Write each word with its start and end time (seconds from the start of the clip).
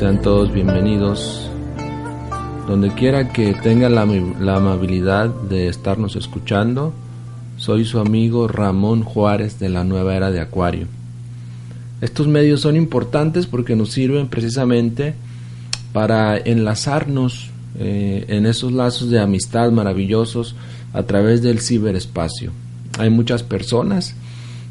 Sean 0.00 0.22
todos 0.22 0.50
bienvenidos. 0.50 1.46
Donde 2.66 2.88
quiera 2.94 3.34
que 3.34 3.52
tengan 3.52 3.94
la, 3.94 4.56
amabilidad 4.56 5.28
de 5.28 5.68
estarnos 5.68 6.16
escuchando, 6.16 6.94
soy 7.58 7.84
su 7.84 7.98
amigo 7.98 8.48
Ramón 8.48 9.02
Juárez 9.02 9.58
de 9.58 9.68
la 9.68 9.84
nueva 9.84 10.16
era 10.16 10.30
de 10.30 10.40
Acuario. 10.40 10.86
Estos 12.00 12.28
medios 12.28 12.62
son 12.62 12.76
importantes 12.76 13.46
porque 13.46 13.76
nos 13.76 13.90
sirven 13.90 14.28
precisamente 14.28 15.12
para 15.92 16.38
enlazarnos 16.38 17.50
eh, 17.78 18.24
en 18.28 18.46
esos 18.46 18.72
lazos 18.72 19.10
de 19.10 19.20
amistad 19.20 19.70
maravillosos 19.70 20.56
a 20.94 21.02
través 21.02 21.42
del 21.42 21.60
ciberespacio. 21.60 22.52
Hay 22.98 23.10
muchas 23.10 23.42
personas 23.42 24.14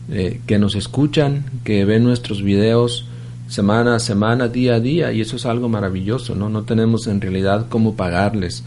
eh, 0.09 0.41
que 0.47 0.57
nos 0.57 0.73
escuchan, 0.73 1.45
que 1.63 1.85
ven 1.85 2.03
nuestros 2.03 2.41
videos 2.41 3.05
semana 3.49 3.95
a 3.95 3.99
semana, 3.99 4.47
día 4.47 4.75
a 4.75 4.79
día, 4.79 5.11
y 5.11 5.21
eso 5.21 5.35
es 5.35 5.45
algo 5.45 5.67
maravilloso, 5.67 6.35
¿no? 6.35 6.49
No 6.49 6.63
tenemos 6.63 7.07
en 7.07 7.19
realidad 7.19 7.65
cómo 7.67 7.95
pagarles 7.95 8.63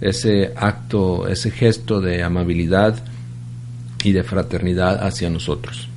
ese 0.00 0.52
acto, 0.56 1.26
ese 1.26 1.50
gesto 1.50 2.00
de 2.00 2.22
amabilidad 2.22 3.02
y 4.04 4.12
de 4.12 4.22
fraternidad 4.22 5.04
hacia 5.04 5.30
nosotros. 5.30 5.88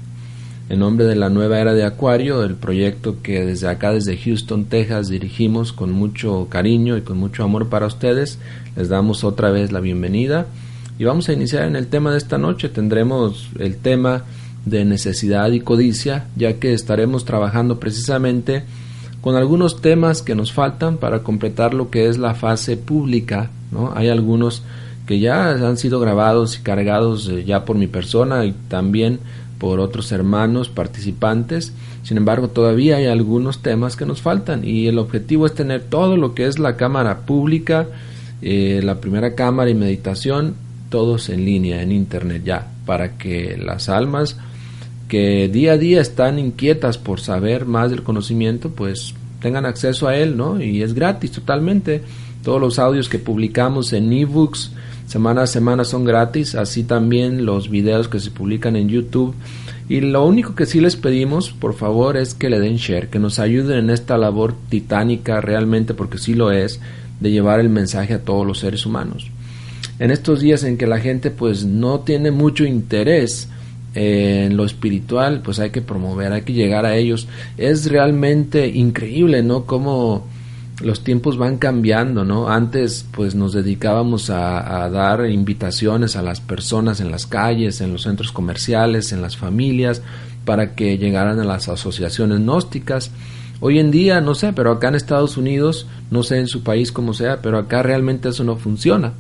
En 0.69 0.79
nombre 0.79 1.05
de 1.05 1.15
la 1.15 1.29
nueva 1.29 1.59
era 1.59 1.73
de 1.73 1.83
Acuario, 1.83 2.43
el 2.43 2.55
proyecto 2.55 3.21
que 3.21 3.45
desde 3.45 3.67
acá, 3.67 3.91
desde 3.91 4.17
Houston, 4.17 4.65
Texas, 4.65 5.09
dirigimos 5.09 5.73
con 5.73 5.91
mucho 5.91 6.47
cariño 6.49 6.95
y 6.95 7.01
con 7.01 7.17
mucho 7.17 7.43
amor 7.43 7.69
para 7.69 7.87
ustedes, 7.87 8.39
les 8.77 8.87
damos 8.87 9.23
otra 9.23 9.49
vez 9.49 9.71
la 9.71 9.79
bienvenida 9.79 10.45
y 10.97 11.05
vamos 11.05 11.27
a 11.27 11.33
iniciar 11.33 11.63
en 11.63 11.75
el 11.75 11.87
tema 11.87 12.11
de 12.11 12.19
esta 12.19 12.37
noche. 12.37 12.69
Tendremos 12.69 13.49
el 13.57 13.77
tema 13.77 14.23
de 14.65 14.85
necesidad 14.85 15.51
y 15.51 15.61
codicia, 15.61 16.27
ya 16.35 16.53
que 16.53 16.73
estaremos 16.73 17.25
trabajando 17.25 17.79
precisamente 17.79 18.63
con 19.21 19.35
algunos 19.35 19.81
temas 19.81 20.21
que 20.21 20.35
nos 20.35 20.53
faltan 20.53 20.97
para 20.97 21.23
completar 21.23 21.73
lo 21.73 21.89
que 21.89 22.07
es 22.07 22.17
la 22.17 22.35
fase 22.35 22.77
pública. 22.77 23.49
¿no? 23.71 23.93
Hay 23.95 24.09
algunos 24.09 24.63
que 25.05 25.19
ya 25.19 25.49
han 25.49 25.77
sido 25.77 25.99
grabados 25.99 26.57
y 26.57 26.61
cargados 26.61 27.27
eh, 27.29 27.43
ya 27.43 27.65
por 27.65 27.77
mi 27.77 27.87
persona 27.87 28.45
y 28.45 28.53
también 28.67 29.19
por 29.57 29.79
otros 29.79 30.11
hermanos 30.11 30.69
participantes. 30.69 31.73
Sin 32.03 32.17
embargo, 32.17 32.47
todavía 32.47 32.97
hay 32.97 33.07
algunos 33.07 33.61
temas 33.61 33.95
que 33.95 34.05
nos 34.05 34.21
faltan 34.21 34.63
y 34.63 34.87
el 34.87 34.97
objetivo 34.97 35.45
es 35.45 35.53
tener 35.53 35.81
todo 35.81 36.15
lo 36.15 36.33
que 36.33 36.47
es 36.47 36.59
la 36.59 36.77
cámara 36.77 37.21
pública, 37.21 37.87
eh, 38.41 38.81
la 38.83 39.01
primera 39.01 39.35
cámara 39.35 39.69
y 39.69 39.75
meditación, 39.75 40.55
todos 40.89 41.29
en 41.29 41.43
línea, 41.43 41.81
en 41.81 41.91
internet 41.91 42.43
ya, 42.45 42.67
para 42.85 43.17
que 43.17 43.57
las 43.57 43.89
almas 43.89 44.37
que 45.09 45.49
día 45.49 45.73
a 45.73 45.77
día 45.77 45.99
están 45.99 46.39
inquietas 46.39 46.97
por 46.97 47.19
saber 47.19 47.65
más 47.65 47.89
del 47.89 48.03
conocimiento, 48.03 48.69
pues 48.69 49.15
tengan 49.41 49.65
acceso 49.65 50.07
a 50.07 50.15
él, 50.15 50.37
¿no? 50.37 50.61
Y 50.61 50.83
es 50.83 50.93
gratis 50.93 51.31
totalmente. 51.31 52.03
Todos 52.43 52.61
los 52.61 52.79
audios 52.79 53.09
que 53.09 53.19
publicamos 53.19 53.91
en 53.91 54.13
ebooks 54.13 54.71
semana 55.07 55.41
a 55.41 55.47
semana 55.47 55.83
son 55.83 56.05
gratis, 56.05 56.53
así 56.53 56.83
también 56.83 57.45
los 57.45 57.69
videos 57.69 58.07
que 58.07 58.19
se 58.19 58.29
publican 58.29 58.75
en 58.75 58.87
YouTube. 58.87 59.33
Y 59.89 60.01
lo 60.01 60.23
único 60.23 60.53
que 60.53 60.67
sí 60.67 60.79
les 60.79 60.95
pedimos, 60.95 61.49
por 61.51 61.73
favor, 61.73 62.15
es 62.15 62.35
que 62.35 62.49
le 62.49 62.59
den 62.59 62.75
share, 62.75 63.09
que 63.09 63.17
nos 63.17 63.39
ayuden 63.39 63.79
en 63.79 63.89
esta 63.89 64.19
labor 64.19 64.53
titánica 64.69 65.41
realmente, 65.41 65.95
porque 65.95 66.19
sí 66.19 66.35
lo 66.35 66.51
es, 66.51 66.79
de 67.19 67.31
llevar 67.31 67.59
el 67.59 67.69
mensaje 67.69 68.13
a 68.13 68.23
todos 68.23 68.45
los 68.45 68.59
seres 68.59 68.85
humanos. 68.85 69.31
En 69.97 70.11
estos 70.11 70.41
días 70.41 70.63
en 70.63 70.77
que 70.77 70.85
la 70.85 70.99
gente 70.99 71.31
pues 71.31 71.65
no 71.65 72.01
tiene 72.01 72.29
mucho 72.29 72.63
interés 72.63 73.49
en 73.95 74.55
lo 74.55 74.65
espiritual, 74.65 75.41
pues 75.43 75.59
hay 75.59 75.71
que 75.71 75.81
promover, 75.81 76.31
hay 76.31 76.41
que 76.43 76.53
llegar 76.53 76.85
a 76.85 76.95
ellos. 76.95 77.27
Es 77.57 77.89
realmente 77.89 78.67
increíble, 78.67 79.43
¿no? 79.43 79.65
Cómo 79.65 80.27
los 80.81 81.03
tiempos 81.03 81.37
van 81.37 81.57
cambiando, 81.57 82.23
¿no? 82.23 82.49
Antes 82.49 83.05
pues 83.11 83.35
nos 83.35 83.53
dedicábamos 83.53 84.29
a, 84.29 84.89
dar 84.89 85.29
invitaciones 85.29 86.15
a 86.15 86.21
las 86.21 86.39
personas 86.39 87.01
en 87.01 87.11
las 87.11 87.25
calles, 87.25 87.81
en 87.81 87.91
los 87.91 88.03
centros 88.03 88.31
comerciales, 88.31 89.11
en 89.11 89.21
las 89.21 89.35
familias, 89.35 90.01
para 90.45 90.75
que 90.75 90.97
llegaran 90.97 91.39
a 91.39 91.43
las 91.43 91.67
asociaciones 91.67 92.39
gnósticas. 92.39 93.11
Hoy 93.59 93.79
en 93.79 93.91
día, 93.91 94.21
no 94.21 94.35
sé, 94.35 94.53
pero 94.53 94.71
acá 94.71 94.87
en 94.87 94.95
Estados 94.95 95.35
Unidos, 95.35 95.85
no 96.11 96.23
sé 96.23 96.37
en 96.37 96.47
su 96.47 96.63
país 96.63 96.93
como 96.93 97.13
sea, 97.13 97.41
pero 97.41 97.57
acá 97.57 97.83
realmente 97.83 98.29
eso 98.29 98.45
no 98.45 98.55
funciona. 98.55 99.13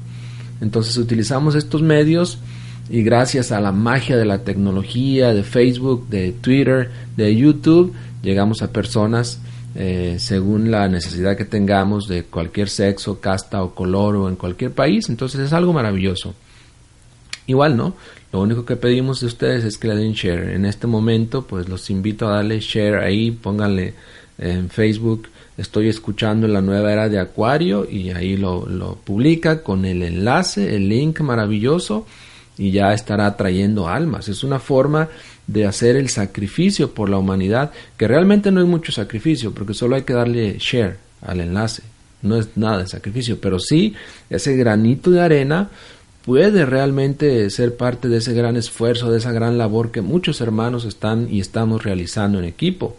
Entonces 0.61 0.97
utilizamos 0.97 1.55
estos 1.55 1.81
medios 1.81 2.39
y 2.89 3.03
gracias 3.03 3.51
a 3.51 3.61
la 3.61 3.71
magia 3.71 4.17
de 4.17 4.25
la 4.25 4.43
tecnología, 4.43 5.33
de 5.33 5.43
Facebook, 5.43 6.07
de 6.09 6.31
Twitter, 6.31 6.89
de 7.15 7.35
YouTube, 7.35 7.93
llegamos 8.23 8.63
a 8.63 8.71
personas 8.71 9.39
eh, 9.75 10.15
según 10.17 10.71
la 10.71 10.87
necesidad 10.87 11.37
que 11.37 11.45
tengamos 11.45 12.07
de 12.07 12.23
cualquier 12.23 12.67
sexo, 12.67 13.19
casta 13.19 13.61
o 13.61 13.75
color 13.75 14.15
o 14.15 14.27
en 14.27 14.35
cualquier 14.35 14.71
país. 14.71 15.07
Entonces 15.09 15.41
es 15.41 15.53
algo 15.53 15.71
maravilloso. 15.71 16.33
Igual, 17.45 17.77
¿no? 17.77 17.93
Lo 18.33 18.41
único 18.41 18.65
que 18.65 18.75
pedimos 18.75 19.21
de 19.21 19.27
ustedes 19.27 19.63
es 19.63 19.77
que 19.77 19.87
le 19.87 19.95
den 19.95 20.13
share. 20.13 20.49
En 20.49 20.65
este 20.65 20.87
momento, 20.87 21.45
pues 21.45 21.69
los 21.69 21.89
invito 21.91 22.27
a 22.27 22.37
darle 22.37 22.59
share 22.59 22.95
ahí, 22.95 23.31
pónganle 23.31 23.93
en 24.39 24.69
Facebook. 24.69 25.27
Estoy 25.57 25.89
escuchando 25.89 26.47
la 26.47 26.61
nueva 26.61 26.91
era 26.91 27.09
de 27.09 27.19
Acuario 27.19 27.87
y 27.89 28.09
ahí 28.11 28.35
lo 28.37 28.97
publica 29.03 29.61
con 29.61 29.85
el 29.85 30.01
enlace, 30.01 30.75
el 30.75 30.89
link 30.89 31.19
maravilloso 31.21 32.07
y 32.59 32.71
ya 32.71 32.93
estará 32.93 33.35
trayendo 33.37 33.87
almas. 33.87 34.27
Es 34.27 34.43
una 34.43 34.59
forma 34.59 35.07
de 35.47 35.65
hacer 35.65 35.95
el 35.95 36.09
sacrificio 36.09 36.93
por 36.93 37.09
la 37.09 37.17
humanidad, 37.17 37.71
que 37.97 38.07
realmente 38.07 38.51
no 38.51 38.59
es 38.59 38.67
mucho 38.67 38.91
sacrificio, 38.91 39.53
porque 39.53 39.73
solo 39.73 39.95
hay 39.95 40.03
que 40.03 40.13
darle 40.13 40.57
share 40.59 40.97
al 41.21 41.39
enlace. 41.39 41.81
No 42.21 42.35
es 42.37 42.49
nada 42.57 42.79
de 42.79 42.87
sacrificio, 42.87 43.39
pero 43.39 43.59
sí 43.59 43.95
ese 44.29 44.57
granito 44.57 45.09
de 45.09 45.21
arena 45.21 45.69
puede 46.25 46.65
realmente 46.65 47.49
ser 47.49 47.77
parte 47.77 48.09
de 48.09 48.17
ese 48.17 48.33
gran 48.33 48.57
esfuerzo, 48.57 49.09
de 49.09 49.19
esa 49.19 49.31
gran 49.31 49.57
labor 49.57 49.91
que 49.91 50.01
muchos 50.01 50.41
hermanos 50.41 50.83
están 50.83 51.27
y 51.31 51.39
estamos 51.39 51.83
realizando 51.83 52.39
en 52.39 52.45
equipo. 52.45 52.97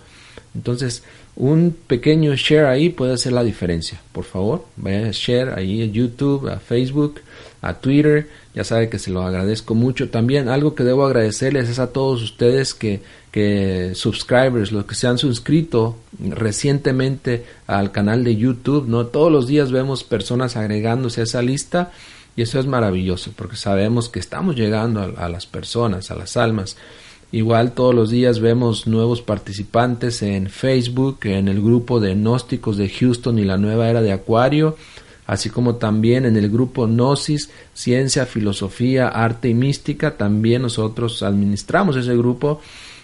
Entonces, 0.54 1.04
un 1.36 1.76
pequeño 1.86 2.34
share 2.34 2.66
ahí 2.66 2.88
puede 2.88 3.14
hacer 3.14 3.32
la 3.32 3.44
diferencia. 3.44 4.00
Por 4.12 4.24
favor, 4.24 4.64
vaya 4.76 5.06
a 5.06 5.12
share 5.12 5.50
ahí 5.50 5.82
a 5.82 5.86
YouTube, 5.86 6.48
a 6.48 6.58
Facebook, 6.58 7.20
a 7.62 7.74
Twitter. 7.74 8.28
Ya 8.54 8.64
sabe 8.64 8.88
que 8.88 8.98
se 8.98 9.10
lo 9.10 9.22
agradezco 9.22 9.74
mucho. 9.74 10.10
También 10.10 10.48
algo 10.48 10.74
que 10.74 10.82
debo 10.82 11.06
agradecerles 11.06 11.68
es 11.68 11.78
a 11.78 11.92
todos 11.92 12.20
ustedes 12.22 12.74
que, 12.74 13.00
que 13.30 13.92
subscribers, 13.94 14.72
los 14.72 14.86
que 14.86 14.96
se 14.96 15.06
han 15.06 15.18
suscrito 15.18 15.96
recientemente 16.18 17.44
al 17.68 17.92
canal 17.92 18.24
de 18.24 18.36
YouTube. 18.36 18.88
No 18.88 19.06
todos 19.06 19.30
los 19.30 19.46
días 19.46 19.70
vemos 19.70 20.02
personas 20.02 20.56
agregándose 20.56 21.20
a 21.20 21.24
esa 21.24 21.42
lista 21.42 21.92
y 22.34 22.42
eso 22.42 22.58
es 22.58 22.66
maravilloso 22.66 23.32
porque 23.36 23.56
sabemos 23.56 24.08
que 24.08 24.18
estamos 24.18 24.56
llegando 24.56 25.00
a, 25.00 25.26
a 25.26 25.28
las 25.28 25.46
personas, 25.46 26.10
a 26.10 26.16
las 26.16 26.36
almas. 26.36 26.76
Igual 27.32 27.72
todos 27.72 27.94
los 27.94 28.10
días 28.10 28.40
vemos 28.40 28.88
nuevos 28.88 29.22
participantes 29.22 30.22
en 30.22 30.50
Facebook, 30.50 31.20
en 31.22 31.46
el 31.46 31.62
grupo 31.62 32.00
de 32.00 32.16
gnósticos 32.16 32.76
de 32.76 32.88
Houston 32.88 33.38
y 33.38 33.44
la 33.44 33.56
nueva 33.56 33.88
era 33.88 34.02
de 34.02 34.10
Acuario 34.10 34.76
así 35.30 35.48
como 35.48 35.76
también 35.76 36.24
en 36.26 36.36
el 36.36 36.50
grupo 36.50 36.88
Gnosis, 36.88 37.50
Ciencia, 37.72 38.26
Filosofía, 38.26 39.06
Arte 39.06 39.48
y 39.48 39.54
Mística, 39.54 40.16
también 40.16 40.62
nosotros 40.62 41.22
administramos 41.22 41.94
ese 41.94 42.16
grupo 42.16 42.60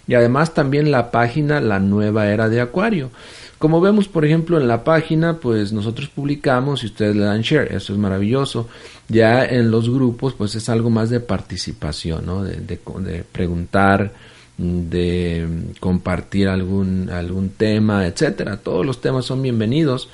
y 0.08 0.14
además 0.14 0.52
también 0.52 0.90
la 0.90 1.12
página 1.12 1.60
La 1.60 1.78
Nueva 1.78 2.26
Era 2.26 2.48
de 2.48 2.60
Acuario. 2.60 3.10
Como 3.58 3.80
vemos, 3.80 4.08
por 4.08 4.24
ejemplo, 4.24 4.60
en 4.60 4.66
la 4.66 4.82
página, 4.82 5.38
pues 5.38 5.72
nosotros 5.72 6.08
publicamos 6.08 6.82
y 6.82 6.86
ustedes 6.86 7.14
le 7.14 7.22
dan 7.22 7.42
share, 7.42 7.72
eso 7.72 7.92
es 7.92 7.98
maravilloso. 7.98 8.68
Ya 9.06 9.44
en 9.44 9.70
los 9.70 9.88
grupos, 9.88 10.34
pues 10.34 10.56
es 10.56 10.68
algo 10.68 10.90
más 10.90 11.10
de 11.10 11.20
participación, 11.20 12.26
¿no? 12.26 12.42
de, 12.42 12.56
de 12.56 13.24
preguntar, 13.30 14.12
de 14.58 15.46
compartir 15.78 16.48
algún, 16.48 17.08
algún 17.08 17.50
tema, 17.50 18.04
etcétera. 18.04 18.56
Todos 18.56 18.84
los 18.84 19.00
temas 19.00 19.24
son 19.26 19.42
bienvenidos. 19.42 20.08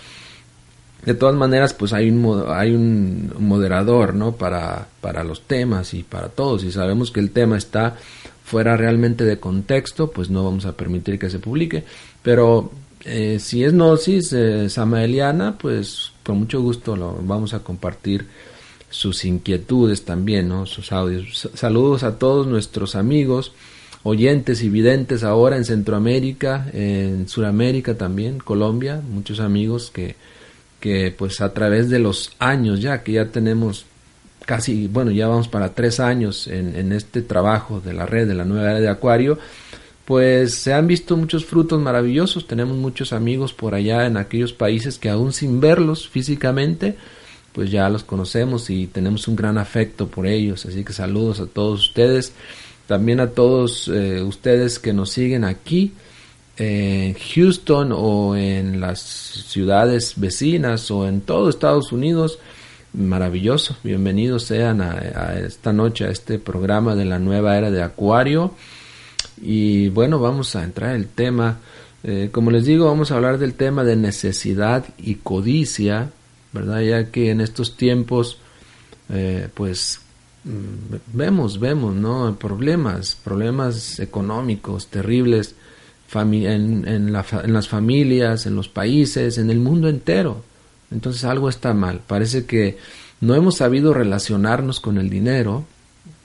De 1.05 1.15
todas 1.15 1.35
maneras, 1.35 1.75
pues 1.75 1.93
hay 1.93 2.11
un, 2.11 2.45
hay 2.49 2.75
un 2.75 3.33
moderador, 3.39 4.15
¿no? 4.15 4.33
Para, 4.37 4.87
para 5.01 5.25
los 5.25 5.43
temas 5.43 5.95
y 5.95 6.05
para 6.05 6.29
todos. 6.29 6.63
Si 6.63 6.71
sabemos 6.71 7.11
que 7.11 7.19
el 7.19 7.31
tema 7.31 7.57
está 7.57 7.97
fuera 8.45 8.77
realmente 8.77 9.25
de 9.25 9.41
contexto, 9.41 10.11
pues 10.11 10.31
no 10.31 10.45
vamos 10.45 10.65
a 10.65 10.77
permitir 10.77 11.19
que 11.19 11.29
se 11.29 11.41
publique. 11.41 11.83
Pero 12.23 12.71
eh, 13.05 13.39
si 13.41 13.65
es 13.65 13.73
Gnosis 13.73 14.33
eh, 14.33 14.69
Samaeliana, 14.69 15.59
pues 15.59 16.13
con 16.23 16.39
mucho 16.39 16.63
gusto 16.63 16.97
lo 16.97 17.19
vamos 17.23 17.53
a 17.53 17.61
compartir 17.61 18.27
sus 18.89 19.25
inquietudes 19.25 20.05
también, 20.05 20.49
¿no? 20.49 20.67
Sus 20.67 20.93
audios. 20.93 21.49
Saludos 21.55 22.05
a 22.05 22.19
todos 22.19 22.47
nuestros 22.47 22.95
amigos, 22.95 23.53
oyentes 24.05 24.63
y 24.63 24.69
videntes 24.69 25.25
ahora 25.25 25.57
en 25.57 25.65
Centroamérica, 25.65 26.69
en 26.73 27.27
Sudamérica 27.29 27.97
también, 27.97 28.39
Colombia, 28.39 29.01
muchos 29.01 29.41
amigos 29.41 29.91
que 29.91 30.15
que 30.83 31.15
pues 31.17 31.41
a 31.41 31.55
través 31.55 31.89
de 31.89 32.01
los 32.01 32.33
años 32.41 32.81
ya 32.81 33.05
que 33.05 33.13
ya 33.13 33.27
tenemos 33.27 33.87
casi, 34.45 34.89
bueno, 34.89 35.13
ya 35.13 35.29
vamos 35.29 35.47
para 35.47 35.73
tres 35.73 36.01
años 36.01 36.49
en, 36.49 36.91
este 36.91 37.23
trabajo 37.23 37.81
de 37.81 37.93
la 37.93 38.05
red 38.05 38.27
de 38.27 38.35
la 38.35 38.45
nueva 38.45 38.73
era 38.73 38.81
de 38.81 38.89
Acuario, 38.89 39.39
pues 40.05 40.55
se 40.57 40.75
han 40.75 40.89
visto 40.89 41.17
muchos 41.17 41.45
frutos 41.45 41.81
maravillosos. 41.81 42.49
Tenemos 42.49 42.77
muchos 42.77 43.13
amigos 43.13 43.53
por 43.53 43.77
allá 43.77 44.07
en 44.07 44.17
aquellos 44.17 44.53
países 44.53 44.99
que 44.99 45.09
aún 45.09 45.33
sin 45.33 45.61
verlos 45.61 46.09
físicamente, 46.09 46.97
pues 47.53 47.71
ya 47.71 47.89
los 47.89 48.03
conocemos 48.03 48.69
y 48.69 48.89
tenemos 48.89 49.29
un 49.29 49.37
gran 49.37 49.59
afecto 49.59 50.09
por 50.09 50.27
ellos. 50.27 50.67
Así 50.67 50.83
que 50.83 50.93
saludos 50.93 51.39
a 51.39 51.47
todos 51.47 51.87
ustedes, 51.87 52.33
también 52.89 53.21
a 53.21 53.29
todos 53.29 53.87
eh, 53.87 54.21
ustedes 54.21 54.81
que 54.81 54.93
nos 54.93 55.11
siguen 55.11 55.45
aquí 55.45 55.93
en 56.57 57.15
Houston 57.15 57.93
o 57.93 58.37
en 58.37 58.81
las 58.81 59.01
ciudades 59.01 60.15
vecinas 60.17 60.91
o 60.91 61.07
en 61.07 61.23
todo 61.23 61.49
Estados 61.49 61.93
Unidos. 61.93 62.39
Maravilloso, 62.93 63.77
bienvenidos 63.83 64.45
sean 64.45 64.83
a, 64.83 65.39
esta 65.39 65.73
noche 65.73 66.05
a 66.05 66.11
este 66.11 66.39
programa 66.39 66.95
de 66.95 67.07
la 67.07 67.19
nueva 67.19 67.57
era 67.57 67.71
de 67.71 67.83
Acuario. 67.83 68.55
Y 69.41 69.89
bueno, 69.89 70.19
vamos 70.19 70.55
a 70.55 70.63
entrar 70.63 70.91
en 70.91 70.97
el 70.97 71.09
tema. 71.09 71.59
Eh, 72.05 72.29
como 72.31 72.51
les 72.51 72.67
digo, 72.67 72.87
vamos 72.87 73.11
a 73.11 73.17
hablar 73.17 73.39
del 73.39 73.55
tema 73.55 73.83
de 73.83 73.97
necesidad 73.97 74.85
y 74.99 75.17
codicia, 75.17 76.11
¿verdad? 76.53 76.81
Ya 76.83 77.11
que 77.11 77.31
en 77.31 77.41
estos 77.41 77.77
tiempos, 77.77 78.39
eh, 79.09 79.49
pues 79.55 80.01
mm, 80.45 80.97
vemos, 81.15 81.59
vemos, 81.61 81.95
¿no? 81.95 82.37
Problemas, 82.39 83.17
problemas 83.25 84.01
económicos 84.01 84.89
terribles 84.89 85.55
en, 86.15 87.13
las 87.13 87.69
familias, 87.69 88.47
en 88.47 88.55
los 88.55 88.69
países, 88.69 89.39
en 89.39 89.51
el 89.51 89.61
mundo 89.61 89.89
entero. 89.89 90.43
Entonces 90.91 91.25
algo 91.25 91.49
está 91.49 91.73
mal. 91.75 92.01
Parece 92.07 92.45
que 92.45 92.77
no 93.21 93.35
hemos 93.35 93.57
sabido 93.57 93.95
relacionarnos 93.95 94.81
con 94.81 94.99
el 94.99 95.09
dinero 95.09 95.65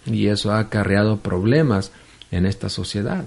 y 0.05 0.27
eso 0.27 0.51
ha 0.51 0.59
acarreado 0.59 1.19
problemas 1.19 1.91
en 2.31 2.45
esta 2.45 2.69
sociedad. 2.69 3.25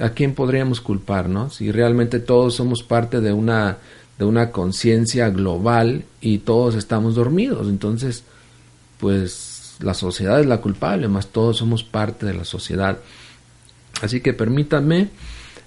¿A 0.00 0.10
quién 0.10 0.34
podríamos 0.34 0.80
culpar, 0.80 1.28
no? 1.28 1.50
Si 1.50 1.70
realmente 1.70 2.18
todos 2.18 2.54
somos 2.54 2.82
parte 2.82 3.20
de 3.20 3.32
una 3.32 3.78
de 4.18 4.26
una 4.26 4.50
conciencia 4.50 5.30
global 5.30 6.04
y 6.20 6.38
todos 6.38 6.74
estamos 6.74 7.14
dormidos, 7.14 7.66
entonces 7.68 8.24
pues 9.00 9.76
la 9.80 9.94
sociedad 9.94 10.38
es 10.40 10.46
la 10.46 10.60
culpable, 10.60 11.08
más 11.08 11.28
todos 11.28 11.56
somos 11.56 11.82
parte 11.82 12.26
de 12.26 12.34
la 12.34 12.44
sociedad. 12.44 12.98
Así 14.02 14.20
que 14.20 14.34
permítanme 14.34 15.08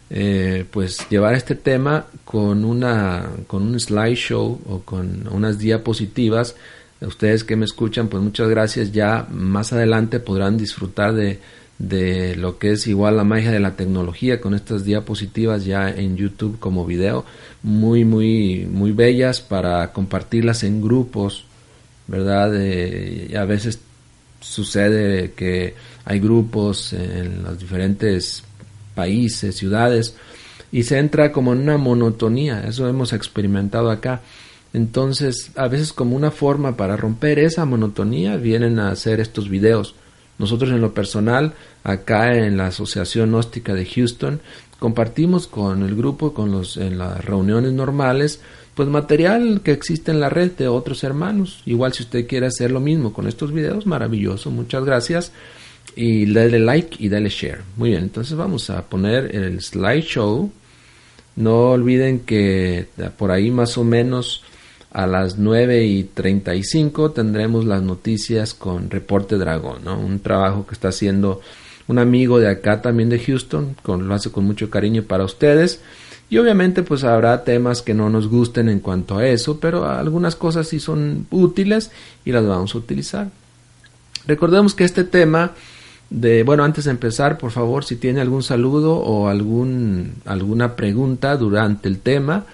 eh, 0.10 0.66
pues 0.70 1.10
llevar 1.10 1.34
este 1.34 1.56
tema 1.56 2.06
con 2.24 2.64
una 2.64 3.28
con 3.48 3.64
un 3.64 3.80
slideshow 3.80 4.62
o 4.68 4.82
con 4.82 5.28
unas 5.32 5.58
diapositivas. 5.58 6.56
Ustedes 7.02 7.44
que 7.44 7.56
me 7.56 7.66
escuchan, 7.66 8.08
pues 8.08 8.22
muchas 8.22 8.48
gracias. 8.50 8.92
Ya 8.92 9.28
más 9.32 9.74
adelante 9.74 10.20
podrán 10.20 10.58
disfrutar 10.58 11.14
de, 11.14 11.40
de 11.80 12.36
lo 12.36 12.60
que 12.60 12.74
es 12.74 12.88
igual 12.88 13.18
la 13.18 13.24
magia 13.24 13.52
de 13.52 13.60
la 13.60 13.76
tecnología 13.76 14.40
con 14.40 14.54
estas 14.54 14.86
diapositivas 14.86 15.66
ya 15.66 15.90
en 15.90 16.16
YouTube 16.16 16.58
como 16.60 16.86
video 16.86 17.26
muy 17.64 18.06
muy 18.06 18.66
muy 18.72 18.92
bellas 18.94 19.42
para 19.42 19.92
compartirlas 19.92 20.64
en 20.64 20.82
grupos 20.82 21.44
verdad 22.08 22.54
a 22.56 23.46
veces 23.46 23.80
sucede 24.40 25.32
que 25.32 25.74
hay 26.06 26.20
grupos 26.20 26.94
en 26.94 27.44
los 27.44 27.60
diferentes 27.60 28.44
países, 28.94 29.56
ciudades, 29.56 30.16
y 30.72 30.84
se 30.84 31.00
entra 31.00 31.32
como 31.32 31.54
en 31.54 31.62
una 31.62 31.78
monotonía, 31.78 32.64
eso 32.68 32.88
hemos 32.88 33.12
experimentado 33.12 33.90
acá. 33.90 34.22
Entonces, 34.74 35.52
a 35.56 35.68
veces 35.68 35.94
como 35.94 36.16
una 36.16 36.32
forma 36.32 36.76
para 36.76 36.98
romper 36.98 37.40
esa 37.40 37.66
monotonía 37.66 38.36
vienen 38.38 38.80
a 38.80 38.90
hacer 38.90 39.20
estos 39.20 39.50
videos. 39.50 39.96
Nosotros 40.38 40.70
en 40.72 40.82
lo 40.82 40.94
personal, 40.94 41.54
acá 41.84 42.36
en 42.36 42.58
la 42.58 42.68
Asociación 42.68 43.30
Gnóstica 43.30 43.74
de 43.74 43.86
Houston, 43.86 44.42
compartimos 44.78 45.48
con 45.48 45.84
el 45.84 45.96
grupo, 45.96 46.34
con 46.34 46.52
los, 46.52 46.76
en 46.76 46.98
las 46.98 47.24
reuniones 47.24 47.72
normales, 47.72 48.42
pues 48.74 48.90
material 48.90 49.62
que 49.64 49.72
existe 49.72 50.12
en 50.12 50.20
la 50.20 50.30
red 50.30 50.52
de 50.52 50.68
otros 50.68 51.06
hermanos. 51.06 51.62
Igual 51.66 51.94
si 51.94 52.04
usted 52.04 52.28
quiere 52.28 52.48
hacer 52.48 52.72
lo 52.72 52.82
mismo 52.82 53.14
con 53.14 53.28
estos 53.28 53.54
videos, 53.54 53.86
maravilloso, 53.86 54.52
muchas 54.52 54.84
gracias 54.84 55.32
y 55.96 56.32
dale 56.32 56.60
like 56.60 56.98
y 57.00 57.10
dale 57.10 57.30
share. 57.30 57.62
Muy 57.78 57.92
bien, 57.92 58.04
entonces 58.04 58.36
vamos 58.36 58.70
a 58.70 58.84
poner 58.84 59.36
el 59.36 59.62
slideshow. 59.62 60.52
No 61.38 61.72
olviden 61.72 62.20
que 62.20 62.88
por 63.18 63.32
ahí 63.32 63.52
más 63.52 63.78
o 63.78 63.84
menos 63.84 64.44
a 64.92 65.08
las 65.08 65.38
9 65.38 65.86
y 65.86 66.04
35 66.06 67.12
tendremos 67.12 67.66
las 67.66 67.82
noticias 67.82 68.54
con 68.54 68.90
Reporte 68.90 69.38
Dragón, 69.38 69.84
¿no? 69.84 70.00
un 70.00 70.20
trabajo 70.20 70.66
que 70.66 70.74
está 70.74 70.88
haciendo 70.88 71.42
un 71.88 72.00
amigo 72.00 72.40
de 72.40 72.50
acá 72.50 72.82
también 72.82 73.10
de 73.10 73.20
Houston, 73.20 73.76
con, 73.84 74.08
lo 74.08 74.14
hace 74.16 74.32
con 74.32 74.46
mucho 74.46 74.70
cariño 74.70 75.04
para 75.04 75.26
ustedes. 75.26 75.82
Y 76.30 76.38
obviamente 76.38 76.82
pues 76.82 77.04
habrá 77.04 77.44
temas 77.44 77.82
que 77.82 77.94
no 77.94 78.10
nos 78.10 78.28
gusten 78.28 78.70
en 78.70 78.80
cuanto 78.80 79.18
a 79.18 79.28
eso, 79.28 79.60
pero 79.60 79.86
algunas 79.86 80.36
cosas 80.36 80.68
sí 80.68 80.80
son 80.80 81.28
útiles 81.30 81.92
y 82.24 82.32
las 82.32 82.46
vamos 82.46 82.74
a 82.74 82.80
utilizar. 82.80 83.30
Recordemos 84.26 84.74
que 84.74 84.86
este 84.86 85.04
tema 85.04 85.52
de 86.10 86.44
bueno 86.44 86.64
antes 86.64 86.86
de 86.86 86.92
empezar 86.92 87.38
por 87.38 87.52
favor 87.52 87.84
si 87.84 87.96
tiene 87.96 88.22
algún 88.22 88.44
saludo 88.44 88.96
o 88.96 89.28
algún 89.28 90.14
alguna 90.26 90.76
pregunta 90.76 91.36
durante 91.36 91.90
el 91.90 92.00
tema 92.00 92.46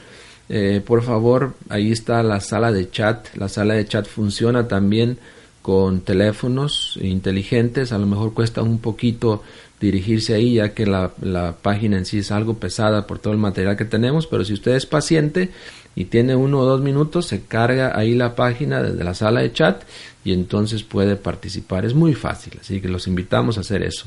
eh, 0.53 0.81
por 0.85 1.01
favor 1.01 1.53
ahí 1.69 1.93
está 1.93 2.21
la 2.23 2.41
sala 2.41 2.73
de 2.73 2.89
chat. 2.89 3.33
La 3.35 3.47
sala 3.47 3.75
de 3.75 3.85
chat 3.85 4.05
funciona 4.05 4.67
también 4.67 5.17
con 5.61 6.01
teléfonos 6.01 6.99
inteligentes. 7.01 7.93
A 7.93 7.97
lo 7.97 8.05
mejor 8.05 8.33
cuesta 8.33 8.61
un 8.61 8.79
poquito 8.79 9.43
dirigirse 9.79 10.33
ahí 10.33 10.55
ya 10.55 10.73
que 10.73 10.85
la, 10.85 11.11
la 11.21 11.55
página 11.61 11.97
en 11.97 12.05
sí 12.05 12.17
es 12.17 12.31
algo 12.31 12.55
pesada 12.55 13.07
por 13.07 13.19
todo 13.19 13.31
el 13.31 13.39
material 13.39 13.75
que 13.77 13.85
tenemos 13.85 14.27
pero 14.27 14.45
si 14.45 14.53
usted 14.53 14.75
es 14.75 14.85
paciente 14.85 15.49
y 15.95 16.05
tiene 16.05 16.35
uno 16.35 16.59
o 16.59 16.65
dos 16.65 16.81
minutos 16.81 17.27
se 17.27 17.41
carga 17.41 17.97
ahí 17.97 18.15
la 18.15 18.35
página 18.35 18.81
desde 18.81 19.03
la 19.03 19.13
sala 19.13 19.41
de 19.41 19.51
chat 19.51 19.83
y 20.23 20.33
entonces 20.33 20.83
puede 20.83 21.15
participar. 21.15 21.85
Es 21.85 21.93
muy 21.93 22.13
fácil, 22.13 22.53
así 22.61 22.79
que 22.79 22.87
los 22.87 23.07
invitamos 23.07 23.57
a 23.57 23.61
hacer 23.61 23.83
eso. 23.83 24.05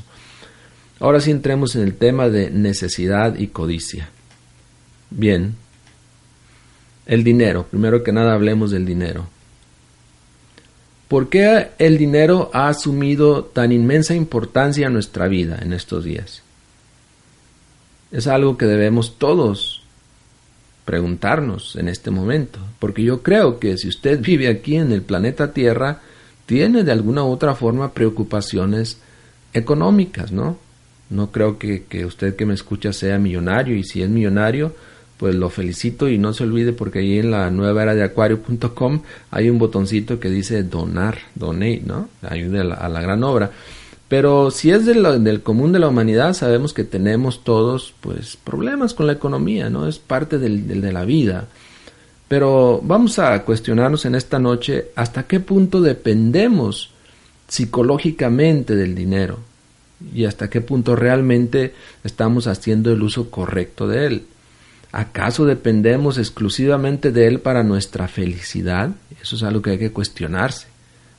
Ahora 0.99 1.19
sí 1.19 1.31
entremos 1.31 1.75
en 1.75 1.83
el 1.83 1.95
tema 1.95 2.29
de 2.29 2.49
necesidad 2.49 3.37
y 3.37 3.47
codicia. 3.47 4.09
Bien, 5.11 5.55
el 7.05 7.23
dinero. 7.23 7.67
Primero 7.69 8.03
que 8.03 8.11
nada 8.11 8.33
hablemos 8.33 8.71
del 8.71 8.85
dinero. 8.85 9.27
¿Por 11.07 11.29
qué 11.29 11.69
el 11.77 11.97
dinero 11.97 12.49
ha 12.53 12.67
asumido 12.67 13.43
tan 13.43 13.71
inmensa 13.71 14.15
importancia 14.15 14.87
en 14.87 14.93
nuestra 14.93 15.27
vida 15.27 15.59
en 15.61 15.73
estos 15.73 16.03
días? 16.03 16.41
Es 18.11 18.25
algo 18.25 18.57
que 18.57 18.65
debemos 18.65 19.19
todos 19.19 19.84
preguntarnos 20.85 21.75
en 21.75 21.89
este 21.89 22.11
momento, 22.11 22.59
porque 22.79 23.03
yo 23.03 23.23
creo 23.23 23.59
que 23.59 23.77
si 23.77 23.87
usted 23.87 24.21
vive 24.21 24.47
aquí 24.47 24.75
en 24.75 24.91
el 24.91 25.01
planeta 25.01 25.51
Tierra, 25.51 26.01
tiene 26.45 26.83
de 26.83 26.91
alguna 26.91 27.23
u 27.23 27.27
otra 27.27 27.55
forma 27.55 27.93
preocupaciones 27.93 28.99
económicas, 29.53 30.31
¿no? 30.31 30.57
No 31.09 31.31
creo 31.31 31.57
que, 31.57 31.83
que 31.83 32.05
usted 32.05 32.35
que 32.35 32.45
me 32.45 32.53
escucha 32.53 32.93
sea 32.93 33.17
millonario 33.17 33.75
y 33.75 33.83
si 33.83 34.03
es 34.03 34.09
millonario, 34.09 34.75
pues 35.17 35.33
lo 35.33 35.49
felicito 35.49 36.07
y 36.09 36.17
no 36.17 36.33
se 36.33 36.43
olvide 36.43 36.73
porque 36.73 36.99
ahí 36.99 37.19
en 37.19 37.31
la 37.31 37.49
nueva 37.49 37.83
era 37.83 37.95
de 37.95 38.03
acuario.com 38.03 39.01
hay 39.31 39.49
un 39.49 39.57
botoncito 39.57 40.19
que 40.19 40.29
dice 40.29 40.63
donar, 40.63 41.17
donate, 41.35 41.83
¿no? 41.85 42.09
Ayude 42.21 42.59
a 42.59 42.63
la, 42.63 42.75
a 42.75 42.89
la 42.89 43.01
gran 43.01 43.23
obra. 43.23 43.51
Pero 44.15 44.49
si 44.49 44.71
es 44.71 44.85
del 44.85 45.43
común 45.43 45.73
de 45.73 45.79
la 45.79 45.89
humanidad, 45.89 46.31
sabemos 46.31 46.71
que 46.71 46.85
tenemos 46.85 47.43
todos 47.43 47.93
pues 47.99 48.37
problemas 48.37 48.93
con 48.93 49.07
la 49.07 49.11
economía, 49.11 49.69
¿no? 49.69 49.89
Es 49.89 49.99
parte 49.99 50.37
del, 50.37 50.69
de 50.69 50.93
la 50.93 51.03
vida. 51.03 51.49
Pero 52.29 52.79
vamos 52.81 53.19
a 53.19 53.43
cuestionarnos 53.43 54.05
en 54.05 54.15
esta 54.15 54.39
noche 54.39 54.85
hasta 54.95 55.23
qué 55.23 55.41
punto 55.41 55.81
dependemos 55.81 56.91
psicológicamente 57.49 58.77
del 58.77 58.95
dinero 58.95 59.39
y 60.13 60.23
hasta 60.23 60.49
qué 60.49 60.61
punto 60.61 60.95
realmente 60.95 61.73
estamos 62.05 62.47
haciendo 62.47 62.93
el 62.93 63.03
uso 63.03 63.29
correcto 63.29 63.85
de 63.85 64.05
él. 64.05 64.25
¿Acaso 64.93 65.43
dependemos 65.43 66.17
exclusivamente 66.17 67.11
de 67.11 67.27
él 67.27 67.41
para 67.41 67.63
nuestra 67.63 68.07
felicidad? 68.07 68.91
Eso 69.21 69.35
es 69.35 69.43
algo 69.43 69.61
que 69.61 69.71
hay 69.71 69.77
que 69.77 69.91
cuestionarse. 69.91 70.67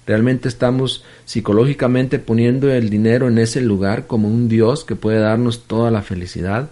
¿Realmente 0.06 0.48
estamos 0.48 1.04
psicológicamente 1.24 2.18
poniendo 2.18 2.70
el 2.70 2.90
dinero 2.90 3.26
en 3.26 3.38
ese 3.38 3.60
lugar 3.60 4.06
como 4.06 4.28
un 4.28 4.48
Dios 4.48 4.84
que 4.84 4.94
puede 4.94 5.18
darnos 5.18 5.64
toda 5.64 5.90
la 5.90 6.02
felicidad? 6.02 6.70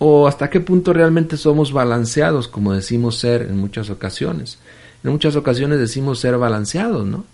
¿O 0.00 0.26
hasta 0.26 0.50
qué 0.50 0.60
punto 0.60 0.92
realmente 0.92 1.36
somos 1.36 1.72
balanceados 1.72 2.48
como 2.48 2.72
decimos 2.72 3.16
ser 3.16 3.42
en 3.42 3.56
muchas 3.56 3.90
ocasiones? 3.90 4.58
En 5.04 5.12
muchas 5.12 5.36
ocasiones 5.36 5.78
decimos 5.78 6.18
ser 6.18 6.36
balanceados, 6.36 7.06
¿no? 7.06 7.24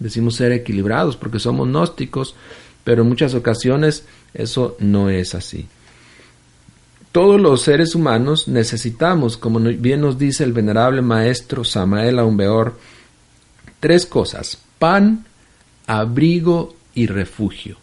Decimos 0.00 0.34
ser 0.34 0.50
equilibrados 0.52 1.16
porque 1.16 1.38
somos 1.38 1.68
gnósticos, 1.68 2.34
pero 2.82 3.02
en 3.02 3.08
muchas 3.08 3.34
ocasiones 3.34 4.04
eso 4.34 4.76
no 4.80 5.08
es 5.08 5.36
así. 5.36 5.68
Todos 7.12 7.40
los 7.40 7.62
seres 7.62 7.94
humanos 7.94 8.48
necesitamos, 8.48 9.36
como 9.36 9.60
bien 9.60 10.00
nos 10.00 10.18
dice 10.18 10.42
el 10.42 10.52
venerable 10.52 11.00
maestro 11.00 11.62
Samael 11.62 12.18
Aumbeor, 12.18 12.74
Tres 13.84 14.06
cosas, 14.06 14.56
pan, 14.78 15.26
abrigo 15.86 16.74
y 16.94 17.06
refugio. 17.06 17.76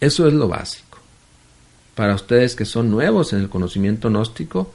Eso 0.00 0.26
es 0.26 0.34
lo 0.34 0.48
básico. 0.48 0.98
Para 1.94 2.16
ustedes 2.16 2.56
que 2.56 2.64
son 2.64 2.90
nuevos 2.90 3.32
en 3.32 3.38
el 3.38 3.48
conocimiento 3.48 4.08
gnóstico, 4.08 4.72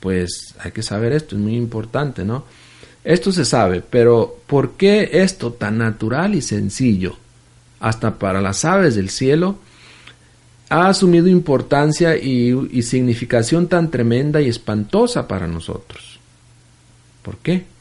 pues 0.00 0.54
hay 0.58 0.72
que 0.72 0.82
saber 0.82 1.14
esto, 1.14 1.36
es 1.36 1.40
muy 1.40 1.56
importante, 1.56 2.22
¿no? 2.22 2.44
Esto 3.02 3.32
se 3.32 3.46
sabe, 3.46 3.80
pero 3.80 4.40
¿por 4.46 4.72
qué 4.72 5.08
esto 5.10 5.54
tan 5.54 5.78
natural 5.78 6.34
y 6.34 6.42
sencillo, 6.42 7.16
hasta 7.80 8.18
para 8.18 8.42
las 8.42 8.66
aves 8.66 8.96
del 8.96 9.08
cielo, 9.08 9.56
ha 10.68 10.88
asumido 10.88 11.28
importancia 11.28 12.14
y, 12.14 12.82
significación 12.82 13.68
tan 13.68 13.90
tremenda 13.90 14.42
y 14.42 14.50
espantosa 14.50 15.26
para 15.26 15.46
nosotros? 15.46 16.20
¿Por 17.22 17.38
qué? 17.38 17.72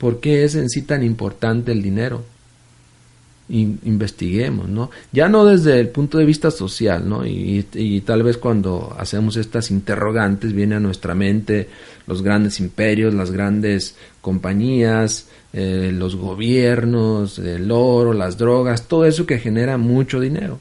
¿Por 0.00 0.18
qué 0.18 0.44
es 0.44 0.54
en 0.54 0.70
sí 0.70 0.80
tan 0.82 1.02
importante 1.02 1.72
el 1.72 1.82
dinero? 1.82 2.24
investiguemos, 3.52 4.68
¿no? 4.68 4.90
Ya 5.10 5.28
no 5.28 5.44
desde 5.44 5.80
el 5.80 5.88
punto 5.88 6.18
de 6.18 6.24
vista 6.24 6.52
social, 6.52 7.08
¿no? 7.08 7.26
Y, 7.26 7.66
y, 7.74 8.00
tal 8.02 8.22
vez 8.22 8.38
cuando 8.38 8.94
hacemos 8.96 9.36
estas 9.36 9.72
interrogantes 9.72 10.52
viene 10.52 10.76
a 10.76 10.80
nuestra 10.80 11.16
mente 11.16 11.68
los 12.06 12.22
grandes 12.22 12.60
imperios, 12.60 13.12
las 13.12 13.32
grandes 13.32 13.96
compañías, 14.20 15.26
eh, 15.52 15.90
los 15.92 16.14
gobiernos, 16.14 17.40
el 17.40 17.70
oro, 17.72 18.12
las 18.12 18.38
drogas, 18.38 18.86
todo 18.86 19.04
eso 19.04 19.26
que 19.26 19.40
genera 19.40 19.78
mucho 19.78 20.20
dinero. 20.20 20.60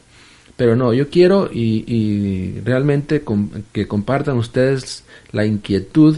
Pero 0.57 0.75
no, 0.75 0.91
yo 0.91 1.09
quiero 1.09 1.49
y, 1.53 1.85
y 1.85 2.59
realmente 2.61 3.23
que 3.71 3.87
compartan 3.87 4.37
ustedes 4.37 5.03
la 5.31 5.45
inquietud 5.45 6.17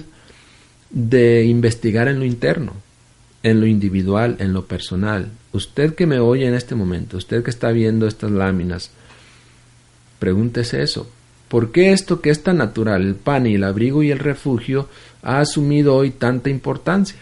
de 0.89 1.43
investigar 1.43 2.07
en 2.07 2.19
lo 2.19 2.25
interno, 2.25 2.73
en 3.43 3.59
lo 3.59 3.65
individual, 3.65 4.35
en 4.39 4.53
lo 4.53 4.65
personal. 4.65 5.29
Usted 5.53 5.95
que 5.95 6.05
me 6.05 6.19
oye 6.19 6.47
en 6.47 6.53
este 6.53 6.75
momento, 6.75 7.17
usted 7.17 7.43
que 7.43 7.49
está 7.49 7.71
viendo 7.71 8.07
estas 8.07 8.31
láminas, 8.31 8.91
pregúntese 10.19 10.81
eso. 10.81 11.09
¿Por 11.47 11.71
qué 11.71 11.91
esto 11.91 12.21
que 12.21 12.29
es 12.29 12.43
tan 12.43 12.57
natural, 12.57 13.01
el 13.01 13.15
pan 13.15 13.45
y 13.45 13.55
el 13.55 13.63
abrigo 13.63 14.03
y 14.03 14.11
el 14.11 14.19
refugio, 14.19 14.87
ha 15.21 15.39
asumido 15.39 15.95
hoy 15.95 16.11
tanta 16.11 16.49
importancia? 16.49 17.19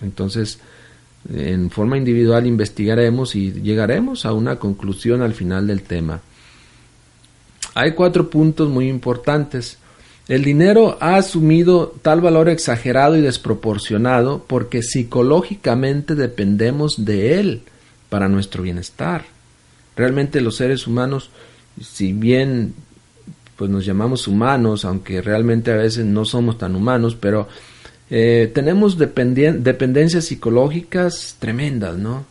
Entonces, 0.00 0.58
en 1.32 1.70
forma 1.70 1.96
individual 1.96 2.46
investigaremos 2.46 3.34
y 3.34 3.52
llegaremos 3.52 4.24
a 4.24 4.32
una 4.32 4.56
conclusión 4.56 5.22
al 5.22 5.34
final 5.34 5.66
del 5.66 5.82
tema. 5.82 6.20
Hay 7.74 7.92
cuatro 7.92 8.30
puntos 8.30 8.70
muy 8.70 8.88
importantes 8.88 9.78
el 10.28 10.42
dinero 10.42 10.96
ha 11.00 11.16
asumido 11.16 11.94
tal 12.00 12.20
valor 12.20 12.48
exagerado 12.48 13.16
y 13.16 13.20
desproporcionado 13.20 14.44
porque 14.46 14.82
psicológicamente 14.82 16.14
dependemos 16.14 17.04
de 17.04 17.38
él 17.40 17.62
para 18.08 18.28
nuestro 18.28 18.62
bienestar. 18.62 19.26
Realmente 19.96 20.40
los 20.40 20.56
seres 20.56 20.86
humanos, 20.86 21.30
si 21.80 22.12
bien 22.12 22.74
pues 23.56 23.70
nos 23.70 23.84
llamamos 23.84 24.26
humanos, 24.26 24.84
aunque 24.84 25.22
realmente 25.22 25.70
a 25.70 25.76
veces 25.76 26.04
no 26.04 26.24
somos 26.24 26.58
tan 26.58 26.74
humanos, 26.74 27.16
pero 27.18 27.46
eh, 28.10 28.50
tenemos 28.52 28.98
dependencias 28.98 30.24
psicológicas 30.24 31.36
tremendas, 31.38 31.96
¿no? 31.96 32.24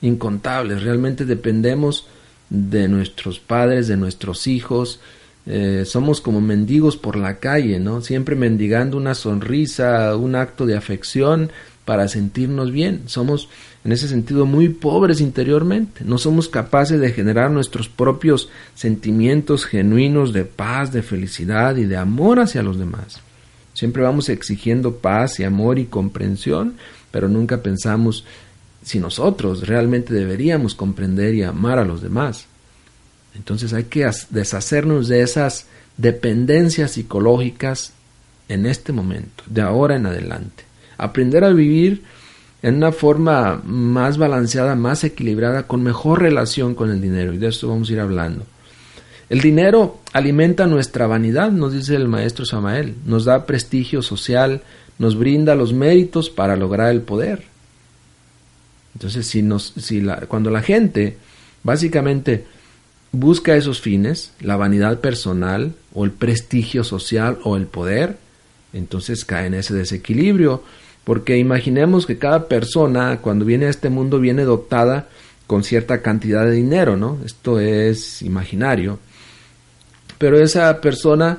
Incontables, 0.00 0.82
realmente 0.82 1.24
dependemos 1.24 2.06
de 2.48 2.88
nuestros 2.88 3.38
padres, 3.38 3.88
de 3.88 3.96
nuestros 3.96 4.46
hijos, 4.46 5.00
eh, 5.46 5.84
somos 5.86 6.20
como 6.20 6.40
mendigos 6.40 6.96
por 6.96 7.16
la 7.16 7.38
calle, 7.38 7.78
¿no? 7.78 8.00
Siempre 8.00 8.34
mendigando 8.34 8.96
una 8.96 9.14
sonrisa, 9.14 10.16
un 10.16 10.34
acto 10.34 10.66
de 10.66 10.76
afección 10.76 11.50
para 11.84 12.08
sentirnos 12.08 12.72
bien. 12.72 13.02
Somos 13.06 13.48
en 13.84 13.92
ese 13.92 14.08
sentido 14.08 14.44
muy 14.44 14.68
pobres 14.68 15.20
interiormente. 15.20 16.02
No 16.04 16.18
somos 16.18 16.48
capaces 16.48 17.00
de 17.00 17.12
generar 17.12 17.52
nuestros 17.52 17.88
propios 17.88 18.48
sentimientos 18.74 19.64
genuinos 19.64 20.32
de 20.32 20.44
paz, 20.44 20.92
de 20.92 21.02
felicidad 21.02 21.76
y 21.76 21.84
de 21.84 21.96
amor 21.96 22.40
hacia 22.40 22.64
los 22.64 22.78
demás. 22.78 23.20
Siempre 23.72 24.02
vamos 24.02 24.28
exigiendo 24.28 24.96
paz 24.96 25.38
y 25.38 25.44
amor 25.44 25.78
y 25.78 25.84
comprensión, 25.84 26.74
pero 27.12 27.28
nunca 27.28 27.62
pensamos 27.62 28.24
si 28.82 28.98
nosotros 28.98 29.68
realmente 29.68 30.12
deberíamos 30.12 30.74
comprender 30.74 31.34
y 31.34 31.44
amar 31.44 31.78
a 31.78 31.84
los 31.84 32.02
demás. 32.02 32.48
Entonces 33.36 33.72
hay 33.72 33.84
que 33.84 34.08
deshacernos 34.30 35.08
de 35.08 35.22
esas 35.22 35.66
dependencias 35.96 36.92
psicológicas 36.92 37.92
en 38.48 38.66
este 38.66 38.92
momento, 38.92 39.44
de 39.46 39.62
ahora 39.62 39.96
en 39.96 40.06
adelante. 40.06 40.64
Aprender 40.98 41.44
a 41.44 41.52
vivir 41.52 42.02
en 42.62 42.76
una 42.76 42.92
forma 42.92 43.60
más 43.64 44.18
balanceada, 44.18 44.74
más 44.74 45.04
equilibrada, 45.04 45.64
con 45.64 45.82
mejor 45.82 46.22
relación 46.22 46.74
con 46.74 46.90
el 46.90 47.00
dinero. 47.00 47.32
Y 47.32 47.38
de 47.38 47.48
esto 47.48 47.68
vamos 47.68 47.88
a 47.88 47.92
ir 47.92 48.00
hablando. 48.00 48.44
El 49.28 49.40
dinero 49.40 50.00
alimenta 50.12 50.66
nuestra 50.66 51.06
vanidad, 51.06 51.50
nos 51.50 51.72
dice 51.72 51.96
el 51.96 52.08
maestro 52.08 52.44
Samael, 52.44 52.94
nos 53.04 53.24
da 53.24 53.44
prestigio 53.44 54.00
social, 54.00 54.62
nos 54.98 55.18
brinda 55.18 55.54
los 55.54 55.72
méritos 55.72 56.30
para 56.30 56.56
lograr 56.56 56.90
el 56.92 57.02
poder. 57.02 57.44
Entonces, 58.94 59.26
si 59.26 59.42
nos, 59.42 59.74
si 59.76 60.02
cuando 60.28 60.50
la 60.50 60.62
gente 60.62 61.18
básicamente 61.62 62.46
busca 63.18 63.56
esos 63.56 63.80
fines, 63.80 64.32
la 64.40 64.56
vanidad 64.56 65.00
personal 65.00 65.72
o 65.94 66.04
el 66.04 66.10
prestigio 66.10 66.84
social 66.84 67.38
o 67.44 67.56
el 67.56 67.66
poder, 67.66 68.18
entonces 68.72 69.24
cae 69.24 69.46
en 69.46 69.54
ese 69.54 69.74
desequilibrio, 69.74 70.62
porque 71.04 71.38
imaginemos 71.38 72.06
que 72.06 72.18
cada 72.18 72.48
persona 72.48 73.20
cuando 73.22 73.44
viene 73.44 73.66
a 73.66 73.70
este 73.70 73.90
mundo 73.90 74.18
viene 74.18 74.44
dotada 74.44 75.08
con 75.46 75.62
cierta 75.62 76.02
cantidad 76.02 76.44
de 76.44 76.52
dinero, 76.52 76.96
¿no? 76.96 77.18
Esto 77.24 77.60
es 77.60 78.22
imaginario. 78.22 78.98
Pero 80.18 80.40
esa 80.40 80.80
persona, 80.80 81.38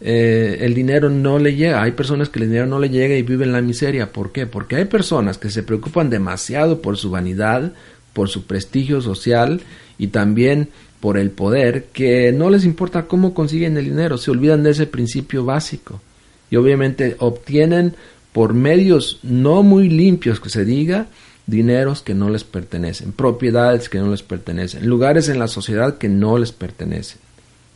eh, 0.00 0.58
el 0.60 0.74
dinero 0.74 1.10
no 1.10 1.38
le 1.38 1.54
llega. 1.54 1.82
Hay 1.82 1.92
personas 1.92 2.28
que 2.28 2.40
el 2.40 2.46
dinero 2.46 2.66
no 2.66 2.80
le 2.80 2.90
llega 2.90 3.14
y 3.14 3.22
viven 3.22 3.52
la 3.52 3.62
miseria. 3.62 4.10
¿Por 4.12 4.32
qué? 4.32 4.46
Porque 4.46 4.76
hay 4.76 4.86
personas 4.86 5.38
que 5.38 5.50
se 5.50 5.62
preocupan 5.62 6.10
demasiado 6.10 6.82
por 6.82 6.96
su 6.96 7.10
vanidad, 7.10 7.72
por 8.12 8.28
su 8.28 8.46
prestigio 8.46 9.00
social 9.00 9.60
y 9.98 10.08
también 10.08 10.70
por 11.04 11.18
el 11.18 11.32
poder 11.32 11.88
que 11.92 12.32
no 12.32 12.48
les 12.48 12.64
importa 12.64 13.06
cómo 13.06 13.34
consiguen 13.34 13.76
el 13.76 13.84
dinero, 13.84 14.16
se 14.16 14.30
olvidan 14.30 14.62
de 14.62 14.70
ese 14.70 14.86
principio 14.86 15.44
básico 15.44 16.00
y 16.48 16.56
obviamente 16.56 17.16
obtienen 17.18 17.94
por 18.32 18.54
medios 18.54 19.18
no 19.22 19.62
muy 19.62 19.90
limpios 19.90 20.40
que 20.40 20.48
se 20.48 20.64
diga 20.64 21.08
dineros 21.46 22.00
que 22.00 22.14
no 22.14 22.30
les 22.30 22.42
pertenecen, 22.44 23.12
propiedades 23.12 23.90
que 23.90 23.98
no 23.98 24.10
les 24.10 24.22
pertenecen, 24.22 24.86
lugares 24.86 25.28
en 25.28 25.38
la 25.38 25.46
sociedad 25.46 25.98
que 25.98 26.08
no 26.08 26.38
les 26.38 26.52
pertenecen, 26.52 27.18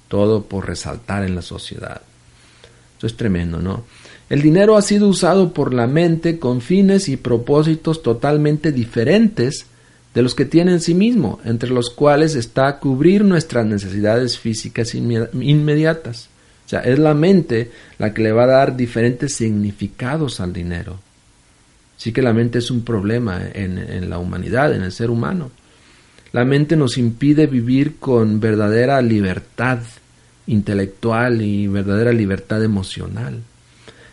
todo 0.08 0.44
por 0.44 0.66
resaltar 0.66 1.23
en 1.23 1.35
la 1.35 1.42
sociedad. 1.42 2.00
Eso 2.97 3.06
es 3.06 3.14
tremendo, 3.14 3.58
¿no? 3.58 3.85
El 4.30 4.40
dinero 4.40 4.75
ha 4.75 4.80
sido 4.80 5.06
usado 5.06 5.52
por 5.52 5.75
la 5.75 5.87
mente 5.87 6.38
con 6.38 6.62
fines 6.62 7.11
y 7.11 7.18
propósitos 7.18 8.02
totalmente 8.02 8.73
diferentes 8.73 9.66
de 10.18 10.22
los 10.25 10.34
que 10.34 10.44
tiene 10.44 10.72
en 10.72 10.80
sí 10.80 10.94
mismo, 10.94 11.38
entre 11.44 11.70
los 11.70 11.90
cuales 11.90 12.34
está 12.34 12.80
cubrir 12.80 13.25
nuestras 13.25 13.64
necesidades 13.64 14.37
físicas 14.37 14.92
inmediatas. 14.96 16.28
O 16.66 16.68
sea, 16.68 16.80
es 16.80 16.98
la 16.98 17.14
mente 17.14 17.70
la 17.98 18.12
que 18.12 18.22
le 18.22 18.32
va 18.32 18.42
a 18.42 18.48
dar 18.48 18.76
diferentes 18.76 19.34
significados 19.34 20.40
al 20.40 20.52
dinero. 20.52 20.98
Sí 21.96 22.10
que 22.10 22.20
la 22.20 22.32
mente 22.32 22.58
es 22.58 22.68
un 22.72 22.82
problema 22.82 23.42
en, 23.54 23.78
en 23.78 24.10
la 24.10 24.18
humanidad, 24.18 24.75
en 24.75 24.82
el 24.82 24.90
ser 24.90 25.08
humano. 25.08 25.52
La 26.32 26.44
mente 26.44 26.75
nos 26.75 26.98
impide 26.98 27.46
vivir 27.46 27.98
con 28.00 28.40
verdadera 28.40 29.00
libertad 29.00 29.78
intelectual 30.48 31.42
y 31.42 31.68
verdadera 31.68 32.10
libertad 32.10 32.64
emocional. 32.64 33.38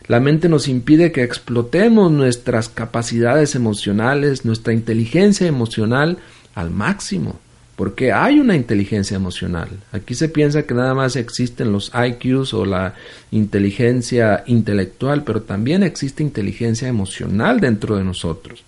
La 0.07 0.19
mente 0.19 0.50
nos 0.50 0.67
impide 0.67 1.12
que 1.12 1.24
explotemos 1.24 2.12
nuestras 2.12 2.69
capacidades 2.69 3.55
emocionales, 3.55 4.45
nuestra 4.45 4.71
inteligencia 4.71 5.47
emocional 5.47 6.19
al 6.53 6.69
máximo, 6.69 7.39
porque 7.75 8.12
hay 8.12 8.39
una 8.39 8.55
inteligencia 8.55 9.15
emocional. 9.15 9.69
Aquí 9.91 10.13
se 10.13 10.29
piensa 10.29 10.63
que 10.63 10.75
nada 10.75 10.93
más 10.93 11.15
existen 11.15 11.71
los 11.71 11.91
IQs 11.93 12.53
o 12.53 12.65
la 12.65 12.93
inteligencia 13.31 14.43
intelectual, 14.45 15.24
pero 15.24 15.41
también 15.41 15.81
existe 15.81 16.21
inteligencia 16.21 16.88
emocional 16.88 17.59
dentro 17.59 17.97
de 17.97 18.03
nosotros. 18.03 18.63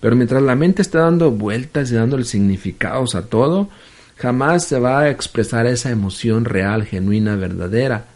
Pero 0.00 0.16
mientras 0.16 0.42
la 0.42 0.54
mente 0.54 0.80
está 0.80 1.00
dando 1.00 1.30
vueltas 1.32 1.90
y 1.90 1.96
dándole 1.96 2.24
significados 2.24 3.14
a 3.14 3.26
todo, 3.26 3.68
jamás 4.16 4.64
se 4.64 4.78
va 4.78 5.00
a 5.00 5.10
expresar 5.10 5.66
esa 5.66 5.90
emoción 5.90 6.46
real, 6.46 6.84
genuina, 6.84 7.36
verdadera 7.36 8.06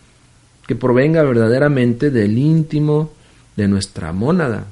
que 0.68 0.76
provenga 0.76 1.22
verdaderamente 1.22 2.10
del 2.10 2.36
íntimo 2.36 3.10
de 3.56 3.66
nuestra 3.68 4.12
mónada. 4.12 4.66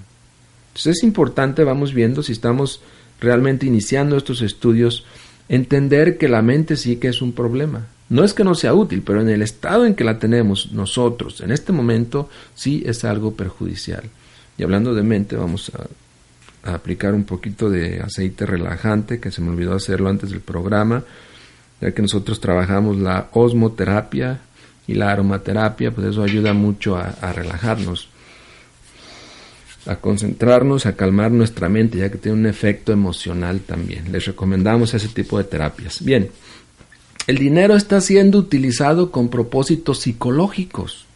Entonces 0.69 0.99
es 0.99 1.03
importante, 1.03 1.65
vamos 1.65 1.95
viendo, 1.95 2.23
si 2.23 2.33
estamos 2.33 2.83
realmente 3.19 3.65
iniciando 3.65 4.19
estos 4.19 4.43
estudios, 4.43 5.07
entender 5.49 6.19
que 6.19 6.29
la 6.29 6.43
mente 6.43 6.77
sí 6.77 6.97
que 6.97 7.09
es 7.09 7.23
un 7.23 7.33
problema. 7.33 7.87
No 8.11 8.25
es 8.25 8.35
que 8.35 8.45
no 8.45 8.55
sea 8.55 8.75
útil, 8.75 9.03
pero 9.05 9.23
en 9.23 9.31
el 9.31 9.41
estado 9.41 9.87
en 9.87 9.95
que 9.95 10.05
la 10.05 10.19
tenemos 10.19 10.71
nosotros, 10.73 11.41
en 11.41 11.51
este 11.51 11.73
momento, 11.73 12.29
sí 12.55 12.83
es 12.85 13.05
algo 13.07 13.35
perjudicial. 13.35 14.05
Y 14.59 14.65
hablando 14.65 14.95
de 14.95 15.03
mente, 15.03 15.35
vamos 15.35 15.73
a, 15.75 16.71
a 16.71 16.75
aplicar 16.75 17.15
un 17.15 17.25
poquito 17.25 17.71
de 17.71 18.01
aceite 18.01 18.45
relajante, 18.45 19.19
que 19.19 19.31
se 19.31 19.41
me 19.41 19.49
olvidó 19.49 19.73
hacerlo 19.73 20.11
antes 20.11 20.29
del 20.29 20.41
programa. 20.41 21.05
ya 21.81 21.93
que 21.93 22.03
nosotros 22.03 22.39
trabajamos 22.39 22.99
la 22.99 23.29
osmoterapia 23.33 24.41
y 24.87 24.95
la 24.95 25.11
aromaterapia, 25.11 25.91
pues 25.91 26.09
eso 26.09 26.23
ayuda 26.23 26.53
mucho 26.53 26.97
a, 26.97 27.33
relajarnos, 27.33 28.09
a 29.87 29.97
concentrarnos, 29.97 30.87
a 30.87 30.95
calmar 30.95 31.31
nuestra 31.33 31.69
mente, 31.69 31.99
ya 31.99 32.11
que 32.11 32.19
tiene 32.19 32.39
un 32.39 32.47
efecto 32.47 32.93
emocional 32.93 33.61
también. 33.61 34.13
Les 34.13 34.27
recomendamos 34.27 34.95
ese 34.95 35.09
tipo 35.09 35.39
de 35.39 35.45
terapias. 35.45 36.05
Bien, 36.05 36.31
el 37.27 37.39
dinero 37.39 37.75
está 37.75 38.01
siendo 38.01 38.39
utilizado 38.39 39.11
con 39.11 39.29
propósitos 39.29 40.01
psicológicos. 40.01 41.07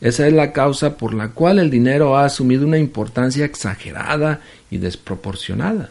Esa 0.00 0.26
es 0.26 0.32
la 0.32 0.52
causa 0.52 0.96
por 0.96 1.14
la 1.14 1.28
cual 1.28 1.58
el 1.58 1.70
dinero 1.70 2.16
ha 2.16 2.24
asumido 2.24 2.66
una 2.66 2.78
importancia 2.78 3.44
exagerada 3.44 4.40
y 4.70 4.78
desproporcionada. 4.78 5.90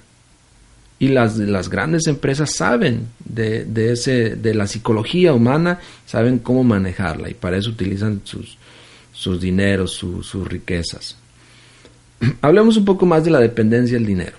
Y 1.01 1.07
las, 1.07 1.35
las 1.35 1.67
grandes 1.67 2.05
empresas 2.05 2.51
saben 2.51 3.07
de, 3.25 3.91
ese, 3.91 4.35
de 4.35 4.53
la 4.53 4.67
psicología 4.67 5.33
humana, 5.33 5.79
saben 6.05 6.37
cómo 6.37 6.63
manejarla 6.63 7.27
y 7.27 7.33
para 7.33 7.57
eso 7.57 7.71
utilizan 7.71 8.21
sus, 8.23 8.55
sus 9.11 9.41
dineros, 9.41 9.93
sus 9.93 10.47
riquezas. 10.47 11.17
Hablemos 12.43 12.77
un 12.77 12.85
poco 12.85 13.07
más 13.07 13.23
de 13.23 13.31
la 13.31 13.39
dependencia 13.39 13.97
del 13.97 14.05
dinero. 14.05 14.37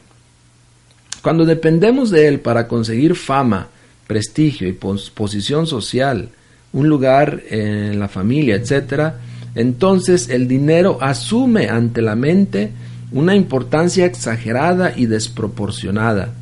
Cuando 1.20 1.44
dependemos 1.44 2.12
de 2.12 2.28
él 2.28 2.38
para 2.38 2.68
conseguir 2.68 3.16
fama, 3.16 3.66
prestigio 4.06 4.68
y 4.68 4.72
posición 4.72 5.66
social, 5.66 6.28
un 6.72 6.88
lugar 6.88 7.42
en 7.50 7.98
la 7.98 8.06
familia, 8.06 8.54
etcétera, 8.54 9.18
entonces 9.56 10.28
el 10.28 10.46
dinero 10.46 10.98
asume 11.00 11.70
ante 11.70 12.02
la 12.02 12.14
mente 12.14 12.70
una 13.10 13.34
importancia 13.34 14.06
exagerada 14.06 14.92
y 14.96 15.06
desproporcionada. 15.06 16.34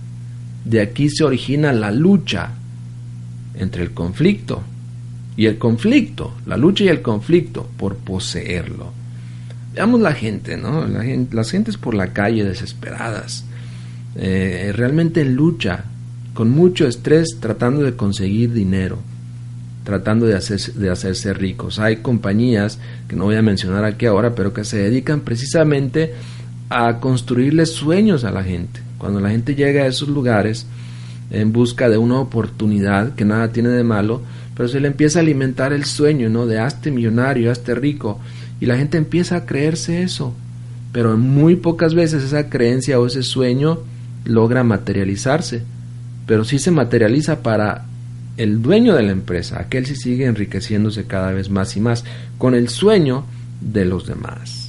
De 0.64 0.80
aquí 0.80 1.08
se 1.08 1.24
origina 1.24 1.72
la 1.72 1.90
lucha 1.90 2.50
entre 3.54 3.82
el 3.82 3.92
conflicto 3.92 4.62
y 5.36 5.46
el 5.46 5.58
conflicto, 5.58 6.34
la 6.46 6.56
lucha 6.56 6.84
y 6.84 6.88
el 6.88 7.02
conflicto 7.02 7.68
por 7.76 7.96
poseerlo. 7.96 8.92
Veamos 9.74 10.00
la 10.00 10.12
gente, 10.12 10.56
¿no? 10.56 10.86
La 10.86 11.02
gente, 11.02 11.34
las 11.34 11.50
gentes 11.50 11.76
por 11.76 11.94
la 11.94 12.12
calle 12.12 12.44
desesperadas, 12.44 13.44
eh, 14.16 14.72
realmente 14.74 15.20
en 15.22 15.34
lucha, 15.34 15.84
con 16.34 16.50
mucho 16.50 16.86
estrés, 16.86 17.38
tratando 17.40 17.82
de 17.82 17.96
conseguir 17.96 18.52
dinero 18.52 18.98
tratando 19.84 20.26
de, 20.26 20.38
de 20.74 20.90
hacerse 20.90 21.32
ricos. 21.34 21.78
Hay 21.78 21.96
compañías, 21.96 22.78
que 23.08 23.16
no 23.16 23.24
voy 23.24 23.36
a 23.36 23.42
mencionar 23.42 23.84
aquí 23.84 24.06
ahora, 24.06 24.34
pero 24.34 24.52
que 24.52 24.64
se 24.64 24.78
dedican 24.78 25.20
precisamente 25.20 26.14
a 26.68 27.00
construirles 27.00 27.72
sueños 27.72 28.24
a 28.24 28.30
la 28.30 28.44
gente. 28.44 28.80
Cuando 29.00 29.18
la 29.18 29.30
gente 29.30 29.54
llega 29.54 29.82
a 29.82 29.86
esos 29.86 30.08
lugares 30.08 30.66
en 31.30 31.52
busca 31.52 31.88
de 31.88 31.96
una 31.96 32.20
oportunidad, 32.20 33.14
que 33.14 33.24
nada 33.24 33.50
tiene 33.50 33.70
de 33.70 33.82
malo, 33.82 34.20
pero 34.54 34.68
se 34.68 34.78
le 34.78 34.88
empieza 34.88 35.18
a 35.18 35.22
alimentar 35.22 35.72
el 35.72 35.86
sueño, 35.86 36.28
¿no? 36.28 36.46
De 36.46 36.58
hazte 36.58 36.90
millonario, 36.90 37.50
hazte 37.50 37.74
rico. 37.74 38.20
Y 38.60 38.66
la 38.66 38.76
gente 38.76 38.98
empieza 38.98 39.36
a 39.36 39.46
creerse 39.46 40.02
eso. 40.02 40.34
Pero 40.92 41.16
muy 41.16 41.56
pocas 41.56 41.94
veces 41.94 42.22
esa 42.22 42.50
creencia 42.50 43.00
o 43.00 43.06
ese 43.06 43.22
sueño 43.22 43.78
logra 44.26 44.64
materializarse. 44.64 45.62
Pero 46.26 46.44
sí 46.44 46.58
se 46.58 46.70
materializa 46.70 47.42
para 47.42 47.86
el 48.36 48.60
dueño 48.60 48.94
de 48.94 49.02
la 49.02 49.12
empresa, 49.12 49.60
aquel 49.60 49.86
sí 49.86 49.96
sigue 49.96 50.24
enriqueciéndose 50.26 51.04
cada 51.04 51.32
vez 51.32 51.50
más 51.50 51.76
y 51.76 51.80
más 51.80 52.04
con 52.38 52.54
el 52.54 52.68
sueño 52.68 53.24
de 53.60 53.84
los 53.84 54.06
demás. 54.06 54.59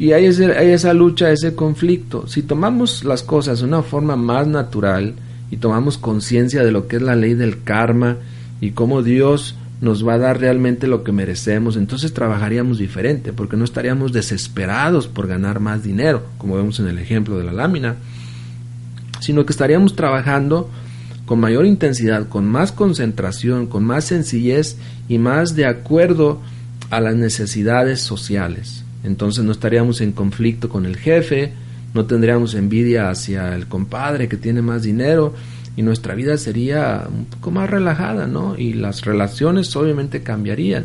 Y 0.00 0.14
hay, 0.14 0.24
esa 0.24 0.94
lucha, 0.94 1.30
ese 1.30 1.54
conflicto. 1.54 2.26
Si 2.26 2.40
tomamos 2.40 3.04
las 3.04 3.22
cosas 3.22 3.58
de 3.58 3.66
una 3.66 3.82
forma 3.82 4.16
más 4.16 4.46
natural 4.46 5.12
y 5.50 5.58
tomamos 5.58 5.98
conciencia 5.98 6.64
de 6.64 6.72
lo 6.72 6.88
que 6.88 6.96
es 6.96 7.02
la 7.02 7.14
ley 7.14 7.34
del 7.34 7.62
karma 7.64 8.16
y 8.62 8.70
cómo 8.70 9.02
Dios 9.02 9.56
nos 9.82 10.08
va 10.08 10.14
a 10.14 10.18
dar 10.18 10.40
realmente 10.40 10.86
lo 10.86 11.04
que 11.04 11.12
merecemos, 11.12 11.76
entonces 11.76 12.14
trabajaríamos 12.14 12.78
diferente, 12.78 13.34
porque 13.34 13.58
no 13.58 13.64
estaríamos 13.64 14.10
desesperados 14.14 15.06
por 15.06 15.26
ganar 15.26 15.60
más 15.60 15.82
dinero, 15.82 16.22
como 16.38 16.56
vemos 16.56 16.80
en 16.80 16.88
el 16.88 16.98
ejemplo 16.98 17.36
de 17.36 17.44
la 17.44 17.52
lámina, 17.52 17.96
sino 19.20 19.44
que 19.44 19.52
estaríamos 19.52 19.96
trabajando 19.96 20.70
con 21.26 21.40
mayor 21.40 21.66
intensidad, 21.66 22.26
con 22.26 22.48
más 22.48 22.72
concentración, 22.72 23.66
con 23.66 23.84
más 23.84 24.06
sencillez 24.06 24.78
y 25.10 25.18
más 25.18 25.56
de 25.56 25.66
acuerdo 25.66 26.40
a 26.88 27.00
las 27.00 27.16
necesidades 27.16 28.00
sociales. 28.00 28.86
Entonces 29.02 29.44
no 29.44 29.52
estaríamos 29.52 30.00
en 30.00 30.12
conflicto 30.12 30.68
con 30.68 30.86
el 30.86 30.96
jefe, 30.96 31.52
no 31.94 32.06
tendríamos 32.06 32.54
envidia 32.54 33.10
hacia 33.10 33.54
el 33.54 33.66
compadre 33.66 34.28
que 34.28 34.36
tiene 34.36 34.62
más 34.62 34.82
dinero 34.82 35.34
y 35.76 35.82
nuestra 35.82 36.14
vida 36.14 36.36
sería 36.36 37.06
un 37.10 37.24
poco 37.24 37.50
más 37.50 37.70
relajada, 37.70 38.26
¿no? 38.26 38.56
Y 38.56 38.74
las 38.74 39.04
relaciones 39.04 39.74
obviamente 39.76 40.22
cambiarían 40.22 40.84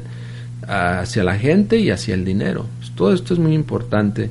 hacia 0.67 1.23
la 1.23 1.38
gente 1.38 1.78
y 1.78 1.89
hacia 1.89 2.13
el 2.15 2.25
dinero. 2.25 2.67
Todo 2.95 3.13
esto 3.13 3.34
es 3.34 3.39
muy 3.39 3.54
importante. 3.54 4.30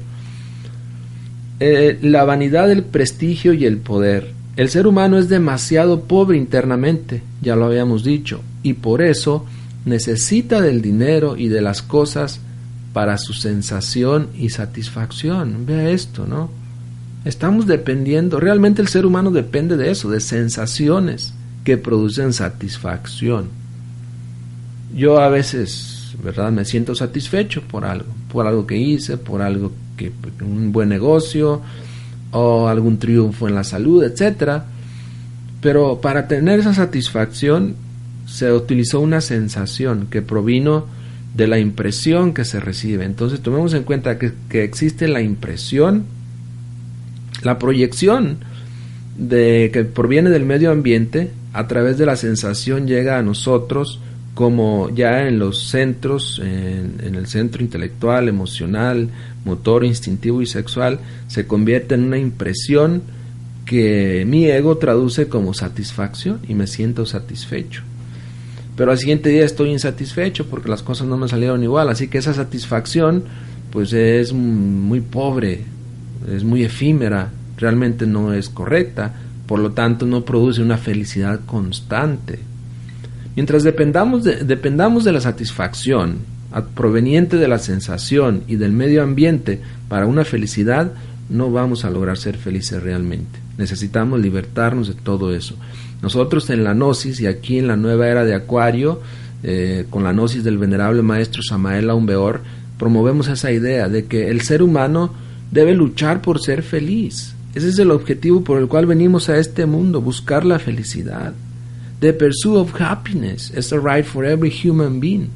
Eh, 1.60 1.98
la 2.02 2.24
vanidad 2.24 2.68
del 2.68 2.82
prestigio 2.82 3.52
y 3.52 3.64
el 3.64 3.78
poder. 3.78 4.32
El 4.56 4.68
ser 4.68 4.86
humano 4.86 5.18
es 5.18 5.28
demasiado 5.28 6.02
pobre 6.02 6.36
internamente, 6.36 7.22
ya 7.42 7.56
lo 7.56 7.66
habíamos 7.66 8.04
dicho, 8.04 8.40
y 8.62 8.74
por 8.74 9.02
eso 9.02 9.44
necesita 9.84 10.60
del 10.60 10.80
dinero 10.80 11.36
y 11.36 11.48
de 11.48 11.60
las 11.60 11.82
cosas 11.82 12.40
para 12.94 13.18
su 13.18 13.34
sensación 13.34 14.28
y 14.38 14.48
satisfacción. 14.48 15.66
Vea 15.66 15.90
esto, 15.90 16.26
¿no? 16.26 16.48
Estamos 17.24 17.66
dependiendo, 17.66 18.38
realmente 18.38 18.80
el 18.80 18.88
ser 18.88 19.04
humano 19.04 19.30
depende 19.30 19.76
de 19.76 19.90
eso, 19.90 20.10
de 20.10 20.20
sensaciones 20.20 21.34
que 21.64 21.76
producen 21.76 22.32
satisfacción. 22.32 23.48
Yo 24.94 25.18
a 25.18 25.28
veces, 25.28 26.14
¿verdad? 26.22 26.52
Me 26.52 26.64
siento 26.64 26.94
satisfecho 26.94 27.62
por 27.62 27.84
algo, 27.84 28.06
por 28.30 28.46
algo 28.46 28.64
que 28.66 28.76
hice, 28.76 29.16
por 29.16 29.42
algo 29.42 29.72
que, 29.96 30.12
un 30.40 30.70
buen 30.70 30.88
negocio, 30.88 31.60
o 32.30 32.68
algún 32.68 32.98
triunfo 32.98 33.48
en 33.48 33.56
la 33.56 33.64
salud, 33.64 34.04
etcétera. 34.04 34.66
Pero 35.60 36.00
para 36.00 36.28
tener 36.28 36.60
esa 36.60 36.74
satisfacción 36.74 37.74
se 38.26 38.52
utilizó 38.52 39.00
una 39.00 39.20
sensación 39.20 40.06
que 40.10 40.22
provino 40.22 40.86
de 41.34 41.46
la 41.46 41.58
impresión 41.58 42.32
que 42.32 42.44
se 42.44 42.60
recibe. 42.60 43.04
Entonces 43.04 43.40
tomemos 43.40 43.74
en 43.74 43.82
cuenta 43.82 44.18
que, 44.18 44.32
que 44.48 44.64
existe 44.64 45.08
la 45.08 45.20
impresión, 45.20 46.04
la 47.42 47.58
proyección 47.58 48.38
de 49.18 49.70
que 49.72 49.84
proviene 49.84 50.30
del 50.30 50.44
medio 50.44 50.70
ambiente, 50.70 51.30
a 51.52 51.68
través 51.68 51.98
de 51.98 52.06
la 52.06 52.16
sensación 52.16 52.86
llega 52.86 53.18
a 53.18 53.22
nosotros 53.22 54.00
como 54.34 54.90
ya 54.90 55.28
en 55.28 55.38
los 55.38 55.68
centros, 55.68 56.40
en, 56.44 57.14
el 57.14 57.26
centro 57.26 57.62
intelectual, 57.62 58.28
emocional, 58.28 59.08
motor, 59.44 59.84
instintivo 59.84 60.42
y 60.42 60.46
sexual, 60.46 60.98
se 61.28 61.46
convierte 61.46 61.94
en 61.94 62.02
una 62.02 62.18
impresión 62.18 63.02
que 63.64 64.24
mi 64.26 64.46
ego 64.46 64.76
traduce 64.76 65.28
como 65.28 65.54
satisfacción 65.54 66.40
y 66.48 66.54
me 66.54 66.66
siento 66.66 67.06
satisfecho. 67.06 67.82
Pero 68.76 68.90
al 68.90 68.98
siguiente 68.98 69.28
día 69.28 69.44
estoy 69.44 69.70
insatisfecho 69.70 70.46
porque 70.46 70.68
las 70.68 70.82
cosas 70.82 71.06
no 71.06 71.16
me 71.16 71.28
salieron 71.28 71.62
igual, 71.62 71.88
así 71.88 72.08
que 72.08 72.18
esa 72.18 72.34
satisfacción 72.34 73.24
pues 73.70 73.92
es 73.92 74.32
muy 74.32 75.00
pobre, 75.00 75.62
es 76.32 76.44
muy 76.44 76.64
efímera, 76.64 77.30
realmente 77.56 78.06
no 78.06 78.32
es 78.32 78.48
correcta, 78.48 79.14
por 79.46 79.58
lo 79.58 79.72
tanto 79.72 80.06
no 80.06 80.24
produce 80.24 80.62
una 80.62 80.78
felicidad 80.78 81.40
constante. 81.44 82.38
Mientras 83.36 83.64
dependamos 83.64 84.24
de, 84.24 84.44
dependamos 84.44 85.04
de 85.04 85.12
la 85.12 85.20
satisfacción 85.20 86.18
proveniente 86.74 87.36
de 87.36 87.48
la 87.48 87.58
sensación 87.58 88.44
y 88.46 88.56
del 88.56 88.72
medio 88.72 89.02
ambiente 89.02 89.60
para 89.88 90.06
una 90.06 90.24
felicidad, 90.24 90.92
no 91.28 91.50
vamos 91.50 91.84
a 91.84 91.90
lograr 91.90 92.16
ser 92.16 92.36
felices 92.36 92.82
realmente. 92.82 93.40
Necesitamos 93.58 94.20
libertarnos 94.20 94.88
de 94.88 94.94
todo 94.94 95.34
eso. 95.34 95.56
Nosotros 96.04 96.50
en 96.50 96.64
la 96.64 96.74
Gnosis 96.74 97.18
y 97.22 97.26
aquí 97.26 97.56
en 97.56 97.66
la 97.66 97.76
nueva 97.76 98.06
era 98.08 98.26
de 98.26 98.34
Acuario, 98.34 99.00
eh, 99.42 99.86
con 99.88 100.04
la 100.04 100.12
Gnosis 100.12 100.44
del 100.44 100.58
venerable 100.58 101.00
maestro 101.00 101.42
Samael 101.42 101.88
Aumbeor, 101.88 102.42
promovemos 102.78 103.28
esa 103.28 103.50
idea 103.50 103.88
de 103.88 104.04
que 104.04 104.28
el 104.28 104.42
ser 104.42 104.62
humano 104.62 105.14
debe 105.50 105.72
luchar 105.72 106.20
por 106.20 106.42
ser 106.42 106.62
feliz. 106.62 107.34
Ese 107.54 107.70
es 107.70 107.78
el 107.78 107.90
objetivo 107.90 108.44
por 108.44 108.60
el 108.60 108.68
cual 108.68 108.84
venimos 108.84 109.30
a 109.30 109.38
este 109.38 109.64
mundo, 109.64 110.02
buscar 110.02 110.44
la 110.44 110.58
felicidad. 110.58 111.32
The 112.00 112.12
pursuit 112.12 112.58
of 112.58 112.78
happiness 112.78 113.50
is 113.56 113.72
a 113.72 113.78
right 113.78 114.04
for 114.04 114.26
every 114.26 114.50
human 114.50 115.00
being, 115.00 115.30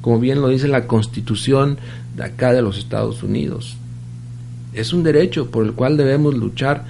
como 0.00 0.20
bien 0.20 0.40
lo 0.40 0.46
dice 0.46 0.68
la 0.68 0.86
Constitución 0.86 1.76
de 2.16 2.22
acá 2.22 2.52
de 2.52 2.62
los 2.62 2.78
Estados 2.78 3.24
Unidos. 3.24 3.76
Es 4.74 4.92
un 4.92 5.02
derecho 5.02 5.50
por 5.50 5.66
el 5.66 5.72
cual 5.72 5.96
debemos 5.96 6.34
luchar, 6.34 6.84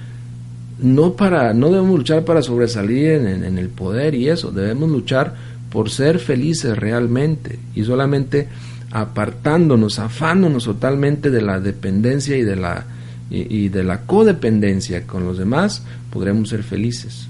no 0.79 1.13
para, 1.13 1.53
no 1.53 1.69
debemos 1.69 1.97
luchar 1.97 2.25
para 2.25 2.41
sobresalir 2.41 3.11
en, 3.11 3.57
el 3.57 3.69
poder 3.69 4.13
y 4.15 4.29
eso, 4.29 4.51
debemos 4.51 4.89
luchar 4.89 5.35
por 5.69 5.89
ser 5.89 6.19
felices 6.19 6.77
realmente 6.77 7.59
y 7.75 7.83
solamente 7.83 8.47
apartándonos, 8.91 9.99
afándonos 9.99 10.65
totalmente 10.65 11.29
de 11.29 11.41
la 11.41 11.59
dependencia 11.59 12.37
y 12.37 12.43
de 12.43 12.55
la, 12.55 12.85
y 13.29 13.69
de 13.69 13.83
la 13.83 14.01
codependencia 14.01 15.05
con 15.07 15.25
los 15.25 15.37
demás, 15.37 15.83
podremos 16.11 16.49
ser 16.49 16.63
felices. 16.63 17.27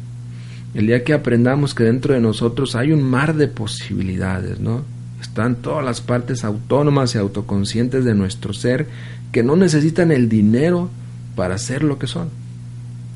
El 0.76 0.88
día 0.88 1.04
que 1.04 1.14
aprendamos 1.14 1.74
que 1.74 1.86
dentro 1.86 2.14
de 2.14 2.20
nosotros 2.20 2.76
hay 2.76 2.92
un 2.92 3.02
mar 3.02 3.36
de 3.36 3.48
posibilidades, 3.48 4.60
¿no? 4.60 4.84
Están 5.22 5.56
todas 5.56 5.86
las 5.86 6.02
partes 6.02 6.44
autónomas 6.44 7.16
y 7.16 7.18
autoconscientes 7.18 8.04
de 8.04 8.14
nuestro 8.14 8.54
ser 8.54 8.86
que 9.32 9.42
no 9.42 9.56
necesitan 9.56 10.12
el 10.12 10.28
dinero 10.28 10.90
para 11.36 11.58
ser 11.58 11.84
lo 11.84 11.98
que 11.98 12.08
son. 12.08 12.30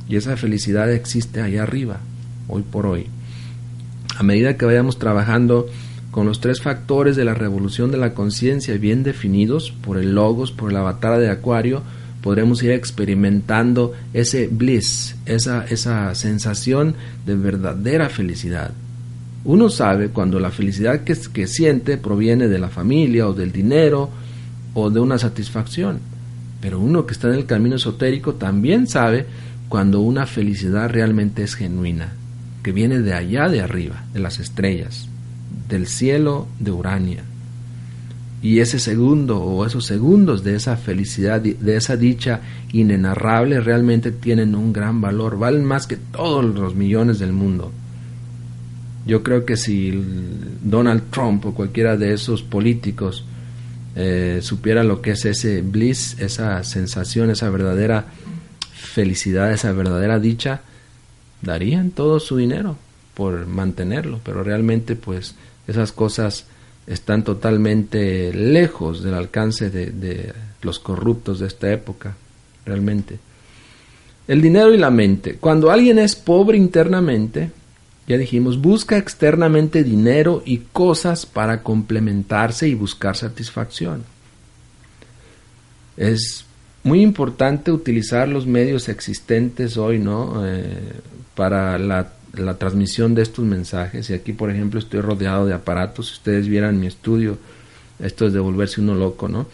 Y 0.09 0.15
esa 0.15 0.35
felicidad 0.35 0.91
existe 0.91 1.39
allá 1.39 1.63
arriba, 1.63 1.99
hoy 2.47 2.63
por 2.63 2.87
hoy. 2.87 3.05
A 4.17 4.23
medida 4.23 4.57
que 4.57 4.65
vayamos 4.65 4.97
trabajando 4.97 5.67
con 6.11 6.25
los 6.25 6.41
tres 6.41 6.61
factores 6.61 7.15
de 7.15 7.23
la 7.23 7.35
revolución 7.35 7.91
de 7.91 7.97
la 7.97 8.15
conciencia 8.15 8.75
bien 8.77 9.03
definidos 9.03 9.71
por 9.71 9.97
el 9.97 10.15
logos, 10.15 10.51
por 10.51 10.71
el 10.71 10.77
avatar 10.77 11.19
de 11.19 11.29
Acuario, 11.29 11.83
podremos 12.21 12.61
ir 12.63 12.71
experimentando 12.71 13.93
ese 14.13 14.47
bliss, 14.47 15.15
esa, 15.27 15.63
esa 15.65 16.13
sensación 16.15 16.95
de 17.25 17.35
verdadera 17.35 18.09
felicidad. 18.09 18.71
Uno 19.45 19.69
sabe 19.69 20.09
cuando 20.09 20.39
la 20.39 20.51
felicidad 20.51 21.03
que, 21.03 21.15
que 21.31 21.47
siente 21.47 21.97
proviene 21.97 22.47
de 22.47 22.59
la 22.59 22.69
familia 22.69 23.27
o 23.27 23.33
del 23.33 23.51
dinero 23.51 24.09
o 24.73 24.89
de 24.89 24.99
una 24.99 25.17
satisfacción. 25.17 25.99
Pero 26.61 26.79
uno 26.79 27.05
que 27.05 27.13
está 27.13 27.29
en 27.29 27.35
el 27.35 27.45
camino 27.45 27.77
esotérico 27.77 28.33
también 28.33 28.87
sabe 28.87 29.25
cuando 29.69 30.01
una 30.01 30.25
felicidad 30.25 30.89
realmente 30.89 31.43
es 31.43 31.53
genuina, 31.53 32.13
que 32.63 32.71
viene 32.71 32.99
de 32.99 33.13
allá 33.13 33.47
de 33.47 33.61
arriba, 33.61 34.03
de 34.13 34.19
las 34.19 34.39
estrellas, 34.39 35.07
del 35.69 35.87
cielo 35.87 36.47
de 36.59 36.71
Urania. 36.71 37.23
Y 38.41 38.59
ese 38.59 38.79
segundo 38.79 39.41
o 39.41 39.65
esos 39.65 39.85
segundos 39.85 40.43
de 40.43 40.55
esa 40.55 40.75
felicidad, 40.75 41.39
de 41.41 41.75
esa 41.75 41.97
dicha 41.97 42.41
inenarrable, 42.73 43.59
realmente 43.59 44.11
tienen 44.11 44.55
un 44.55 44.73
gran 44.73 45.01
valor, 45.01 45.37
valen 45.37 45.65
más 45.65 45.87
que 45.87 45.97
todos 45.97 46.43
los 46.43 46.73
millones 46.73 47.19
del 47.19 47.33
mundo. 47.33 47.71
Yo 49.05 49.23
creo 49.23 49.45
que 49.45 49.57
si 49.57 50.03
Donald 50.63 51.03
Trump 51.11 51.45
o 51.45 51.53
cualquiera 51.53 51.95
de 51.95 52.13
esos 52.13 52.41
políticos 52.41 53.25
eh, 53.95 54.39
supiera 54.41 54.83
lo 54.83 55.01
que 55.01 55.11
es 55.11 55.25
ese 55.25 55.61
bliss, 55.61 56.15
esa 56.19 56.63
sensación, 56.63 57.29
esa 57.29 57.49
verdadera 57.49 58.05
felicidad, 58.89 59.51
esa 59.51 59.71
verdadera 59.71 60.19
dicha, 60.19 60.61
darían 61.41 61.91
todo 61.91 62.19
su 62.19 62.37
dinero 62.37 62.77
por 63.13 63.47
mantenerlo, 63.47 64.19
pero 64.23 64.43
realmente 64.43 64.95
pues 64.95 65.35
esas 65.67 65.91
cosas 65.91 66.45
están 66.87 67.23
totalmente 67.23 68.33
lejos 68.33 69.03
del 69.03 69.13
alcance 69.13 69.69
de, 69.69 70.33
los 70.61 70.79
corruptos 70.79 71.39
de 71.39 71.47
esta 71.47 71.71
época, 71.71 72.15
realmente. 72.65 73.19
El 74.27 74.41
dinero 74.41 74.73
y 74.73 74.77
la 74.77 74.89
mente. 74.89 75.35
Cuando 75.35 75.71
alguien 75.71 75.99
es 75.99 76.15
pobre 76.15 76.57
internamente, 76.57 77.51
ya 78.07 78.17
dijimos, 78.17 78.59
busca 78.59 78.97
externamente 78.97 79.83
dinero 79.83 80.41
y 80.45 80.57
cosas 80.71 81.25
para 81.25 81.61
complementarse 81.61 82.67
y 82.67 82.73
buscar 82.73 83.15
satisfacción. 83.15 84.03
Es 85.95 86.45
muy 86.83 87.01
importante 87.01 87.71
utilizar 87.71 88.27
los 88.27 88.47
medios 88.47 88.89
existentes 88.89 89.77
hoy, 89.77 89.99
¿no? 89.99 90.45
Eh, 90.45 90.93
para 91.35 91.77
la 91.77 92.57
transmisión 92.57 93.15
de 93.15 93.21
estos 93.21 93.45
mensajes. 93.45 94.09
Y 94.09 94.13
aquí, 94.13 94.33
por 94.33 94.51
ejemplo, 94.51 94.79
estoy 94.79 95.01
rodeado 95.01 95.45
de 95.45 95.53
aparatos. 95.53 96.07
Si 96.07 96.13
ustedes 96.13 96.47
vieran 96.47 96.79
mi 96.79 96.87
estudio, 96.87 97.37
esto 97.99 98.27
es 98.27 98.33
de 98.33 98.39
volverse 98.39 98.81
uno 98.81 98.95
loco, 98.95 99.27
¿no? 99.27 99.47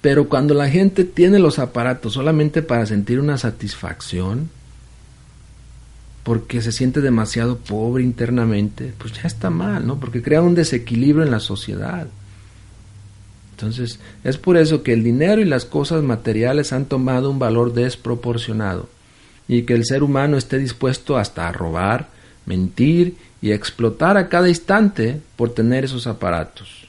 Pero 0.00 0.28
cuando 0.28 0.54
la 0.54 0.68
gente 0.68 1.04
tiene 1.04 1.38
los 1.38 1.60
aparatos 1.60 2.14
solamente 2.14 2.62
para 2.62 2.84
sentir 2.86 3.20
una 3.20 3.38
satisfacción, 3.38 4.50
porque 6.24 6.60
se 6.60 6.72
siente 6.72 7.00
demasiado 7.00 7.58
pobre 7.58 8.02
internamente, 8.02 8.92
pues 8.98 9.12
ya 9.12 9.28
está 9.28 9.50
mal, 9.50 9.86
¿no? 9.86 10.00
Porque 10.00 10.22
crea 10.22 10.42
un 10.42 10.54
desequilibrio 10.56 11.24
en 11.24 11.30
la 11.30 11.40
sociedad. 11.40 12.08
Entonces, 13.62 14.00
es 14.24 14.36
por 14.38 14.56
eso 14.56 14.82
que 14.82 14.92
el 14.92 15.04
dinero 15.04 15.40
y 15.40 15.44
las 15.44 15.64
cosas 15.64 16.02
materiales 16.02 16.72
han 16.72 16.86
tomado 16.86 17.30
un 17.30 17.38
valor 17.38 17.72
desproporcionado 17.72 18.88
y 19.46 19.62
que 19.62 19.74
el 19.74 19.84
ser 19.84 20.02
humano 20.02 20.36
esté 20.36 20.58
dispuesto 20.58 21.16
hasta 21.16 21.46
a 21.46 21.52
robar, 21.52 22.08
mentir 22.44 23.14
y 23.40 23.52
explotar 23.52 24.16
a 24.16 24.28
cada 24.28 24.48
instante 24.48 25.20
por 25.36 25.54
tener 25.54 25.84
esos 25.84 26.06
aparatos. 26.06 26.88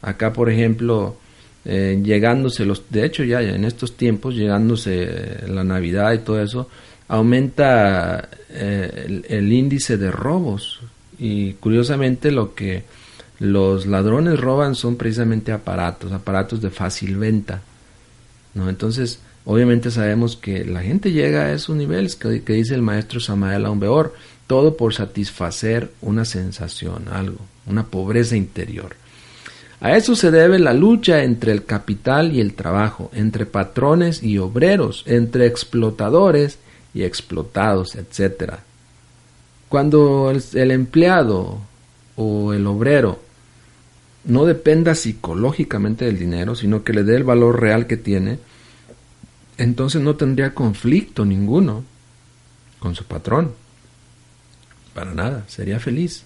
Acá, 0.00 0.32
por 0.32 0.50
ejemplo, 0.50 1.16
eh, 1.64 2.00
llegándose 2.02 2.64
los, 2.64 2.90
de 2.90 3.04
hecho 3.04 3.24
ya 3.24 3.42
en 3.42 3.64
estos 3.64 3.96
tiempos, 3.96 4.34
llegándose 4.34 5.46
la 5.48 5.64
Navidad 5.64 6.12
y 6.12 6.18
todo 6.18 6.40
eso, 6.40 6.68
aumenta 7.08 8.28
eh, 8.50 9.22
el, 9.28 9.52
índice 9.52 9.96
de 9.96 10.10
robos 10.10 10.80
y 11.18 11.54
curiosamente 11.54 12.30
lo 12.30 12.54
que 12.54 12.84
los 13.38 13.86
ladrones 13.86 14.40
roban 14.40 14.74
son 14.74 14.96
precisamente 14.96 15.52
aparatos, 15.52 16.12
aparatos 16.12 16.60
de 16.60 16.70
fácil 16.70 17.16
venta. 17.16 17.62
¿no? 18.54 18.68
Entonces, 18.68 19.20
Obviamente 19.46 19.92
sabemos 19.92 20.36
que 20.36 20.64
la 20.64 20.82
gente 20.82 21.12
llega 21.12 21.44
a 21.44 21.52
esos 21.52 21.76
niveles 21.76 22.16
que, 22.16 22.28
dice 22.40 22.74
el 22.74 22.82
maestro 22.82 23.20
Samael 23.20 23.64
Aumbeor, 23.64 24.12
todo 24.48 24.76
por 24.76 24.92
satisfacer 24.92 25.92
una 26.02 26.24
sensación, 26.24 27.04
algo, 27.12 27.38
una 27.64 27.86
pobreza 27.86 28.36
interior. 28.36 28.96
A 29.80 29.96
eso 29.96 30.16
se 30.16 30.32
debe 30.32 30.58
la 30.58 30.72
lucha 30.72 31.22
entre 31.22 31.52
el 31.52 31.64
capital 31.64 32.32
y 32.32 32.40
el 32.40 32.54
trabajo, 32.54 33.12
entre 33.14 33.46
patrones 33.46 34.20
y 34.20 34.38
obreros, 34.38 35.04
entre 35.06 35.46
explotadores 35.46 36.58
y 36.92 37.04
explotados, 37.04 37.94
etc. 37.94 38.54
Cuando 39.68 40.32
el 40.32 40.70
empleado 40.72 41.60
o 42.16 42.52
el 42.52 42.66
obrero 42.66 43.20
no 44.26 44.44
dependa 44.44 44.94
psicológicamente 44.94 46.04
del 46.04 46.18
dinero, 46.18 46.54
sino 46.54 46.82
que 46.82 46.92
le 46.92 47.04
dé 47.04 47.16
el 47.16 47.24
valor 47.24 47.60
real 47.60 47.86
que 47.86 47.96
tiene, 47.96 48.38
entonces 49.56 50.02
no 50.02 50.16
tendría 50.16 50.52
conflicto 50.52 51.24
ninguno 51.24 51.84
con 52.78 52.94
su 52.94 53.04
patrón. 53.04 53.52
Para 54.94 55.14
nada, 55.14 55.44
sería 55.48 55.78
feliz. 55.78 56.24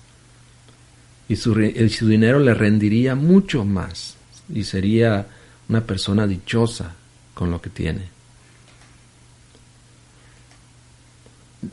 Y 1.28 1.36
su, 1.36 1.54
su, 1.90 2.08
dinero 2.08 2.40
le 2.40 2.54
rendiría 2.54 3.14
mucho 3.14 3.64
más 3.64 4.16
y 4.52 4.64
sería 4.64 5.26
una 5.68 5.82
persona 5.82 6.26
dichosa 6.26 6.94
con 7.34 7.50
lo 7.50 7.60
que 7.60 7.70
tiene. 7.70 8.08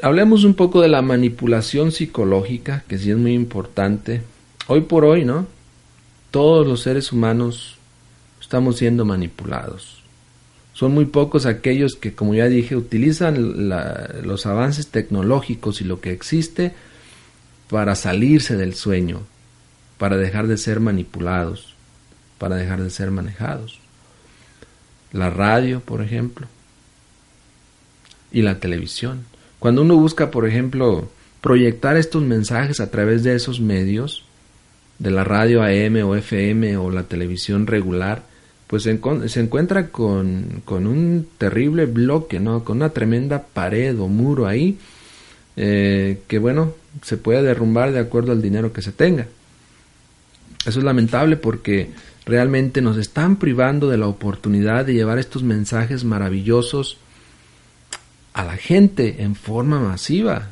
Hablemos 0.03 0.43
un 0.43 0.53
poco 0.53 0.81
de 0.81 0.89
la 0.89 1.01
manipulación 1.01 1.91
psicológica, 1.91 2.83
que 2.87 2.97
sí 2.97 3.09
es 3.09 3.17
muy 3.17 3.33
importante. 3.33 4.21
Hoy 4.67 4.81
por 4.81 5.05
hoy, 5.05 5.23
¿no? 5.23 5.56
Todos 6.37 6.67
los 6.67 6.81
seres 6.81 7.11
humanos 7.11 7.77
estamos 8.39 8.77
siendo 8.77 9.05
manipulados 9.05 9.97
son 10.77 10.93
muy 10.93 11.05
pocos 11.05 11.47
aquellos 11.47 11.95
que, 11.95 12.13
como 12.13 12.35
ya 12.35 12.47
dije, 12.47 12.75
utilizan 12.75 13.67
los 14.21 14.45
avances 14.45 14.89
tecnológicos 14.89 15.81
y 15.81 15.85
lo 15.85 16.01
que 16.01 16.11
existe 16.11 16.75
para 17.67 17.95
salirse 17.95 18.55
del 18.55 18.75
sueño, 18.75 19.21
para 19.97 20.17
dejar 20.17 20.45
de 20.45 20.55
ser 20.55 20.79
manipulados, 20.79 21.73
para 22.37 22.57
dejar 22.57 22.83
de 22.83 22.91
ser 22.91 23.09
manejados. 23.09 23.79
La 25.11 25.31
radio, 25.31 25.79
por 25.79 26.03
ejemplo, 26.03 26.45
y 28.31 28.43
la 28.43 28.59
televisión. 28.59 29.25
Cuando 29.57 29.81
uno 29.81 29.95
busca, 29.95 30.29
por 30.29 30.47
ejemplo, 30.47 31.09
proyectar 31.41 31.97
estos 31.97 32.21
mensajes 32.21 32.79
a 32.81 32.91
través 32.91 33.23
de 33.23 33.33
esos 33.33 33.59
medios, 33.59 34.26
de 34.99 35.11
la 35.11 35.23
radio 35.23 35.61
AM 35.63 35.95
o 36.03 36.15
FM 36.15 36.77
o 36.77 36.89
la 36.91 37.03
televisión 37.03 37.67
regular, 37.67 38.23
pues 38.67 38.83
se, 38.83 38.91
encuentra 38.91 39.87
con, 39.87 40.61
un 40.67 41.27
terrible 41.37 41.85
bloque, 41.85 42.39
¿no? 42.39 42.63
Con 42.63 42.77
una 42.77 42.89
tremenda 42.89 43.43
pared 43.43 43.97
o 43.99 44.07
muro 44.07 44.45
ahí, 44.45 44.77
eh, 45.55 46.19
que 46.27 46.39
bueno, 46.39 46.73
se 47.01 47.17
puede 47.17 47.41
derrumbar 47.43 47.91
de 47.91 47.99
acuerdo 47.99 48.33
al 48.33 48.41
dinero 48.41 48.73
que 48.73 48.81
se 48.81 48.91
tenga. 48.91 49.27
Eso 50.65 50.79
es 50.79 50.85
lamentable 50.85 51.37
porque 51.37 51.91
realmente 52.25 52.81
nos 52.81 52.97
están 52.97 53.37
privando 53.37 53.89
de 53.89 53.97
la 53.97 54.07
oportunidad 54.07 54.85
de 54.85 54.93
llevar 54.93 55.17
estos 55.17 55.43
mensajes 55.43 56.03
maravillosos 56.03 56.97
a 58.33 58.43
la 58.43 58.57
gente 58.57 59.23
en 59.23 59.35
forma 59.35 59.79
masiva. 59.79 60.49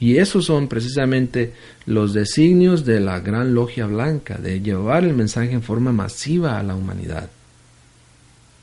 Y 0.00 0.16
esos 0.16 0.46
son 0.46 0.66
precisamente 0.66 1.52
los 1.84 2.14
designios 2.14 2.86
de 2.86 3.00
la 3.00 3.20
gran 3.20 3.54
logia 3.54 3.86
blanca, 3.86 4.38
de 4.38 4.62
llevar 4.62 5.04
el 5.04 5.12
mensaje 5.12 5.52
en 5.52 5.62
forma 5.62 5.92
masiva 5.92 6.58
a 6.58 6.62
la 6.62 6.74
humanidad. 6.74 7.28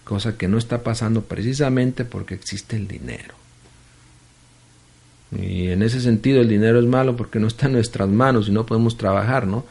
Cosa 0.04 0.36
que 0.36 0.48
no 0.48 0.58
está 0.58 0.82
pasando 0.82 1.22
precisamente 1.22 2.06
porque 2.06 2.34
existe 2.34 2.76
el 2.76 2.88
dinero. 2.88 3.36
Y 5.32 5.68
en 5.68 5.84
ese 5.84 6.02
sentido 6.02 6.42
el 6.42 6.50
dinero 6.50 6.80
es 6.80 6.86
malo 6.86 7.16
porque 7.16 7.40
no 7.40 7.48
está 7.48 7.68
en 7.68 7.74
nuestras 7.74 8.10
manos 8.10 8.48
y 8.48 8.52
no 8.52 8.66
podemos 8.66 8.98
trabajar, 8.98 9.46
¿no? 9.46 9.64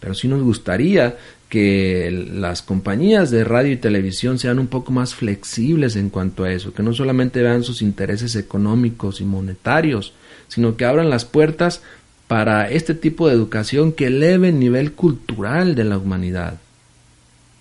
Pero 0.00 0.12
sí 0.12 0.28
nos 0.28 0.42
gustaría 0.42 1.16
que 1.48 2.10
las 2.34 2.60
compañías 2.60 3.30
de 3.30 3.44
radio 3.44 3.72
y 3.72 3.76
televisión 3.76 4.38
sean 4.38 4.58
un 4.58 4.66
poco 4.66 4.92
más 4.92 5.14
flexibles 5.14 5.96
en 5.96 6.10
cuanto 6.10 6.44
a 6.44 6.52
eso, 6.52 6.74
que 6.74 6.82
no 6.82 6.92
solamente 6.92 7.40
vean 7.40 7.62
sus 7.62 7.80
intereses 7.80 8.36
económicos 8.36 9.22
y 9.22 9.24
monetarios, 9.24 10.12
sino 10.54 10.76
que 10.76 10.84
abran 10.84 11.10
las 11.10 11.24
puertas 11.24 11.82
para 12.28 12.70
este 12.70 12.94
tipo 12.94 13.26
de 13.26 13.34
educación 13.34 13.92
que 13.92 14.06
eleve 14.06 14.50
el 14.50 14.60
nivel 14.60 14.92
cultural 14.92 15.74
de 15.74 15.82
la 15.82 15.98
humanidad. 15.98 16.60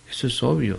Eso 0.09 0.27
es 0.27 0.43
obvio. 0.43 0.77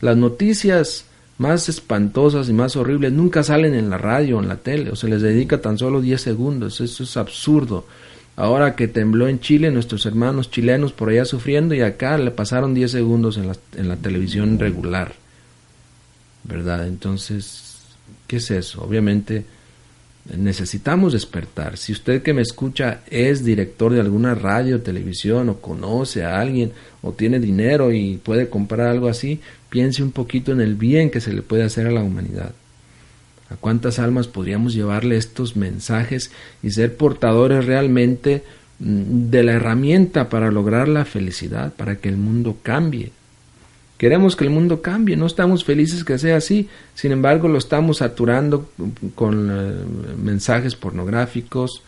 Las 0.00 0.16
noticias 0.16 1.04
más 1.36 1.68
espantosas 1.68 2.48
y 2.48 2.54
más 2.54 2.74
horribles 2.74 3.12
nunca 3.12 3.42
salen 3.42 3.74
en 3.74 3.90
la 3.90 3.98
radio 3.98 4.38
o 4.38 4.42
en 4.42 4.48
la 4.48 4.56
tele, 4.56 4.90
o 4.90 4.96
se 4.96 5.08
les 5.08 5.20
dedica 5.20 5.60
tan 5.60 5.76
solo 5.76 6.00
10 6.00 6.20
segundos. 6.20 6.80
Eso 6.80 7.02
es 7.02 7.16
absurdo. 7.18 7.86
Ahora 8.34 8.74
que 8.74 8.88
tembló 8.88 9.28
en 9.28 9.40
Chile, 9.40 9.70
nuestros 9.70 10.06
hermanos 10.06 10.50
chilenos 10.50 10.94
por 10.94 11.10
allá 11.10 11.26
sufriendo 11.26 11.74
y 11.74 11.82
acá 11.82 12.16
le 12.16 12.30
pasaron 12.30 12.72
10 12.72 12.90
segundos 12.90 13.36
en 13.36 13.48
la, 13.48 13.56
en 13.76 13.88
la 13.88 13.96
televisión 13.96 14.58
regular. 14.58 15.12
¿Verdad? 16.44 16.88
Entonces, 16.88 17.76
¿qué 18.26 18.36
es 18.36 18.50
eso? 18.50 18.82
Obviamente 18.82 19.44
necesitamos 20.36 21.12
despertar. 21.12 21.76
Si 21.76 21.92
usted 21.92 22.22
que 22.22 22.32
me 22.32 22.42
escucha 22.42 23.00
es 23.10 23.44
director 23.44 23.92
de 23.92 24.00
alguna 24.00 24.34
radio, 24.34 24.80
televisión 24.80 25.48
o 25.48 25.58
conoce 25.58 26.24
a 26.24 26.40
alguien 26.40 26.72
o 27.02 27.12
tiene 27.12 27.40
dinero 27.40 27.92
y 27.92 28.18
puede 28.18 28.48
comprar 28.48 28.88
algo 28.88 29.08
así, 29.08 29.40
piense 29.68 30.02
un 30.02 30.12
poquito 30.12 30.52
en 30.52 30.60
el 30.60 30.76
bien 30.76 31.10
que 31.10 31.20
se 31.20 31.32
le 31.32 31.42
puede 31.42 31.64
hacer 31.64 31.86
a 31.86 31.92
la 31.92 32.02
humanidad. 32.02 32.52
¿A 33.50 33.56
cuántas 33.56 33.98
almas 33.98 34.28
podríamos 34.28 34.74
llevarle 34.74 35.16
estos 35.16 35.56
mensajes 35.56 36.30
y 36.62 36.70
ser 36.70 36.96
portadores 36.96 37.66
realmente 37.66 38.44
mm, 38.78 39.30
de 39.30 39.42
la 39.42 39.52
herramienta 39.52 40.28
para 40.28 40.50
lograr 40.50 40.88
la 40.88 41.04
felicidad, 41.04 41.74
para 41.74 41.96
que 41.96 42.08
el 42.08 42.16
mundo 42.16 42.56
cambie? 42.62 43.10
Queremos 44.02 44.34
que 44.34 44.42
el 44.42 44.50
mundo 44.50 44.82
cambie, 44.82 45.16
no 45.16 45.26
estamos 45.26 45.62
felices 45.62 46.02
que 46.02 46.18
sea 46.18 46.38
así, 46.38 46.68
sin 46.92 47.12
embargo 47.12 47.46
lo 47.46 47.56
estamos 47.56 47.98
saturando 47.98 48.68
con 49.14 49.48
eh, 49.48 49.74
mensajes 50.20 50.74
pornográficos, 50.74 51.84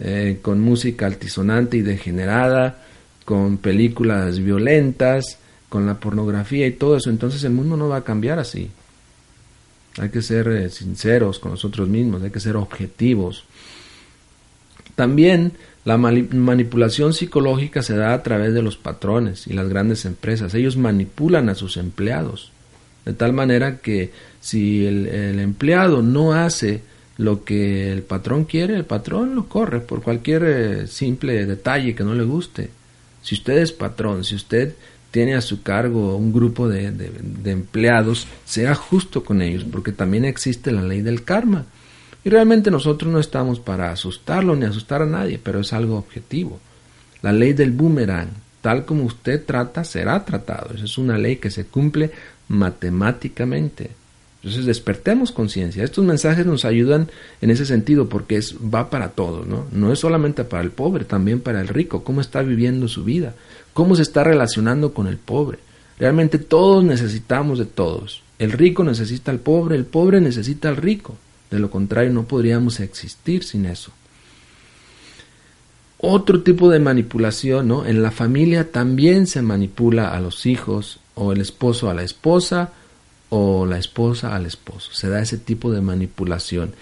eh, 0.00 0.40
con 0.42 0.60
música 0.60 1.06
altisonante 1.06 1.76
y 1.76 1.82
degenerada, 1.82 2.82
con 3.24 3.58
películas 3.58 4.40
violentas, 4.40 5.38
con 5.68 5.86
la 5.86 6.00
pornografía 6.00 6.66
y 6.66 6.72
todo 6.72 6.96
eso, 6.96 7.08
entonces 7.08 7.44
el 7.44 7.52
mundo 7.52 7.76
no 7.76 7.88
va 7.88 7.98
a 7.98 8.04
cambiar 8.04 8.40
así. 8.40 8.68
Hay 9.98 10.08
que 10.08 10.22
ser 10.22 10.48
eh, 10.48 10.70
sinceros 10.70 11.38
con 11.38 11.52
nosotros 11.52 11.88
mismos, 11.88 12.20
hay 12.24 12.30
que 12.30 12.40
ser 12.40 12.56
objetivos. 12.56 13.44
También 14.96 15.52
la 15.84 15.98
manipulación 15.98 17.12
psicológica 17.12 17.82
se 17.82 17.94
da 17.94 18.14
a 18.14 18.22
través 18.22 18.54
de 18.54 18.62
los 18.62 18.76
patrones 18.76 19.46
y 19.46 19.52
las 19.52 19.68
grandes 19.68 20.06
empresas. 20.06 20.54
Ellos 20.54 20.78
manipulan 20.78 21.50
a 21.50 21.54
sus 21.54 21.76
empleados. 21.76 22.52
De 23.04 23.12
tal 23.12 23.34
manera 23.34 23.78
que 23.78 24.10
si 24.40 24.86
el, 24.86 25.38
empleado 25.38 26.00
no 26.00 26.32
hace 26.32 26.80
lo 27.18 27.44
que 27.44 27.92
el 27.92 28.02
patrón 28.02 28.44
quiere, 28.44 28.74
el 28.74 28.86
patrón 28.86 29.34
lo 29.34 29.46
corre 29.46 29.80
por 29.80 30.02
cualquier 30.02 30.44
eh, 30.44 30.86
simple 30.86 31.44
detalle 31.44 31.94
que 31.94 32.02
no 32.02 32.14
le 32.14 32.24
guste. 32.24 32.70
Si 33.22 33.34
usted 33.34 33.58
es 33.58 33.72
patrón, 33.72 34.24
si 34.24 34.34
usted 34.34 34.74
tiene 35.10 35.34
a 35.34 35.42
su 35.42 35.62
cargo 35.62 36.16
un 36.16 36.32
grupo 36.32 36.68
de, 36.68 36.92
empleados, 37.44 38.26
sea 38.44 38.74
justo 38.74 39.22
con 39.22 39.42
ellos, 39.42 39.64
porque 39.70 39.92
también 39.92 40.24
existe 40.24 40.72
la 40.72 40.82
ley 40.82 41.02
del 41.02 41.24
karma. 41.24 41.66
Y 42.24 42.30
realmente 42.30 42.70
nosotros 42.70 43.12
no 43.12 43.20
estamos 43.20 43.60
para 43.60 43.92
asustarlo 43.92 44.56
ni 44.56 44.64
asustar 44.64 45.02
a 45.02 45.06
nadie, 45.06 45.38
pero 45.42 45.60
es 45.60 45.72
algo 45.72 45.96
objetivo. 45.96 46.58
La 47.22 47.32
ley 47.32 47.52
del 47.52 47.70
boomerang, 47.70 48.30
tal 48.62 48.84
como 48.84 49.04
usted 49.04 49.44
trata, 49.44 49.84
será 49.84 50.24
tratado. 50.24 50.74
Esa 50.74 50.84
es 50.84 50.98
una 50.98 51.18
ley 51.18 51.36
que 51.36 51.50
se 51.50 51.66
cumple 51.66 52.10
matemáticamente. 52.48 53.90
Entonces 54.42 54.66
despertemos 54.66 55.32
conciencia. 55.32 55.84
Estos 55.84 56.04
mensajes 56.04 56.44
nos 56.44 56.64
ayudan 56.64 57.10
en 57.40 57.50
ese 57.50 57.64
sentido 57.64 58.08
porque 58.08 58.36
es, 58.36 58.56
va 58.56 58.90
para 58.90 59.10
todos, 59.10 59.46
¿no? 59.46 59.66
No 59.72 59.92
es 59.92 59.98
solamente 59.98 60.44
para 60.44 60.62
el 60.62 60.70
pobre, 60.70 61.04
también 61.04 61.40
para 61.40 61.60
el 61.60 61.68
rico, 61.68 62.04
cómo 62.04 62.20
está 62.20 62.42
viviendo 62.42 62.88
su 62.88 63.04
vida 63.04 63.34
cómo 63.74 63.96
se 63.96 64.02
está 64.02 64.24
relacionando 64.24 64.94
con 64.94 65.06
el 65.06 65.18
pobre. 65.18 65.58
Realmente 65.98 66.38
todos 66.38 66.82
necesitamos 66.82 67.58
de 67.58 67.66
todos. 67.66 68.22
El 68.38 68.52
rico 68.52 68.82
necesita 68.82 69.30
al 69.30 69.40
pobre, 69.40 69.76
el 69.76 69.84
pobre 69.84 70.20
necesita 70.20 70.68
al 70.68 70.76
rico. 70.76 71.16
De 71.54 71.60
lo 71.60 71.70
contrario, 71.70 72.12
no 72.12 72.24
podríamos 72.24 72.80
existir 72.80 73.44
sin 73.44 73.64
eso. 73.64 73.92
Otro 75.98 76.42
tipo 76.42 76.68
de 76.68 76.80
manipulación, 76.80 77.68
¿no? 77.68 77.86
En 77.86 78.02
la 78.02 78.10
familia 78.10 78.72
también 78.72 79.28
se 79.28 79.40
manipula 79.40 80.08
a 80.08 80.20
los 80.20 80.46
hijos, 80.46 80.98
o 81.14 81.30
el 81.30 81.40
esposo 81.40 81.88
a 81.88 81.94
la 81.94 82.02
esposa, 82.02 82.72
o 83.28 83.66
la 83.66 83.78
esposa 83.78 84.34
al 84.34 84.46
esposo. 84.46 84.92
Se 84.92 85.08
da 85.08 85.22
ese 85.22 85.38
tipo 85.38 85.70
de 85.70 85.80
manipulación. 85.80 86.72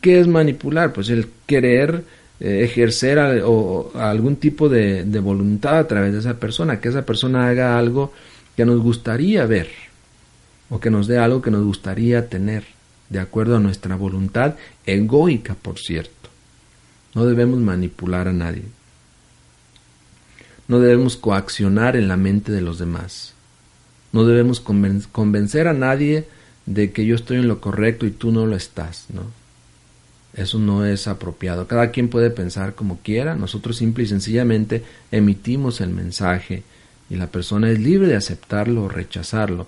¿Qué 0.00 0.18
es 0.18 0.26
manipular? 0.26 0.92
Pues 0.92 1.08
el 1.08 1.28
querer 1.46 2.02
eh, 2.40 2.64
ejercer 2.64 3.42
o, 3.44 3.92
algún 3.94 4.36
tipo 4.36 4.68
de, 4.68 5.04
de, 5.04 5.20
voluntad 5.20 5.78
a 5.78 5.86
través 5.86 6.12
de 6.12 6.18
esa 6.18 6.34
persona, 6.34 6.80
que 6.80 6.88
esa 6.88 7.06
persona 7.06 7.46
haga 7.46 7.78
algo 7.78 8.12
que 8.56 8.64
nos 8.64 8.80
gustaría 8.80 9.46
ver 9.46 9.68
o 10.68 10.80
que 10.80 10.90
nos 10.90 11.06
dé 11.06 11.18
algo 11.18 11.40
que 11.40 11.50
nos 11.50 11.64
gustaría 11.64 12.28
tener, 12.28 12.64
de 13.10 13.20
acuerdo 13.20 13.56
a 13.56 13.60
nuestra 13.60 13.96
voluntad 13.96 14.54
egoica, 14.86 15.54
por 15.54 15.78
cierto. 15.78 16.30
No 17.14 17.26
debemos 17.26 17.58
manipular 17.60 18.28
a 18.28 18.32
nadie. 18.32 18.62
No 20.68 20.78
debemos 20.78 21.16
coaccionar 21.16 21.96
en 21.96 22.08
la 22.08 22.16
mente 22.16 22.52
de 22.52 22.60
los 22.60 22.78
demás. 22.78 23.34
No 24.12 24.24
debemos 24.24 24.60
convencer 24.60 25.68
a 25.68 25.72
nadie 25.72 26.26
de 26.66 26.92
que 26.92 27.04
yo 27.04 27.16
estoy 27.16 27.38
en 27.38 27.48
lo 27.48 27.60
correcto 27.60 28.06
y 28.06 28.12
tú 28.12 28.30
no 28.30 28.46
lo 28.46 28.56
estás, 28.56 29.06
¿no? 29.12 29.24
Eso 30.34 30.60
no 30.60 30.86
es 30.86 31.08
apropiado. 31.08 31.66
Cada 31.66 31.90
quien 31.90 32.08
puede 32.08 32.30
pensar 32.30 32.76
como 32.76 32.98
quiera. 33.00 33.34
Nosotros 33.34 33.76
simple 33.76 34.04
y 34.04 34.06
sencillamente 34.06 34.84
emitimos 35.10 35.80
el 35.80 35.90
mensaje 35.90 36.62
y 37.08 37.16
la 37.16 37.26
persona 37.26 37.68
es 37.68 37.80
libre 37.80 38.06
de 38.06 38.16
aceptarlo 38.16 38.84
o 38.84 38.88
rechazarlo. 38.88 39.66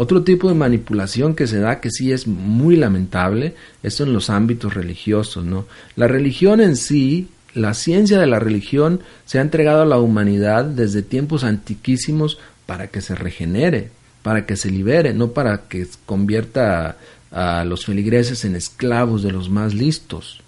Otro 0.00 0.22
tipo 0.22 0.48
de 0.48 0.54
manipulación 0.54 1.34
que 1.34 1.48
se 1.48 1.58
da 1.58 1.80
que 1.80 1.90
sí 1.90 2.12
es 2.12 2.28
muy 2.28 2.76
lamentable 2.76 3.56
es 3.82 3.98
en 3.98 4.12
los 4.12 4.30
ámbitos 4.30 4.74
religiosos, 4.74 5.44
¿no? 5.44 5.66
La 5.96 6.06
religión 6.06 6.60
en 6.60 6.76
sí, 6.76 7.30
la 7.52 7.74
ciencia 7.74 8.20
de 8.20 8.28
la 8.28 8.38
religión 8.38 9.00
se 9.26 9.40
ha 9.40 9.42
entregado 9.42 9.82
a 9.82 9.86
la 9.86 9.98
humanidad 9.98 10.66
desde 10.66 11.02
tiempos 11.02 11.42
antiquísimos 11.42 12.38
para 12.64 12.86
que 12.86 13.00
se 13.00 13.16
regenere, 13.16 13.90
para 14.22 14.46
que 14.46 14.54
se 14.54 14.70
libere, 14.70 15.14
no 15.14 15.32
para 15.32 15.62
que 15.62 15.88
convierta 16.06 16.96
a 17.32 17.64
los 17.64 17.84
feligreses 17.84 18.44
en 18.44 18.54
esclavos 18.54 19.24
de 19.24 19.32
los 19.32 19.50
más 19.50 19.74
listos, 19.74 20.42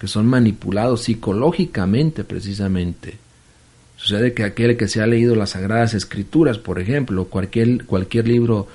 que 0.00 0.08
son 0.08 0.26
manipulados 0.26 1.02
psicológicamente 1.02 2.24
precisamente. 2.24 3.18
Sucede 3.98 4.32
que 4.32 4.44
aquel 4.44 4.78
que 4.78 4.88
se 4.88 5.02
ha 5.02 5.06
leído 5.06 5.34
las 5.34 5.50
Sagradas 5.50 5.92
Escrituras, 5.92 6.56
por 6.56 6.78
ejemplo, 6.78 7.26
cualquier, 7.26 7.84
cualquier 7.84 8.28
libro 8.28 8.68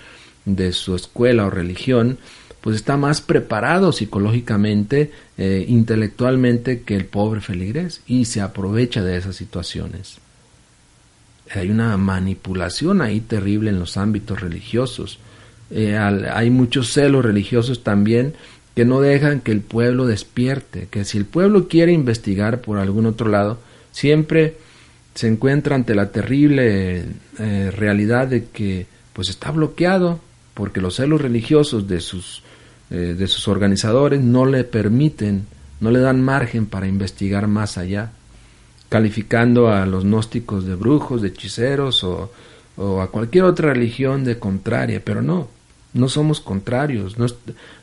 de 0.45 0.71
su 0.73 0.95
escuela 0.95 1.45
o 1.45 1.49
religión, 1.49 2.17
pues 2.61 2.75
está 2.75 2.97
más 2.97 3.21
preparado 3.21 3.91
psicológicamente, 3.91 5.11
eh, 5.37 5.65
intelectualmente 5.67 6.81
que 6.81 6.95
el 6.95 7.05
pobre 7.05 7.41
feligrés 7.41 8.01
y 8.05 8.25
se 8.25 8.41
aprovecha 8.41 9.03
de 9.03 9.17
esas 9.17 9.35
situaciones. 9.35 10.17
Hay 11.53 11.69
una 11.69 11.97
manipulación 11.97 13.01
ahí 13.01 13.19
terrible 13.19 13.71
en 13.71 13.79
los 13.79 13.97
ámbitos 13.97 14.39
religiosos 14.39 15.19
eh, 15.71 15.97
hay 15.97 16.49
muchos 16.49 16.91
celos 16.91 17.23
religiosos 17.23 17.81
también 17.81 18.33
que 18.75 18.83
no 18.83 18.99
dejan 18.99 19.39
que 19.39 19.51
el 19.51 19.61
pueblo 19.61 20.05
despierte, 20.05 20.87
que 20.91 21.05
si 21.05 21.17
el 21.17 21.25
pueblo 21.25 21.67
quiere 21.69 21.93
investigar 21.93 22.61
por 22.61 22.77
algún 22.77 23.05
otro 23.05 23.29
lado, 23.29 23.57
siempre 23.91 24.55
se 25.15 25.27
encuentra 25.27 25.75
ante 25.75 25.95
la 25.95 26.11
terrible 26.11 27.05
eh, 27.39 27.71
realidad 27.71 28.27
de 28.27 28.45
que 28.45 28.85
pues 29.13 29.29
está 29.29 29.51
bloqueado 29.51 30.19
porque 30.53 30.81
los 30.81 30.95
celos 30.95 31.21
religiosos 31.21 31.87
de 31.87 31.99
sus, 32.01 32.43
eh, 32.89 33.15
de 33.17 33.27
sus 33.27 33.47
organizadores 33.47 34.21
no 34.21 34.45
le 34.45 34.63
permiten, 34.63 35.45
no 35.79 35.91
le 35.91 35.99
dan 35.99 36.21
margen 36.21 36.65
para 36.65 36.87
investigar 36.87 37.47
más 37.47 37.77
allá, 37.77 38.11
calificando 38.89 39.69
a 39.69 39.85
los 39.85 40.03
gnósticos 40.03 40.65
de 40.65 40.75
brujos, 40.75 41.21
de 41.21 41.29
hechiceros 41.29 42.03
o, 42.03 42.31
o 42.77 43.01
a 43.01 43.09
cualquier 43.09 43.45
otra 43.45 43.73
religión 43.73 44.23
de 44.23 44.37
contraria, 44.37 45.01
pero 45.03 45.21
no, 45.21 45.47
no 45.93 46.07
somos 46.09 46.39
contrarios, 46.39 47.15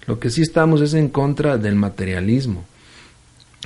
lo 0.07 0.19
que 0.19 0.31
sí 0.31 0.43
estamos 0.43 0.81
es 0.81 0.95
en 0.95 1.09
contra 1.09 1.59
del 1.59 1.75
materialismo. 1.75 2.65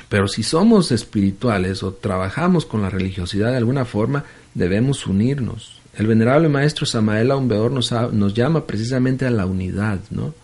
Pero 0.09 0.29
si 0.29 0.43
somos 0.43 0.91
espirituales 0.93 1.83
o 1.83 1.93
trabajamos 1.93 2.67
con 2.67 2.83
la 2.83 2.91
religiosidad 2.91 3.51
de 3.51 3.57
alguna 3.57 3.85
forma, 3.85 4.25
debemos 4.55 5.07
unirnos. 5.07 5.82
El 5.95 6.07
venerable 6.07 6.49
maestro 6.49 6.87
Samael 6.87 7.31
Aumbeor 7.31 7.71
nos, 7.71 7.93
nos 7.93 8.35
llama 8.35 8.67
precisamente 8.67 9.27
a 9.27 9.31
la 9.31 9.47
unidad, 9.47 10.01
¿no? 10.11 10.35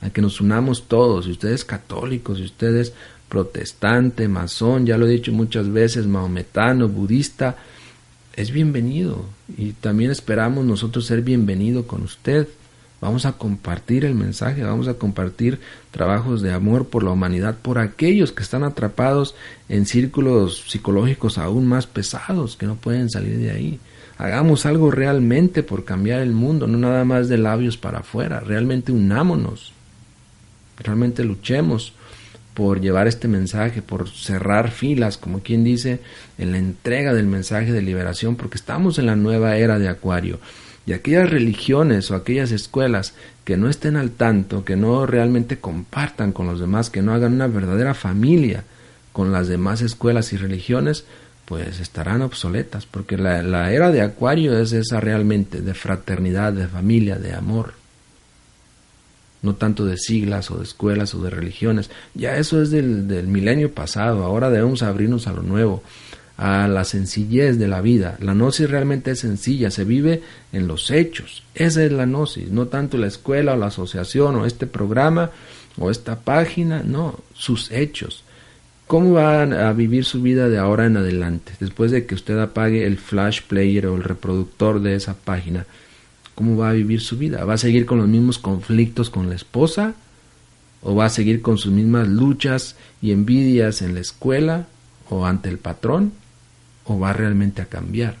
A 0.00 0.10
que 0.10 0.22
nos 0.22 0.40
unamos 0.40 0.88
todos, 0.88 1.24
si 1.24 1.32
usted 1.32 1.50
es 1.50 1.64
católico, 1.64 2.34
si 2.34 2.42
usted 2.42 2.76
es 2.76 2.92
protestante, 3.28 4.28
masón, 4.28 4.86
ya 4.86 4.98
lo 4.98 5.06
he 5.06 5.10
dicho 5.10 5.32
muchas 5.32 5.70
veces, 5.70 6.06
maometano, 6.06 6.88
budista, 6.88 7.56
es 8.34 8.50
bienvenido. 8.50 9.24
Y 9.56 9.72
también 9.72 10.10
esperamos 10.10 10.64
nosotros 10.64 11.06
ser 11.06 11.22
bienvenido 11.22 11.86
con 11.86 12.02
usted 12.02 12.48
Vamos 13.02 13.26
a 13.26 13.32
compartir 13.32 14.04
el 14.04 14.14
mensaje, 14.14 14.62
vamos 14.62 14.86
a 14.86 14.94
compartir 14.94 15.58
trabajos 15.90 16.40
de 16.40 16.52
amor 16.52 16.86
por 16.86 17.02
la 17.02 17.10
humanidad, 17.10 17.56
por 17.60 17.80
aquellos 17.80 18.30
que 18.30 18.44
están 18.44 18.62
atrapados 18.62 19.34
en 19.68 19.86
círculos 19.86 20.66
psicológicos 20.68 21.36
aún 21.36 21.66
más 21.66 21.88
pesados, 21.88 22.56
que 22.56 22.64
no 22.64 22.76
pueden 22.76 23.10
salir 23.10 23.38
de 23.38 23.50
ahí. 23.50 23.80
Hagamos 24.18 24.66
algo 24.66 24.90
realmente 24.90 25.62
por 25.62 25.84
cambiar 25.84 26.20
el 26.20 26.32
mundo, 26.32 26.66
no 26.66 26.78
nada 26.78 27.04
más 27.04 27.28
de 27.28 27.38
labios 27.38 27.76
para 27.76 28.00
afuera, 28.00 28.40
realmente 28.40 28.92
unámonos, 28.92 29.72
realmente 30.78 31.24
luchemos 31.24 31.94
por 32.54 32.80
llevar 32.80 33.08
este 33.08 33.28
mensaje, 33.28 33.80
por 33.82 34.10
cerrar 34.10 34.70
filas, 34.70 35.16
como 35.16 35.40
quien 35.40 35.64
dice, 35.64 36.00
en 36.38 36.52
la 36.52 36.58
entrega 36.58 37.14
del 37.14 37.26
mensaje 37.26 37.72
de 37.72 37.82
liberación, 37.82 38.36
porque 38.36 38.56
estamos 38.56 38.98
en 38.98 39.06
la 39.06 39.16
nueva 39.16 39.56
era 39.56 39.78
de 39.78 39.88
Acuario. 39.88 40.38
Y 40.84 40.92
aquellas 40.92 41.30
religiones 41.30 42.10
o 42.10 42.16
aquellas 42.16 42.50
escuelas 42.50 43.14
que 43.44 43.56
no 43.56 43.68
estén 43.68 43.96
al 43.96 44.10
tanto, 44.10 44.64
que 44.64 44.76
no 44.76 45.06
realmente 45.06 45.58
compartan 45.58 46.32
con 46.32 46.46
los 46.46 46.60
demás, 46.60 46.90
que 46.90 47.02
no 47.02 47.14
hagan 47.14 47.34
una 47.34 47.46
verdadera 47.46 47.94
familia 47.94 48.64
con 49.12 49.32
las 49.32 49.48
demás 49.48 49.80
escuelas 49.80 50.32
y 50.32 50.36
religiones, 50.36 51.04
pues 51.44 51.80
estarán 51.80 52.22
obsoletas, 52.22 52.86
porque 52.86 53.16
la, 53.18 53.72
era 53.72 53.90
de 53.90 54.02
Acuario 54.02 54.58
es 54.58 54.72
esa 54.72 55.00
realmente, 55.00 55.60
de 55.60 55.74
fraternidad, 55.74 56.52
de 56.52 56.68
familia, 56.68 57.16
de 57.16 57.34
amor 57.34 57.74
no 59.42 59.56
tanto 59.56 59.84
de 59.84 59.98
siglas 59.98 60.52
o 60.52 60.58
de 60.58 60.62
escuelas 60.62 61.16
o 61.16 61.20
de 61.20 61.28
religiones. 61.28 61.90
Ya 62.14 62.36
eso 62.36 62.62
es 62.62 62.70
del, 62.70 63.08
del 63.08 63.26
milenio 63.26 63.74
pasado, 63.74 64.22
ahora 64.22 64.50
debemos 64.50 64.84
abrirnos 64.84 65.26
a 65.26 65.32
lo 65.32 65.42
nuevo, 65.42 65.82
a 66.36 66.68
la 66.68 66.84
sencillez 66.84 67.58
de 67.58 67.68
la 67.68 67.80
vida. 67.80 68.16
La 68.20 68.34
gnosis 68.34 68.70
realmente 68.70 69.10
es 69.10 69.20
sencilla, 69.20 69.70
se 69.70 69.84
vive 69.84 70.22
en 70.52 70.66
los 70.66 70.90
hechos. 70.90 71.42
Esa 71.54 71.84
es 71.84 71.92
la 71.92 72.06
gnosis, 72.06 72.50
no 72.50 72.66
tanto 72.66 72.96
la 72.98 73.08
escuela 73.08 73.54
o 73.54 73.56
la 73.56 73.66
asociación 73.66 74.36
o 74.36 74.46
este 74.46 74.66
programa 74.66 75.30
o 75.78 75.90
esta 75.90 76.20
página, 76.20 76.82
no, 76.82 77.18
sus 77.34 77.70
hechos. 77.70 78.24
¿Cómo 78.92 79.14
va 79.14 79.40
a 79.40 79.72
vivir 79.72 80.04
su 80.04 80.20
vida 80.20 80.50
de 80.50 80.58
ahora 80.58 80.84
en 80.84 80.98
adelante? 80.98 81.54
Después 81.58 81.90
de 81.90 82.04
que 82.04 82.14
usted 82.14 82.38
apague 82.38 82.86
el 82.86 82.98
flash 82.98 83.40
player 83.40 83.86
o 83.86 83.96
el 83.96 84.04
reproductor 84.04 84.82
de 84.82 84.96
esa 84.96 85.14
página, 85.14 85.64
¿cómo 86.34 86.58
va 86.58 86.68
a 86.68 86.74
vivir 86.74 87.00
su 87.00 87.16
vida? 87.16 87.42
¿Va 87.46 87.54
a 87.54 87.56
seguir 87.56 87.86
con 87.86 87.96
los 87.96 88.06
mismos 88.06 88.38
conflictos 88.38 89.08
con 89.08 89.30
la 89.30 89.34
esposa? 89.34 89.94
¿O 90.82 90.94
va 90.94 91.06
a 91.06 91.08
seguir 91.08 91.40
con 91.40 91.56
sus 91.56 91.72
mismas 91.72 92.06
luchas 92.06 92.76
y 93.00 93.12
envidias 93.12 93.80
en 93.80 93.94
la 93.94 94.00
escuela 94.00 94.66
o 95.08 95.24
ante 95.24 95.48
el 95.48 95.56
patrón? 95.56 96.12
¿O 96.84 96.98
va 96.98 97.14
realmente 97.14 97.62
a 97.62 97.70
cambiar? 97.70 98.18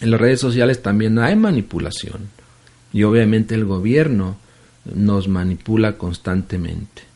En 0.00 0.12
las 0.12 0.20
redes 0.20 0.38
sociales 0.38 0.80
también 0.80 1.18
hay 1.18 1.34
manipulación 1.34 2.28
y 2.92 3.02
obviamente 3.02 3.56
el 3.56 3.64
gobierno 3.64 4.36
nos 4.94 5.26
manipula 5.26 5.98
constantemente. 5.98 7.09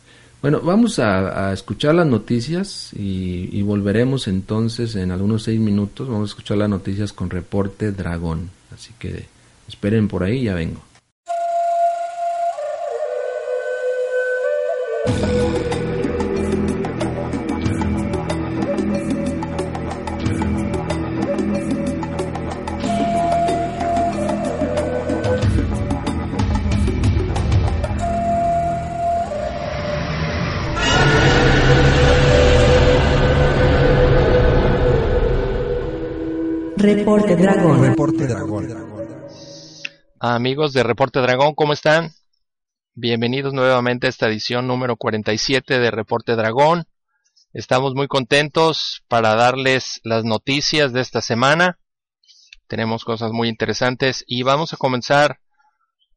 Bueno, 0.44 0.60
vamos 0.60 0.98
a, 0.98 1.54
escuchar 1.54 1.94
las 1.94 2.06
noticias 2.06 2.92
y, 2.92 3.48
y, 3.50 3.62
volveremos 3.62 4.28
entonces 4.28 4.94
en 4.94 5.10
algunos 5.10 5.44
seis 5.44 5.58
minutos. 5.58 6.06
Vamos 6.06 6.28
a 6.28 6.32
escuchar 6.32 6.58
las 6.58 6.68
noticias 6.68 7.14
con 7.14 7.30
reporte 7.30 7.92
Dragón. 7.92 8.50
Así 8.70 8.92
que 8.98 9.24
Esperen 9.66 10.08
por 10.08 10.22
ahí, 10.22 10.44
ya 10.44 10.54
vengo. 10.54 10.82
Amigos 40.34 40.72
de 40.72 40.82
Reporte 40.82 41.20
Dragón, 41.20 41.54
¿cómo 41.54 41.72
están? 41.72 42.10
Bienvenidos 42.94 43.54
nuevamente 43.54 44.08
a 44.08 44.10
esta 44.10 44.26
edición 44.26 44.66
número 44.66 44.96
47 44.96 45.78
de 45.78 45.90
Reporte 45.92 46.34
Dragón. 46.34 46.88
Estamos 47.52 47.94
muy 47.94 48.08
contentos 48.08 49.04
para 49.06 49.36
darles 49.36 50.00
las 50.02 50.24
noticias 50.24 50.92
de 50.92 51.02
esta 51.02 51.20
semana. 51.20 51.78
Tenemos 52.66 53.04
cosas 53.04 53.30
muy 53.30 53.48
interesantes 53.48 54.24
y 54.26 54.42
vamos 54.42 54.72
a 54.72 54.76
comenzar 54.76 55.38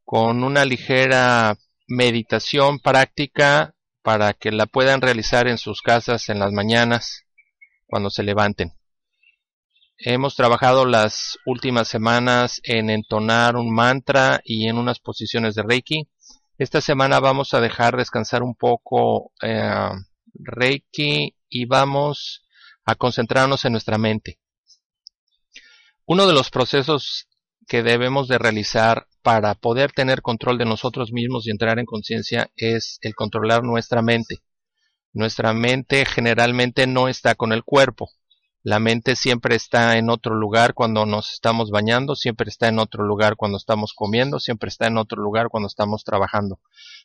con 0.03 0.43
una 0.43 0.65
ligera 0.65 1.55
meditación 1.87 2.79
práctica 2.79 3.75
para 4.01 4.33
que 4.33 4.51
la 4.51 4.65
puedan 4.65 5.01
realizar 5.01 5.47
en 5.47 5.59
sus 5.59 5.83
casas 5.83 6.29
en 6.29 6.39
las 6.39 6.51
mañanas 6.51 7.21
cuando 7.85 8.09
se 8.09 8.23
levanten. 8.23 8.76
Hemos 9.99 10.35
trabajado 10.35 10.85
las 10.85 11.39
últimas 11.43 11.87
semanas 11.87 12.61
en 12.63 12.91
entonar 12.91 13.55
un 13.55 13.73
mantra 13.73 14.41
y 14.43 14.67
en 14.67 14.77
unas 14.77 14.99
posiciones 14.99 15.55
de 15.55 15.63
Reiki. 15.63 16.07
Esta 16.59 16.81
semana 16.81 17.19
vamos 17.19 17.55
a 17.55 17.61
dejar 17.61 17.97
descansar 17.97 18.43
un 18.43 18.53
poco 18.53 19.31
eh, 19.41 19.89
Reiki 20.35 21.35
y 21.49 21.65
vamos 21.65 22.45
a 22.85 22.93
concentrarnos 22.93 23.65
en 23.65 23.71
nuestra 23.71 23.97
mente. 23.97 24.37
Uno 26.05 26.27
de 26.27 26.33
los 26.33 26.51
procesos 26.51 27.27
que 27.67 27.81
debemos 27.81 28.27
de 28.27 28.37
realizar 28.37 29.07
para 29.23 29.55
poder 29.55 29.93
tener 29.93 30.21
control 30.21 30.59
de 30.59 30.65
nosotros 30.65 31.11
mismos 31.11 31.47
y 31.47 31.49
entrar 31.49 31.79
en 31.79 31.85
conciencia 31.85 32.51
es 32.55 32.99
el 33.01 33.15
controlar 33.15 33.63
nuestra 33.63 34.03
mente. 34.03 34.43
Nuestra 35.11 35.53
mente 35.53 36.05
generalmente 36.05 36.85
no 36.85 37.07
está 37.07 37.33
con 37.33 37.51
el 37.51 37.63
cuerpo. 37.63 38.11
La 38.67 38.79
mente 38.79 39.15
siempre 39.15 39.55
está 39.55 39.97
en 39.97 40.09
otro 40.09 40.35
lugar 40.35 40.73
cuando 40.73 41.05
nos 41.05 41.31
estamos 41.31 41.71
bañando, 41.71 42.17
siempre 42.17 42.49
está 42.49 42.67
en 42.67 42.79
otro 42.79 43.05
lugar 43.05 43.37
cuando 43.37 43.57
estamos 43.57 43.93
comiendo, 43.93 44.41
siempre 44.41 44.67
está 44.67 44.87
en 44.87 44.97
otro 44.97 45.21
lugar 45.21 45.47
cuando 45.47 45.67
estamos 45.67 46.03
trabajando. 46.03 46.59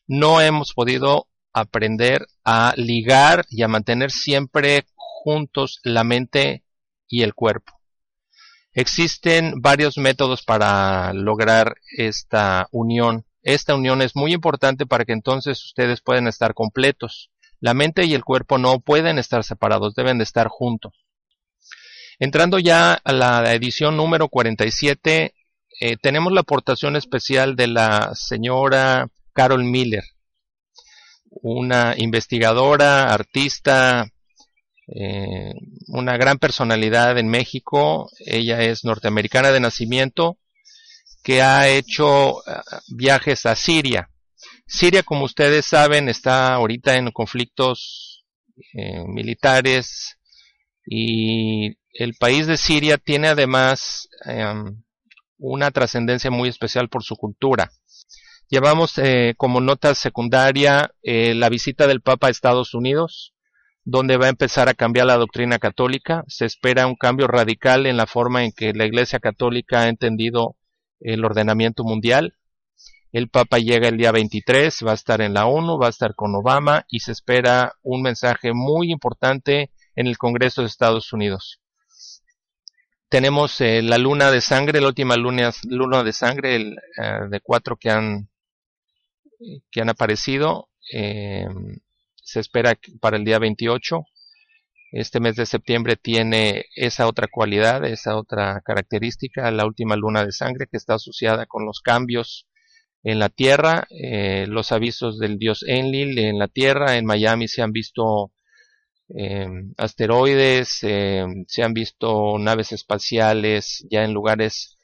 No 0.09 0.41
hemos 0.41 0.73
podido 0.73 1.29
aprender 1.53 2.27
a 2.45 2.75
ligar 2.77 3.47
y 3.49 3.63
a 3.63 3.69
mantener 3.69 4.11
siempre 4.11 4.87
juntos 4.97 5.79
la 5.85 6.03
mente 6.03 6.65
y 7.07 7.23
el 7.23 7.33
cuerpo. 7.33 7.79
Existen 8.73 9.61
varios 9.61 9.99
métodos 9.99 10.43
para 10.43 11.13
lograr 11.13 11.77
esta 11.97 12.67
unión. 12.73 13.25
Esta 13.45 13.77
unión 13.77 14.03
es 14.03 14.17
muy 14.17 14.33
importante 14.33 14.85
para 14.85 15.05
que 15.05 15.13
entonces 15.13 15.65
ustedes 15.65 16.01
puedan 16.01 16.27
estar 16.27 16.55
completos. 16.55 17.31
La 17.61 17.73
mente 17.73 18.05
y 18.05 18.15
el 18.15 18.25
cuerpo 18.25 18.59
no 18.59 18.81
pueden 18.81 19.17
estar 19.21 19.45
separados, 19.45 19.95
deben 19.95 20.19
de 20.19 20.25
estar 20.25 20.49
juntos. 20.49 21.05
Entrando 22.23 22.61
ya 22.61 22.93
a 22.95 23.13
la 23.13 23.53
edición 23.53 23.97
número 23.97 24.29
47, 24.29 25.35
eh, 25.81 25.97
tenemos 26.01 26.33
la 26.33 26.43
aportación 26.43 26.95
especial 26.95 27.57
de 27.57 27.67
la 27.67 28.13
señora 28.15 29.09
Carol 29.33 29.65
Miller, 29.65 30.05
una 31.31 31.97
investigadora, 31.97 33.13
artista, 33.13 34.07
eh, 34.87 35.53
una 35.89 36.17
gran 36.17 36.39
personalidad 36.39 37.19
en 37.19 37.27
México. 37.27 38.09
Ella 38.21 38.63
es 38.63 38.85
norteamericana 38.85 39.51
de 39.51 39.59
nacimiento, 39.59 40.39
que 41.25 41.43
ha 41.43 41.69
hecho 41.69 42.39
eh, 42.47 42.61
viajes 42.87 43.47
a 43.47 43.57
Siria. 43.57 44.11
Siria, 44.65 45.03
como 45.03 45.25
ustedes 45.25 45.67
saben, 45.67 46.09
está 46.09 46.55
ahorita 46.55 46.95
en 46.95 47.11
conflictos 47.11 48.25
militares 49.09 50.19
y 50.87 51.82
el 51.93 52.15
país 52.15 52.47
de 52.47 52.57
Siria 52.57 52.99
tiene 52.99 53.29
además 53.29 54.09
em, 54.25 54.83
una 55.39 55.71
trascendencia 55.71 56.31
muy 56.31 56.49
especial 56.49 56.89
por 56.89 57.03
su 57.03 57.17
cultura. 57.17 57.71
Llevamos 58.49 58.99
eh, 58.99 59.35
como 59.37 59.61
nota 59.61 59.95
secundaria 59.95 60.93
eh, 61.03 61.35
la 61.35 61.49
visita 61.49 61.87
del 61.87 62.03
Papa 62.03 62.27
a 62.29 62.31
Estados 62.31 62.75
Unidos, 62.75 63.35
donde 63.85 64.17
va 64.17 64.27
a 64.27 64.31
empezar 64.31 64.69
a 64.69 64.75
cambiar 64.75 65.07
la 65.07 65.17
doctrina 65.17 65.59
católica. 65.59 66.25
Se 66.29 66.45
espera 66.45 66.87
un 66.87 66.97
cambio 66.97 67.27
radical 67.27 67.87
en 67.87 67.97
la 67.97 68.07
forma 68.07 68.45
en 68.45 68.53
que 68.53 68.73
la 68.73 68.87
Iglesia 68.87 69.21
Católica 69.21 69.83
ha 69.83 69.89
entendido 69.89 70.57
el 71.01 71.25
ordenamiento 71.25 71.83
mundial. 71.83 72.37
El 73.11 73.29
Papa 73.29 73.59
llega 73.59 73.89
el 73.89 73.99
día 73.99 74.13
23, 74.13 74.85
va 74.87 74.93
a 74.93 74.95
estar 74.95 75.21
en 75.21 75.35
la 75.35 75.47
ONU, 75.47 75.79
va 75.79 75.89
a 75.89 75.91
estar 75.91 76.15
con 76.15 76.35
Obama 76.35 76.87
y 76.89 77.01
se 77.01 77.13
espera 77.13 77.75
un 77.83 78.01
mensaje 78.01 78.53
muy 78.55 78.91
importante 78.91 79.71
en 79.97 80.07
el 80.07 80.17
Congreso 80.17 80.63
de 80.63 80.69
Estados 80.69 81.13
Unidos 81.13 81.62
tenemos 83.13 83.61
eh, 83.61 83.83
la 83.83 83.99
luna 83.99 84.31
de 84.31 84.41
sangre, 84.41 84.81
la 84.81 84.87
última 84.89 85.17
luna, 85.17 85.53
luna 85.69 86.03
de 86.03 86.15
sangre 86.15 86.57
el, 86.57 86.79
eh, 86.97 87.29
de 87.29 87.41
cuatro 87.41 87.77
que 87.77 87.91
han, 87.91 88.31
que 89.71 89.83
han 89.83 89.91
aparecido. 89.91 90.71
Eh, 90.91 91.47
se 92.15 92.41
espera 92.41 92.75
para 93.03 93.19
el 93.19 93.25
día 93.27 93.39
28. 93.39 94.07
Este 94.93 95.21
mes 95.21 95.37
de 95.37 95.45
septiembre 95.45 95.97
tiene 95.97 96.65
esa 96.75 97.07
otra 97.07 97.29
cualidad, 97.31 97.85
esa 97.85 98.17
otra 98.17 98.63
característica, 98.65 99.51
la 99.51 99.67
última 99.67 99.95
luna 99.95 100.25
de 100.25 100.33
sangre 100.33 100.67
que 100.71 100.79
está 100.79 100.95
asociada 100.95 101.45
con 101.45 101.67
los 101.67 101.83
cambios 101.83 102.49
en 103.03 103.19
la 103.19 103.29
Tierra, 103.29 103.87
eh, 103.91 104.47
los 104.49 104.73
avisos 104.73 105.19
del 105.19 105.37
dios 105.37 105.67
Enlil 105.69 106.19
en 106.19 106.39
la 106.39 106.49
Tierra, 106.49 106.97
en 106.97 107.05
Miami 107.05 107.47
se 107.47 107.61
han 107.61 107.73
visto 107.73 108.33
eh, 109.17 109.49
asteroides, 109.77 110.79
eh, 110.83 111.25
se 111.47 111.63
han 111.63 111.75
visto 111.75 112.39
naves 112.39 112.73
espaciales 112.73 113.87
ya 113.91 114.05
en 114.05 114.13
lugares, 114.13 114.79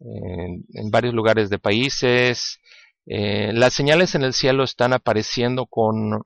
en 0.00 0.90
varios 0.90 1.12
lugares 1.12 1.50
de 1.50 1.58
países. 1.58 2.58
las 3.06 3.74
señales 3.74 4.14
en 4.14 4.22
el 4.22 4.32
cielo 4.32 4.64
están 4.64 4.92
apareciendo 4.94 5.66
con, 5.66 6.22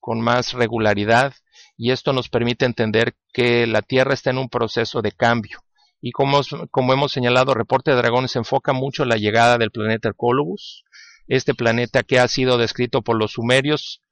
con 0.00 0.20
más 0.20 0.52
regularidad 0.54 1.34
y 1.76 1.92
esto 1.92 2.12
nos 2.12 2.28
permite 2.28 2.64
entender 2.64 3.14
que 3.32 3.66
la 3.66 3.82
Tierra 3.82 4.14
está 4.14 4.30
en 4.30 4.38
un 4.38 4.48
proceso 4.48 5.02
de 5.02 5.12
cambio. 5.12 5.60
Y 6.00 6.10
como, 6.10 6.40
como 6.70 6.92
hemos 6.92 7.12
señalado, 7.12 7.54
Reporte 7.54 7.92
de 7.92 7.96
Dragón 7.96 8.28
se 8.28 8.40
enfoca 8.40 8.72
mucho 8.72 9.04
en 9.04 9.08
la 9.08 9.16
llegada 9.16 9.56
del 9.56 9.70
planeta 9.70 10.08
Hercolobus, 10.08 10.84
este 11.28 11.54
planeta 11.54 12.02
que 12.02 12.18
ha 12.18 12.26
sido 12.26 12.58
descrito 12.58 13.02
por 13.02 13.16
los 13.16 13.32
sumerios 13.32 14.02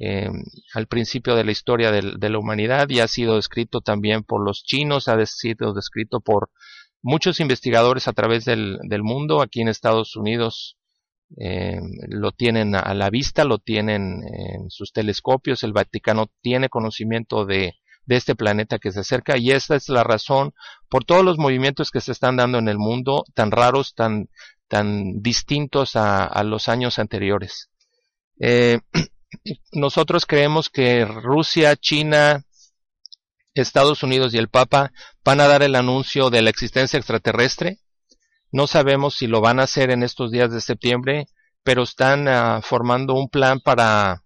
eh, 0.00 0.28
al 0.74 0.86
principio 0.86 1.34
de 1.34 1.44
la 1.44 1.52
historia 1.52 1.90
de, 1.90 2.30
la 2.30 2.38
humanidad 2.38 2.88
y 2.88 3.00
ha 3.00 3.08
sido 3.08 3.36
descrito 3.36 3.80
también 3.80 4.24
por 4.24 4.44
los 4.44 4.62
chinos, 4.62 5.08
ha 5.08 5.24
sido 5.26 5.72
descrito 5.72 6.20
por 6.20 6.50
muchos 7.02 7.40
investigadores 7.40 8.08
a 8.08 8.12
través 8.12 8.44
del, 8.44 8.78
mundo. 9.02 9.42
Aquí 9.42 9.60
en 9.60 9.68
Estados 9.68 10.16
Unidos 10.16 10.76
eh, 11.38 11.80
lo 12.08 12.32
tienen 12.32 12.74
a 12.74 12.94
la 12.94 13.10
vista, 13.10 13.44
lo 13.44 13.58
tienen 13.58 14.22
en 14.24 14.70
sus 14.70 14.92
telescopios, 14.92 15.62
el 15.62 15.72
Vaticano 15.72 16.26
tiene 16.42 16.68
conocimiento 16.68 17.46
de, 17.46 17.74
de 18.06 18.16
este 18.16 18.34
planeta 18.34 18.78
que 18.78 18.92
se 18.92 19.00
acerca 19.00 19.36
y 19.36 19.50
esta 19.50 19.76
es 19.76 19.88
la 19.88 20.04
razón 20.04 20.54
por 20.88 21.04
todos 21.04 21.24
los 21.24 21.38
movimientos 21.38 21.90
que 21.90 22.00
se 22.00 22.12
están 22.12 22.36
dando 22.36 22.58
en 22.58 22.68
el 22.68 22.78
mundo 22.78 23.24
tan 23.34 23.50
raros, 23.50 23.94
tan, 23.94 24.30
tan 24.68 25.20
distintos 25.20 25.96
a, 25.96 26.42
los 26.44 26.68
años 26.68 26.98
anteriores. 26.98 27.68
Eh, 28.38 28.78
nosotros 29.72 30.26
creemos 30.26 30.70
que 30.70 31.04
Rusia, 31.04 31.76
China, 31.76 32.44
Estados 33.54 34.02
Unidos 34.02 34.34
y 34.34 34.38
el 34.38 34.48
Papa 34.48 34.92
van 35.24 35.40
a 35.40 35.48
dar 35.48 35.62
el 35.62 35.74
anuncio 35.74 36.30
de 36.30 36.42
la 36.42 36.50
existencia 36.50 36.98
extraterrestre. 36.98 37.78
No 38.52 38.66
sabemos 38.66 39.14
si 39.16 39.26
lo 39.26 39.40
van 39.40 39.60
a 39.60 39.64
hacer 39.64 39.90
en 39.90 40.02
estos 40.02 40.30
días 40.30 40.50
de 40.50 40.60
septiembre, 40.60 41.28
pero 41.62 41.82
están 41.82 42.28
ah, 42.28 42.60
formando 42.62 43.14
un 43.14 43.28
plan 43.28 43.60
para 43.60 44.22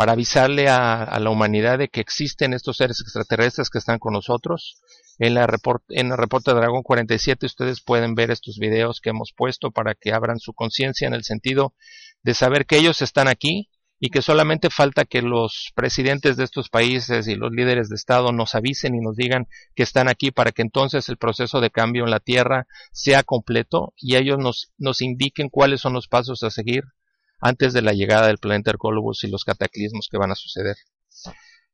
para 0.00 0.12
avisarle 0.12 0.66
a, 0.68 1.18
la 1.20 1.28
humanidad 1.28 1.78
de 1.78 1.88
que 1.88 2.00
existen 2.00 2.54
estos 2.54 2.78
seres 2.78 3.02
extraterrestres 3.02 3.68
que 3.68 3.76
están 3.76 3.98
con 3.98 4.14
nosotros. 4.14 4.80
En 5.18 5.34
la 5.34 5.46
en 5.90 6.12
el 6.12 6.16
reporte 6.16 6.52
de 6.52 6.56
Dragón 6.56 6.82
47 6.82 7.44
ustedes 7.44 7.82
pueden 7.82 8.14
ver 8.14 8.30
estos 8.30 8.56
videos 8.58 9.00
que 9.02 9.10
hemos 9.10 9.34
puesto 9.36 9.70
para 9.70 9.94
que 9.94 10.14
abran 10.14 10.38
su 10.38 10.54
conciencia 10.54 11.06
en 11.06 11.12
el 11.12 11.24
sentido 11.24 11.74
de 12.22 12.32
saber 12.32 12.64
que 12.64 12.78
ellos 12.78 13.02
están 13.02 13.28
aquí 13.28 13.68
y 14.00 14.08
que 14.08 14.22
solamente 14.22 14.70
falta 14.70 15.04
que 15.04 15.20
los 15.20 15.72
presidentes 15.74 16.38
de 16.38 16.44
estos 16.44 16.70
países 16.70 17.28
y 17.28 17.36
los 17.36 17.52
líderes 17.52 17.90
de 17.90 17.96
Estado 17.96 18.32
nos 18.32 18.54
avisen 18.54 18.94
y 18.94 19.00
nos 19.00 19.14
digan 19.14 19.46
que 19.74 19.82
están 19.82 20.08
aquí 20.08 20.30
para 20.30 20.52
que 20.52 20.62
entonces 20.62 21.10
el 21.10 21.18
proceso 21.18 21.60
de 21.60 21.70
cambio 21.70 22.04
en 22.04 22.10
la 22.10 22.18
Tierra 22.18 22.66
sea 22.92 23.22
completo 23.22 23.92
y 23.96 24.16
ellos 24.16 24.38
nos, 24.38 24.72
nos 24.78 25.02
indiquen 25.02 25.50
cuáles 25.50 25.82
son 25.82 25.92
los 25.92 26.08
pasos 26.08 26.42
a 26.42 26.50
seguir 26.50 26.84
antes 27.40 27.74
de 27.74 27.82
la 27.82 27.92
llegada 27.92 28.28
del 28.28 28.38
planeta 28.38 28.70
Hercolobus 28.70 29.22
y 29.24 29.28
los 29.28 29.44
cataclismos 29.44 30.08
que 30.10 30.18
van 30.18 30.32
a 30.32 30.34
suceder. 30.34 30.76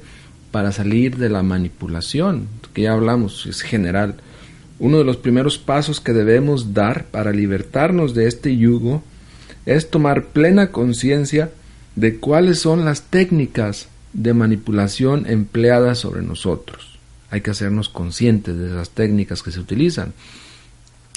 para 0.49 0.71
salir 0.71 1.17
de 1.17 1.29
la 1.29 1.43
manipulación? 1.43 2.47
Que 2.73 2.81
ya 2.81 2.93
hablamos, 2.93 3.45
es 3.45 3.61
general. 3.61 4.15
Uno 4.79 4.97
de 4.97 5.03
los 5.03 5.17
primeros 5.17 5.59
pasos 5.59 6.01
que 6.01 6.11
debemos 6.11 6.73
dar 6.73 7.05
para 7.05 7.31
libertarnos 7.31 8.15
de 8.15 8.27
este 8.27 8.57
yugo 8.57 9.03
es 9.67 9.91
tomar 9.91 10.25
plena 10.29 10.71
conciencia 10.71 11.51
de 11.95 12.17
cuáles 12.17 12.57
son 12.57 12.83
las 12.83 13.03
técnicas 13.03 13.89
de 14.13 14.33
manipulación 14.33 15.27
empleadas 15.27 15.99
sobre 15.99 16.23
nosotros. 16.23 16.94
Hay 17.35 17.41
que 17.41 17.51
hacernos 17.51 17.89
conscientes 17.89 18.57
de 18.57 18.67
esas 18.67 18.91
técnicas 18.91 19.43
que 19.43 19.51
se 19.51 19.59
utilizan. 19.59 20.13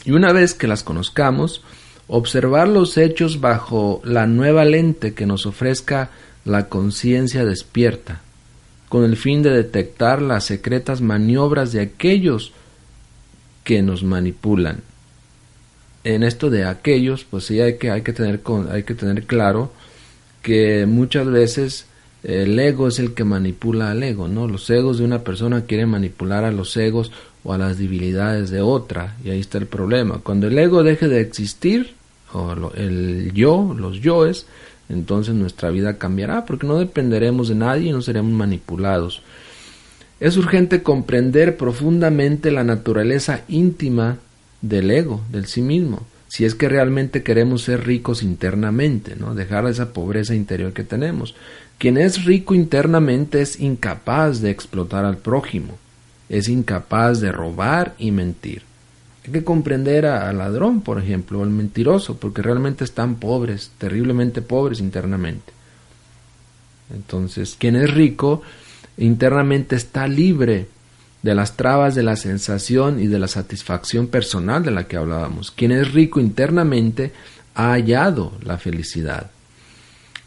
Y 0.05 0.11
una 0.11 0.33
vez 0.33 0.53
que 0.53 0.67
las 0.67 0.83
conozcamos, 0.83 1.63
observar 2.09 2.67
los 2.67 2.99
hechos 2.99 3.41
bajo 3.41 4.03
la 4.05 4.27
nueva 4.27 4.65
lente 4.65 5.15
que 5.15 5.27
nos 5.27 5.47
ofrezca 5.47 6.11
la 6.45 6.69
conciencia 6.69 7.45
despierta, 7.45 8.21
con 8.89 9.05
el 9.05 9.17
fin 9.17 9.45
de 9.45 9.51
detectar 9.51 10.21
las 10.21 10.43
secretas 10.43 11.01
maniobras 11.01 11.71
de 11.71 11.83
aquellos 11.83 12.53
que 13.63 13.81
nos 13.83 14.03
manipulan. 14.03 14.81
En 16.03 16.25
esto 16.25 16.51
de 16.51 16.65
aquellos, 16.65 17.23
pues 17.23 17.45
sí 17.45 17.61
hay 17.61 17.79
que, 17.79 17.93
hay 17.93 18.03
que, 18.03 18.13
tener, 18.13 18.41
hay 18.73 18.83
que 18.83 18.95
tener 18.97 19.23
claro 19.23 19.73
que 20.43 20.85
muchas 20.85 21.29
veces 21.29 21.87
el 22.23 22.59
ego 22.59 22.89
es 22.89 22.99
el 22.99 23.15
que 23.15 23.25
manipula 23.25 23.91
al 23.91 24.03
ego, 24.03 24.29
¿no? 24.29 24.49
Los 24.49 24.69
egos 24.71 24.99
de 24.99 25.05
una 25.05 25.21
persona 25.21 25.63
quieren 25.63 25.89
manipular 25.89 26.45
a 26.45 26.53
los 26.53 26.77
egos 26.77 27.13
o 27.45 27.53
a 27.53 27.59
las 27.59 27.79
debilidades 27.79 28.51
de 28.51 28.61
otra, 28.61 29.17
y 29.25 29.31
ahí 29.31 29.41
está 29.41 29.59
el 29.59 29.67
problema. 29.67 30.21
Cuando 30.23 30.49
el 30.49 30.59
ego 30.59 30.83
deje 30.83 31.09
de 31.09 31.21
existir, 31.21 31.95
o 32.33 32.73
el 32.75 33.33
yo, 33.33 33.75
los 33.79 34.01
yoes, 34.01 34.47
entonces 34.89 35.35
nuestra 35.35 35.71
vida 35.71 35.99
cambiará, 35.99 36.45
porque 36.45 36.67
no 36.67 36.79
dependeremos 36.79 37.49
de 37.49 37.55
nadie 37.55 37.91
y 37.91 37.93
no 37.93 38.03
seremos 38.03 38.33
manipulados. 38.33 39.23
Es 40.21 40.37
urgente 40.37 40.83
comprender 40.83 41.57
profundamente 41.57 42.51
la 42.51 42.65
naturaleza 42.65 43.43
íntima 43.49 44.19
del 44.61 44.91
ego, 44.91 45.21
del 45.31 45.47
sí 45.47 45.63
mismo, 45.63 46.07
si 46.27 46.45
es 46.45 46.55
que 46.55 46.69
realmente 46.69 47.23
queremos 47.23 47.63
ser 47.63 47.87
ricos 47.87 48.23
internamente, 48.23 49.15
¿no? 49.17 49.35
Dejar 49.35 49.67
esa 49.67 49.93
pobreza 49.93 50.35
interior 50.35 50.73
que 50.73 50.85
tenemos. 50.85 51.35
Quien 51.79 51.97
es 51.97 52.25
rico 52.25 52.55
internamente 52.55 53.41
es 53.41 53.61
incapaz 53.61 54.41
de 54.41 54.51
explotar 54.51 55.05
al 55.05 55.19
prójimo. 55.19 55.79
es 56.29 56.51
incapaz 56.51 57.21
de 57.21 57.33
robar 57.33 57.95
y 57.99 58.11
mentir. 58.11 58.63
Hay 59.25 59.33
que 59.33 59.45
comprender 59.45 60.05
al 60.05 60.37
ladrón, 60.37 60.83
por 60.83 60.99
ejemplo, 60.99 61.41
o 61.41 61.43
al 61.43 61.49
mentiroso, 61.49 62.19
porque 62.19 62.43
realmente 62.43 62.85
están 62.85 63.15
pobres, 63.15 63.71
terriblemente 63.79 64.43
pobres 64.43 64.81
internamente. 64.81 65.53
Entonces, 66.95 67.57
quien 67.59 67.77
es 67.77 67.91
rico 67.95 68.43
internamente 68.99 69.75
está 69.75 70.07
libre 70.07 70.67
de 71.23 71.35
las 71.35 71.57
trabas 71.57 71.95
de 71.95 72.03
la 72.03 72.17
sensación 72.17 73.01
y 73.01 73.07
de 73.07 73.19
la 73.19 73.29
satisfacción 73.29 74.07
personal 74.09 74.63
de 74.63 74.71
la 74.71 74.87
que 74.87 74.99
hablábamos. 74.99 75.51
Quien 75.51 75.73
es 75.73 75.93
rico 75.93 76.21
internamente 76.21 77.13
ha 77.55 77.73
hallado 77.73 78.33
la 78.43 78.59
felicidad. 78.59 79.31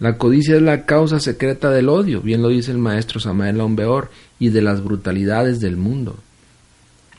La 0.01 0.17
codicia 0.17 0.55
es 0.55 0.63
la 0.63 0.87
causa 0.87 1.19
secreta 1.19 1.69
del 1.69 1.87
odio, 1.87 2.21
bien 2.21 2.41
lo 2.41 2.47
dice 2.49 2.71
el 2.71 2.79
maestro 2.79 3.19
Samael 3.19 3.59
Lombeor, 3.59 4.09
y 4.39 4.49
de 4.49 4.63
las 4.63 4.83
brutalidades 4.83 5.59
del 5.59 5.77
mundo. 5.77 6.15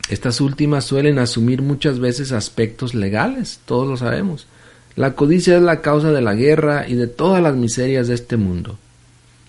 Estas 0.09 0.41
últimas 0.41 0.85
suelen 0.85 1.21
asumir 1.21 1.63
muchas 1.63 2.01
veces 2.01 2.33
aspectos 2.33 2.93
legales, 2.93 3.61
todos 3.67 3.87
lo 3.87 3.97
sabemos. 3.97 4.49
La 4.97 5.13
codicia 5.13 5.57
es 5.57 5.63
la 5.63 5.81
causa 5.81 6.11
de 6.11 6.23
la 6.23 6.35
guerra 6.35 6.89
y 6.89 6.95
de 6.95 7.07
todas 7.07 7.41
las 7.41 7.55
miserias 7.55 8.09
de 8.09 8.15
este 8.15 8.37
mundo. 8.37 8.77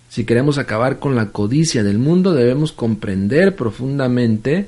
Si 0.09 0.25
queremos 0.25 0.59
acabar 0.59 0.99
con 0.99 1.15
la 1.15 1.31
codicia 1.31 1.81
del 1.81 1.97
mundo, 1.97 2.33
debemos 2.33 2.71
comprender 2.71 3.55
profundamente 3.55 4.67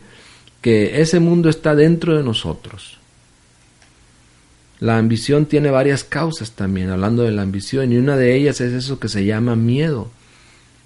que 0.61 1.01
ese 1.01 1.19
mundo 1.19 1.49
está 1.49 1.75
dentro 1.75 2.17
de 2.17 2.23
nosotros. 2.23 2.97
La 4.85 4.99
ambición 4.99 5.47
tiene 5.47 5.71
varias 5.71 6.03
causas 6.03 6.51
también, 6.51 6.91
hablando 6.91 7.23
de 7.23 7.31
la 7.31 7.41
ambición, 7.41 7.91
y 7.91 7.97
una 7.97 8.15
de 8.17 8.35
ellas 8.35 8.61
es 8.61 8.71
eso 8.71 8.99
que 8.99 9.09
se 9.09 9.25
llama 9.25 9.55
miedo. 9.55 10.11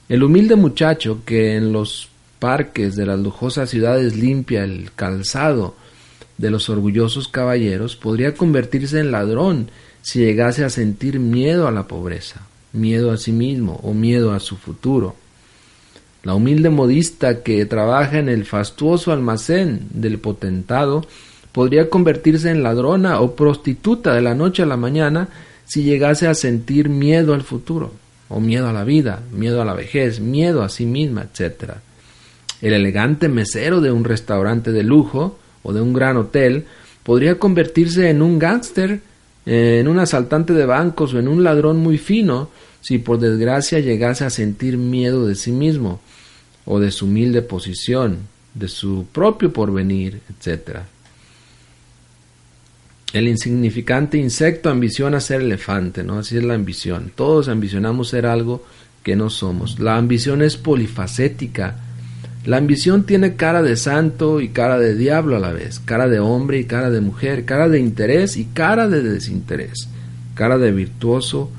El 0.07 0.23
humilde 0.23 0.55
muchacho 0.55 1.23
que 1.25 1.57
en 1.57 1.73
los 1.73 2.07
parques 2.39 2.95
de 2.95 3.05
las 3.05 3.19
lujosas 3.19 3.69
ciudades 3.69 4.15
limpia 4.15 4.63
el 4.63 4.91
calzado 4.95 5.75
de 6.37 6.49
los 6.49 6.69
orgullosos 6.69 7.27
caballeros 7.27 7.97
podría 7.97 8.35
convertirse 8.35 9.01
en 9.01 9.11
ladrón 9.11 9.69
si 10.01 10.19
llegase 10.19 10.63
a 10.63 10.69
sentir 10.69 11.19
miedo 11.19 11.67
a 11.67 11.71
la 11.71 11.85
pobreza, 11.85 12.47
miedo 12.71 13.11
a 13.11 13.17
sí 13.17 13.33
mismo 13.33 13.81
o 13.83 13.93
miedo 13.93 14.31
a 14.31 14.39
su 14.39 14.55
futuro. 14.55 15.17
La 16.23 16.35
humilde 16.35 16.69
modista 16.69 17.43
que 17.43 17.65
trabaja 17.65 18.19
en 18.19 18.29
el 18.29 18.45
fastuoso 18.45 19.11
almacén 19.11 19.87
del 19.91 20.19
potentado 20.19 21.05
podría 21.51 21.89
convertirse 21.89 22.49
en 22.49 22.63
ladrona 22.63 23.21
o 23.21 23.35
prostituta 23.35 24.13
de 24.13 24.21
la 24.21 24.35
noche 24.35 24.63
a 24.63 24.65
la 24.65 24.77
mañana 24.77 25.29
si 25.65 25.83
llegase 25.83 26.27
a 26.27 26.33
sentir 26.33 26.89
miedo 26.89 27.33
al 27.33 27.43
futuro, 27.43 27.93
o 28.27 28.39
miedo 28.39 28.67
a 28.67 28.73
la 28.73 28.83
vida, 28.83 29.21
miedo 29.31 29.61
a 29.61 29.65
la 29.65 29.73
vejez, 29.73 30.19
miedo 30.19 30.63
a 30.63 30.69
sí 30.69 30.85
misma, 30.85 31.23
etc. 31.23 31.73
El 32.61 32.73
elegante 32.73 33.29
mesero 33.29 33.81
de 33.81 33.91
un 33.91 34.03
restaurante 34.03 34.71
de 34.71 34.83
lujo 34.83 35.37
o 35.63 35.73
de 35.73 35.81
un 35.81 35.93
gran 35.93 36.17
hotel 36.17 36.65
podría 37.03 37.39
convertirse 37.39 38.09
en 38.09 38.21
un 38.21 38.39
gángster, 38.39 39.01
en 39.45 39.87
un 39.87 39.99
asaltante 39.99 40.53
de 40.53 40.65
bancos 40.65 41.13
o 41.13 41.19
en 41.19 41.27
un 41.27 41.43
ladrón 41.43 41.77
muy 41.77 41.97
fino 41.97 42.49
si 42.81 42.97
por 42.97 43.19
desgracia 43.19 43.79
llegase 43.79 44.25
a 44.25 44.29
sentir 44.29 44.77
miedo 44.77 45.27
de 45.27 45.35
sí 45.35 45.51
mismo 45.51 45.99
o 46.65 46.79
de 46.79 46.91
su 46.91 47.05
humilde 47.05 47.41
posición, 47.41 48.19
de 48.53 48.67
su 48.67 49.07
propio 49.11 49.51
porvenir, 49.51 50.21
etc. 50.29 50.79
El 53.11 53.27
insignificante 53.27 54.19
insecto 54.19 54.69
ambiciona 54.69 55.19
ser 55.19 55.41
elefante, 55.41 56.03
¿no? 56.03 56.19
Así 56.19 56.37
es 56.37 56.43
la 56.43 56.53
ambición. 56.53 57.11
Todos 57.15 57.47
ambicionamos 57.47 58.09
ser 58.09 58.27
algo 58.27 58.63
que 59.01 59.15
no 59.15 59.31
somos. 59.31 59.79
La 59.79 59.97
ambición 59.97 60.43
es 60.43 60.57
polifacética. 60.57 61.77
La 62.45 62.57
ambición 62.57 63.05
tiene 63.05 63.35
cara 63.35 63.63
de 63.63 63.77
santo 63.77 64.41
y 64.41 64.49
cara 64.49 64.77
de 64.77 64.95
diablo 64.95 65.37
a 65.37 65.39
la 65.39 65.51
vez, 65.51 65.79
cara 65.79 66.07
de 66.07 66.19
hombre 66.19 66.59
y 66.59 66.65
cara 66.65 66.91
de 66.91 67.01
mujer, 67.01 67.45
cara 67.45 67.67
de 67.67 67.79
interés 67.79 68.37
y 68.37 68.45
cara 68.45 68.87
de 68.87 69.01
desinterés, 69.01 69.89
cara 70.35 70.59
de 70.59 70.71
virtuoso 70.71 71.49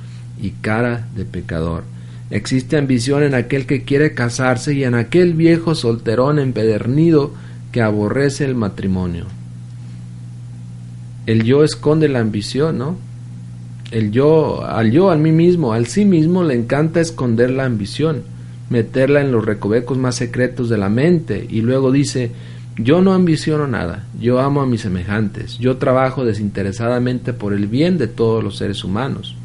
y 0.40 0.51
cara 0.51 1.09
de 1.16 1.24
pecador. 1.24 1.82
Existe 2.30 2.76
ambición 2.76 3.24
en 3.24 3.34
aquel 3.34 3.66
que 3.66 3.82
quiere 3.82 4.14
casarse 4.14 4.72
y 4.72 4.84
en 4.84 4.94
aquel 4.94 5.34
viejo 5.34 5.74
solterón 5.74 6.38
empedernido 6.38 7.34
que 7.72 7.82
aborrece 7.82 8.44
el 8.44 8.55
matrimonio. 8.55 9.26
El 11.26 11.44
yo 11.44 11.64
esconde 11.64 12.08
la 12.08 12.20
ambición, 12.20 12.78
¿no? 12.78 12.96
El 13.90 14.12
yo, 14.12 14.64
al 14.64 14.92
yo, 14.92 15.10
al 15.10 15.18
mí 15.18 15.32
mismo, 15.32 15.72
al 15.72 15.86
sí 15.86 16.04
mismo 16.04 16.44
le 16.44 16.54
encanta 16.54 17.00
esconder 17.00 17.50
la 17.50 17.64
ambición, 17.64 18.22
meterla 18.68 19.20
en 19.20 19.32
los 19.32 19.44
recovecos 19.44 19.98
más 19.98 20.14
secretos 20.14 20.68
de 20.68 20.78
la 20.78 20.88
mente 20.88 21.46
y 21.48 21.60
luego 21.60 21.90
dice, 21.90 22.30
yo 22.76 23.02
no 23.02 23.12
ambiciono 23.12 23.66
nada, 23.66 24.06
yo 24.20 24.40
amo 24.40 24.60
a 24.62 24.66
mis 24.66 24.82
semejantes, 24.82 25.58
yo 25.58 25.76
trabajo 25.76 26.24
desinteresadamente 26.24 27.32
por 27.32 27.52
el 27.52 27.66
bien 27.66 27.98
de 27.98 28.06
todos 28.06 28.44
los 28.44 28.56
seres 28.56 28.84
humanos. 28.84 29.36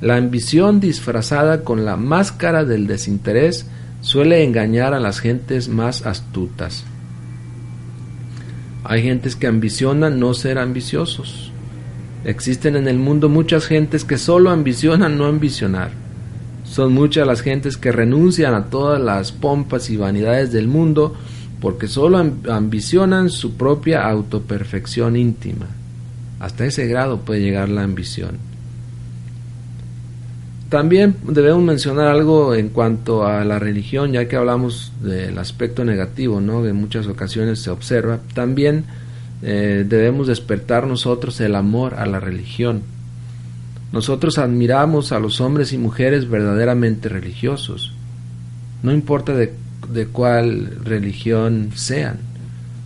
La 0.00 0.16
ambición 0.16 0.78
disfrazada 0.78 1.64
con 1.64 1.84
la 1.84 1.96
máscara 1.96 2.64
del 2.64 2.86
desinterés 2.86 3.66
suele 4.00 4.44
engañar 4.44 4.94
a 4.94 5.00
las 5.00 5.18
gentes 5.18 5.68
más 5.68 6.06
astutas. 6.06 6.84
Hay 8.88 9.02
gentes 9.02 9.36
que 9.36 9.46
ambicionan 9.46 10.18
no 10.18 10.32
ser 10.32 10.58
ambiciosos. 10.58 11.52
Existen 12.24 12.74
en 12.74 12.88
el 12.88 12.98
mundo 12.98 13.28
muchas 13.28 13.66
gentes 13.66 14.02
que 14.02 14.16
solo 14.16 14.48
ambicionan 14.48 15.18
no 15.18 15.26
ambicionar. 15.26 15.90
Son 16.64 16.94
muchas 16.94 17.26
las 17.26 17.42
gentes 17.42 17.76
que 17.76 17.92
renuncian 17.92 18.54
a 18.54 18.70
todas 18.70 18.98
las 18.98 19.30
pompas 19.30 19.90
y 19.90 19.98
vanidades 19.98 20.52
del 20.52 20.68
mundo 20.68 21.14
porque 21.60 21.86
solo 21.86 22.16
ambicionan 22.48 23.28
su 23.28 23.58
propia 23.58 24.08
autoperfección 24.08 25.16
íntima. 25.16 25.66
Hasta 26.40 26.64
ese 26.64 26.86
grado 26.86 27.18
puede 27.20 27.42
llegar 27.42 27.68
la 27.68 27.82
ambición. 27.82 28.47
También 30.68 31.16
debemos 31.22 31.62
mencionar 31.62 32.08
algo 32.08 32.54
en 32.54 32.68
cuanto 32.68 33.26
a 33.26 33.42
la 33.44 33.58
religión, 33.58 34.12
ya 34.12 34.28
que 34.28 34.36
hablamos 34.36 34.92
del 35.00 35.38
aspecto 35.38 35.82
negativo, 35.82 36.42
¿no? 36.42 36.62
Que 36.62 36.68
en 36.70 36.76
muchas 36.76 37.06
ocasiones 37.06 37.60
se 37.60 37.70
observa. 37.70 38.18
También 38.34 38.84
eh, 39.42 39.86
debemos 39.88 40.26
despertar 40.26 40.86
nosotros 40.86 41.40
el 41.40 41.54
amor 41.54 41.94
a 41.94 42.04
la 42.04 42.20
religión. 42.20 42.82
Nosotros 43.92 44.36
admiramos 44.36 45.12
a 45.12 45.18
los 45.18 45.40
hombres 45.40 45.72
y 45.72 45.78
mujeres 45.78 46.28
verdaderamente 46.28 47.08
religiosos, 47.08 47.94
no 48.82 48.92
importa 48.92 49.32
de, 49.32 49.54
de 49.90 50.06
cuál 50.06 50.84
religión 50.84 51.70
sean, 51.74 52.18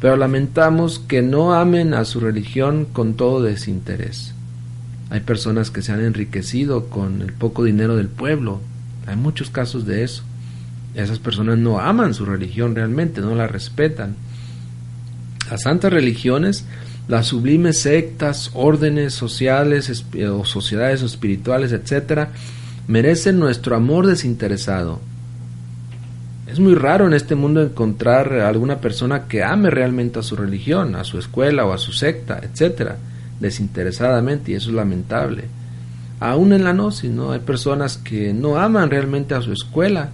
pero 0.00 0.16
lamentamos 0.16 1.00
que 1.00 1.20
no 1.20 1.54
amen 1.54 1.94
a 1.94 2.04
su 2.04 2.20
religión 2.20 2.86
con 2.92 3.14
todo 3.14 3.42
desinterés. 3.42 4.34
Hay 5.12 5.20
personas 5.20 5.70
que 5.70 5.82
se 5.82 5.92
han 5.92 6.02
enriquecido 6.02 6.86
con 6.86 7.20
el 7.20 7.34
poco 7.34 7.64
dinero 7.64 7.96
del 7.96 8.08
pueblo. 8.08 8.62
Hay 9.06 9.14
muchos 9.14 9.50
casos 9.50 9.84
de 9.84 10.04
eso. 10.04 10.22
Esas 10.94 11.18
personas 11.18 11.58
no 11.58 11.80
aman 11.80 12.14
su 12.14 12.24
religión 12.24 12.74
realmente, 12.74 13.20
no 13.20 13.34
la 13.34 13.46
respetan. 13.46 14.16
Las 15.50 15.64
santas 15.64 15.92
religiones, 15.92 16.64
las 17.08 17.26
sublimes 17.26 17.78
sectas, 17.78 18.52
órdenes 18.54 19.12
sociales 19.12 20.02
o 20.30 20.46
sociedades 20.46 21.02
espirituales, 21.02 21.72
etc., 21.72 22.28
merecen 22.88 23.38
nuestro 23.38 23.76
amor 23.76 24.06
desinteresado. 24.06 24.98
Es 26.46 26.58
muy 26.58 26.74
raro 26.74 27.06
en 27.06 27.12
este 27.12 27.34
mundo 27.34 27.60
encontrar 27.60 28.32
alguna 28.32 28.80
persona 28.80 29.28
que 29.28 29.42
ame 29.42 29.68
realmente 29.68 30.20
a 30.20 30.22
su 30.22 30.36
religión, 30.36 30.96
a 30.96 31.04
su 31.04 31.18
escuela 31.18 31.66
o 31.66 31.74
a 31.74 31.78
su 31.78 31.92
secta, 31.92 32.40
etcétera 32.42 32.96
desinteresadamente 33.42 34.52
y 34.52 34.54
eso 34.54 34.70
es 34.70 34.76
lamentable. 34.76 35.44
Aún 36.20 36.52
en 36.52 36.64
la 36.64 36.72
gnosis, 36.72 37.10
¿no? 37.10 37.32
Hay 37.32 37.40
personas 37.40 37.98
que 37.98 38.32
no 38.32 38.56
aman 38.56 38.88
realmente 38.88 39.34
a 39.34 39.42
su 39.42 39.52
escuela, 39.52 40.10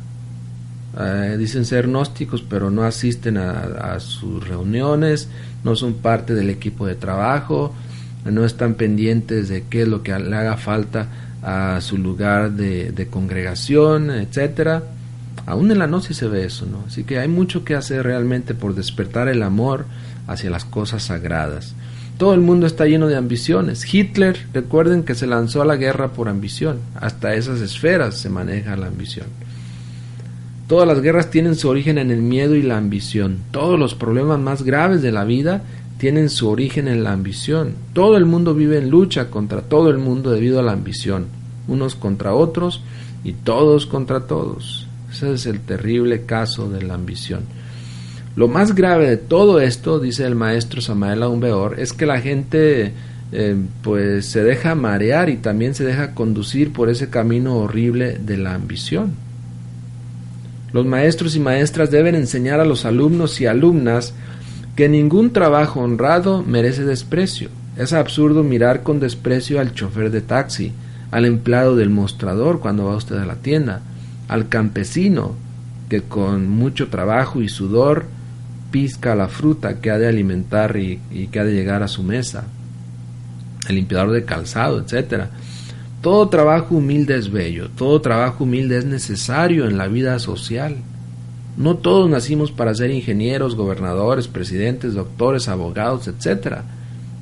eh, 0.99 1.37
dicen 1.39 1.65
ser 1.65 1.87
gnósticos, 1.87 2.43
pero 2.43 2.71
no 2.71 2.83
asisten 2.83 3.37
a, 3.37 4.01
sus 4.01 4.49
reuniones, 4.49 5.29
no 5.63 5.77
son 5.77 5.95
parte 5.95 6.35
del 6.35 6.51
equipo 6.51 6.87
de 6.87 6.95
trabajo, 6.95 7.75
no 8.25 8.45
están 8.45 8.75
pendientes 8.75 9.49
de 9.49 9.65
qué 9.69 9.83
es 9.83 9.89
lo 9.89 10.03
que 10.03 10.19
le 10.19 10.35
haga 10.35 10.57
falta 10.57 11.09
a 11.43 11.81
su 11.81 11.99
lugar 11.99 12.53
de, 12.53 12.91
de 12.91 13.07
congregación, 13.07 14.11
etcétera. 14.11 14.83
Aún 15.47 15.71
en 15.71 15.79
la 15.79 15.87
gnosis 15.87 16.17
se 16.17 16.27
ve 16.27 16.45
eso, 16.45 16.67
¿no? 16.67 16.85
Así 16.87 17.05
que 17.05 17.19
hay 17.19 17.29
mucho 17.29 17.65
que 17.65 17.75
hacer 17.75 18.05
realmente 18.05 18.55
por 18.55 18.75
despertar 18.75 19.29
el 19.29 19.43
amor 19.43 19.85
hacia 20.27 20.51
las 20.51 20.65
cosas 20.65 21.05
sagradas. 21.05 21.75
Todo 22.19 22.35
el 22.35 22.41
mundo 22.41 22.67
está 22.67 22.87
lleno 22.87 23.07
de 23.07 23.15
ambiciones. 23.15 23.95
Hitler, 23.95 24.37
recuerden 24.53 25.05
que 25.05 25.15
se 25.15 25.29
lanzó 25.29 25.63
a 25.63 25.65
la 25.65 25.77
guerra 25.77 26.09
por 26.09 26.29
ambición. 26.29 26.81
Hasta 26.97 27.35
esas 27.35 27.61
esferas 27.61 28.17
se 28.17 28.29
maneja 28.29 28.77
la 28.77 28.89
ambición. 28.89 29.27
Todas 30.67 30.89
las 30.89 31.01
guerras 31.01 31.31
tienen 31.31 31.55
su 31.55 31.69
origen 31.69 31.97
en 31.97 32.11
el 32.11 32.21
miedo 32.21 32.57
y 32.57 32.63
la 32.63 32.77
ambición. 32.77 33.39
Todos 33.53 33.79
los 33.79 33.95
problemas 33.95 34.41
más 34.41 34.65
graves 34.65 35.01
de 35.01 35.13
la 35.13 35.23
vida 35.23 35.63
tienen 35.99 36.29
su 36.29 36.49
origen 36.49 36.89
en 36.89 37.05
la 37.05 37.13
ambición. 37.13 37.75
Todo 37.93 38.17
el 38.17 38.27
mundo 38.27 38.53
vive 38.53 38.79
en 38.79 38.91
lucha 38.91 39.31
contra 39.31 39.63
todo 39.63 39.89
el 39.89 39.99
mundo 39.99 40.33
debido 40.33 40.59
a 40.59 40.65
la 40.65 40.73
ambición. 40.73 41.27
Unos 41.69 41.95
contra 41.95 42.35
otros 42.35 42.83
y 43.23 43.33
todos 43.33 43.87
contra 43.87 44.27
todos. 44.27 44.89
Ese 45.09 45.33
es 45.35 45.47
el 45.47 45.61
terrible 45.61 46.27
caso 46.27 46.69
de 46.69 46.83
la 46.83 46.95
ambición. 46.95 47.43
Lo 48.39 48.47
más 48.47 48.77
grave 48.77 49.11
de 49.11 49.17
todo 49.17 49.61
esto, 49.61 49.99
dice 49.99 50.25
el 50.25 50.37
maestro 50.37 50.81
Samael 50.81 51.25
Aumbeor, 51.25 51.81
es 51.81 51.93
que 51.93 52.07
la 52.07 52.21
gente 52.21 52.93
eh, 53.33 53.57
pues 53.83 54.27
se 54.27 54.45
deja 54.45 54.77
marear 54.77 55.29
y 55.29 55.39
también 55.39 55.75
se 55.75 55.85
deja 55.85 56.15
conducir 56.15 56.73
por 56.73 56.89
ese 56.89 57.11
camino 57.11 57.57
horrible 57.57 58.17
de 58.17 58.37
la 58.37 58.55
ambición. 58.55 59.15
Los 60.73 60.87
maestros 60.87 61.35
y 61.35 61.41
maestras 61.41 61.91
deben 61.91 62.15
enseñar 62.15 62.61
a 62.61 62.65
los 62.65 62.85
alumnos 62.85 63.41
y 63.41 63.47
alumnas 63.47 64.15
que 64.77 64.89
ningún 64.89 65.33
trabajo 65.33 65.81
honrado 65.81 66.45
merece 66.45 66.85
desprecio. 66.85 67.49
Es 67.77 67.93
absurdo 67.93 68.45
mirar 68.45 68.85
con 68.85 69.01
desprecio 69.01 69.59
al 69.59 69.75
chofer 69.75 70.13
de 70.13 70.21
taxi, 70.21 70.71
al 71.11 71.25
empleado 71.25 71.75
del 71.75 71.91
mostrador 71.91 72.61
cuando 72.61 72.85
va 72.85 72.95
usted 72.95 73.17
a 73.17 73.27
la 73.27 73.35
tienda, 73.35 73.81
al 74.29 74.49
campesino 74.49 75.35
que 75.89 76.03
con 76.03 76.49
mucho 76.49 76.87
trabajo 76.87 77.43
y 77.43 77.49
sudor 77.49 78.17
pisca 78.71 79.15
la 79.15 79.29
fruta 79.29 79.81
que 79.81 79.91
ha 79.91 79.99
de 79.99 80.09
alimentar 80.09 80.77
y, 80.77 81.29
que 81.31 81.41
ha 81.41 81.45
de 81.45 81.55
llegar 81.55 81.83
a 81.83 81.89
su 81.89 82.03
mesa, 82.03 82.45
el 83.69 83.77
limpiador 83.77 84.13
de 84.13 84.25
calzado, 84.25 84.79
etcétera. 84.79 85.31
Todo 86.01 86.29
trabajo 86.29 86.77
humilde 86.77 87.17
es 87.17 87.31
bello, 87.31 87.71
todo 87.71 88.01
trabajo 88.01 88.45
humilde 88.45 88.79
es 88.79 88.85
necesario 88.85 89.67
en 89.67 89.79
la 89.79 89.89
vida 89.89 90.19
social. 90.19 90.77
No 91.57 91.77
todos 91.77 92.09
nacimos 92.09 92.53
para 92.53 92.75
ser 92.75 92.91
ingenieros, 92.91 93.57
gobernadores, 93.57 94.29
presidentes, 94.29 94.95
doctores, 94.95 95.49
abogados, 95.49 96.07
etcétera. 96.07 96.65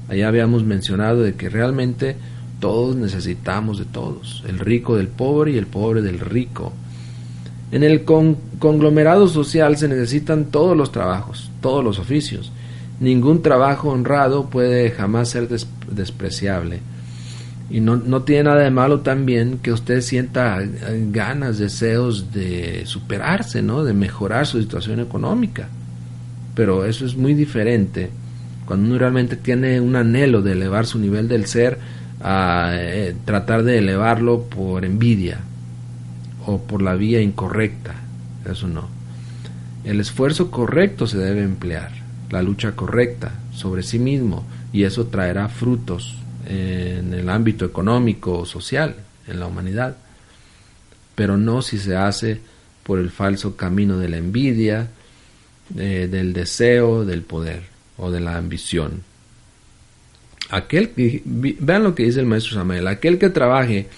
Allá 0.09 0.28
habíamos 0.28 0.62
mencionado 0.62 1.22
de 1.22 1.34
que 1.34 1.49
realmente 1.49 2.16
todos 2.61 2.97
necesitamos 2.97 3.78
de 3.78 3.86
todos, 3.86 4.44
el 4.47 4.59
rico 4.59 4.97
del 4.97 5.09
pobre 5.09 5.53
y 5.53 5.59
el 5.59 5.66
pobre 5.66 6.03
del 6.03 6.20
rico. 6.20 6.72
En 7.72 7.82
el 7.82 8.04
conglomerado 8.04 9.26
social 9.28 9.76
se 9.76 9.88
necesitan 9.88 10.46
todos 10.46 10.76
los 10.76 10.92
trabajos, 10.92 11.50
todos 11.60 11.82
los 11.82 11.98
oficios. 11.98 12.52
Ningún 13.00 13.42
trabajo 13.42 13.90
honrado 13.90 14.48
puede 14.48 14.90
jamás 14.90 15.30
ser 15.30 15.48
despreciable. 15.90 16.80
Y 17.68 17.80
no, 17.80 17.96
no, 17.96 18.22
tiene 18.22 18.44
nada 18.44 18.62
de 18.62 18.70
malo 18.70 19.00
también 19.00 19.58
que 19.58 19.72
usted 19.72 20.00
sienta 20.00 20.60
ganas, 21.10 21.58
deseos 21.58 22.32
de 22.32 22.82
superarse, 22.86 23.60
¿no? 23.62 23.82
de 23.82 23.92
mejorar 23.92 24.46
su 24.46 24.60
situación 24.60 25.00
económica. 25.00 25.68
Pero 26.54 26.84
eso 26.84 27.04
es 27.04 27.16
muy 27.16 27.34
diferente 27.34 28.10
cuando 28.64 28.88
uno 28.88 28.98
realmente 28.98 29.36
tiene 29.36 29.80
un 29.80 29.96
anhelo 29.96 30.42
de 30.42 30.52
elevar 30.52 30.86
su 30.86 31.00
nivel 31.00 31.26
del 31.26 31.46
ser 31.46 31.78
a 32.22 32.70
eh, 32.74 33.14
tratar 33.24 33.64
de 33.64 33.78
elevarlo 33.78 34.42
por 34.42 34.84
envidia 34.84 35.40
o 36.47 36.59
por 36.62 36.82
la 36.82 36.94
vía 36.94 37.20
incorrecta. 37.20 37.94
Eso 38.51 38.68
no. 38.68 38.88
El 39.84 40.01
esfuerzo 40.01 40.51
correcto 40.51 41.07
se 41.07 41.18
debe 41.18 41.42
emplear, 41.42 41.92
la 42.30 42.42
lucha 42.42 42.72
correcta 42.72 43.32
sobre 43.53 43.82
sí 43.82 43.99
mismo, 43.99 44.44
y 44.72 44.84
eso 44.84 45.07
traerá 45.07 45.49
frutos 45.49 46.16
en 46.49 47.12
el 47.14 47.28
ámbito 47.28 47.64
económico 47.64 48.38
o 48.38 48.47
social, 48.47 48.97
en 49.26 49.40
la 49.40 49.47
humanidad, 49.47 49.97
pero 51.14 51.36
no 51.36 51.62
si 51.62 51.78
se 51.78 51.97
hace 51.97 52.40
por 52.82 52.99
el 52.99 53.11
falso 53.11 53.57
camino 53.57 53.99
de 53.99 54.09
la 54.09 54.18
envidia, 54.18 54.88
eh, 55.76 56.09
del 56.11 56.32
deseo, 56.32 57.05
del 57.05 57.22
poder 57.22 57.64
o 57.97 58.11
de 58.11 58.20
la 58.20 58.36
ambición. 58.36 59.03
Aquel 60.51 60.90
que, 60.90 61.22
vean 61.24 61.82
lo 61.82 61.94
que 61.94 62.05
dice 62.05 62.20
el 62.20 62.26
maestro 62.26 62.55
Samuel, 62.55 62.86
aquel 62.86 63.18
que 63.18 63.30
trabaje 63.30 63.88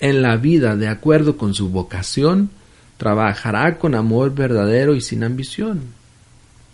en 0.00 0.22
la 0.22 0.36
vida 0.36 0.76
de 0.76 0.88
acuerdo 0.88 1.36
con 1.36 1.54
su 1.54 1.68
vocación, 1.68 2.50
trabajará 2.96 3.78
con 3.78 3.94
amor 3.94 4.34
verdadero 4.34 4.94
y 4.94 5.00
sin 5.00 5.22
ambición. 5.22 5.80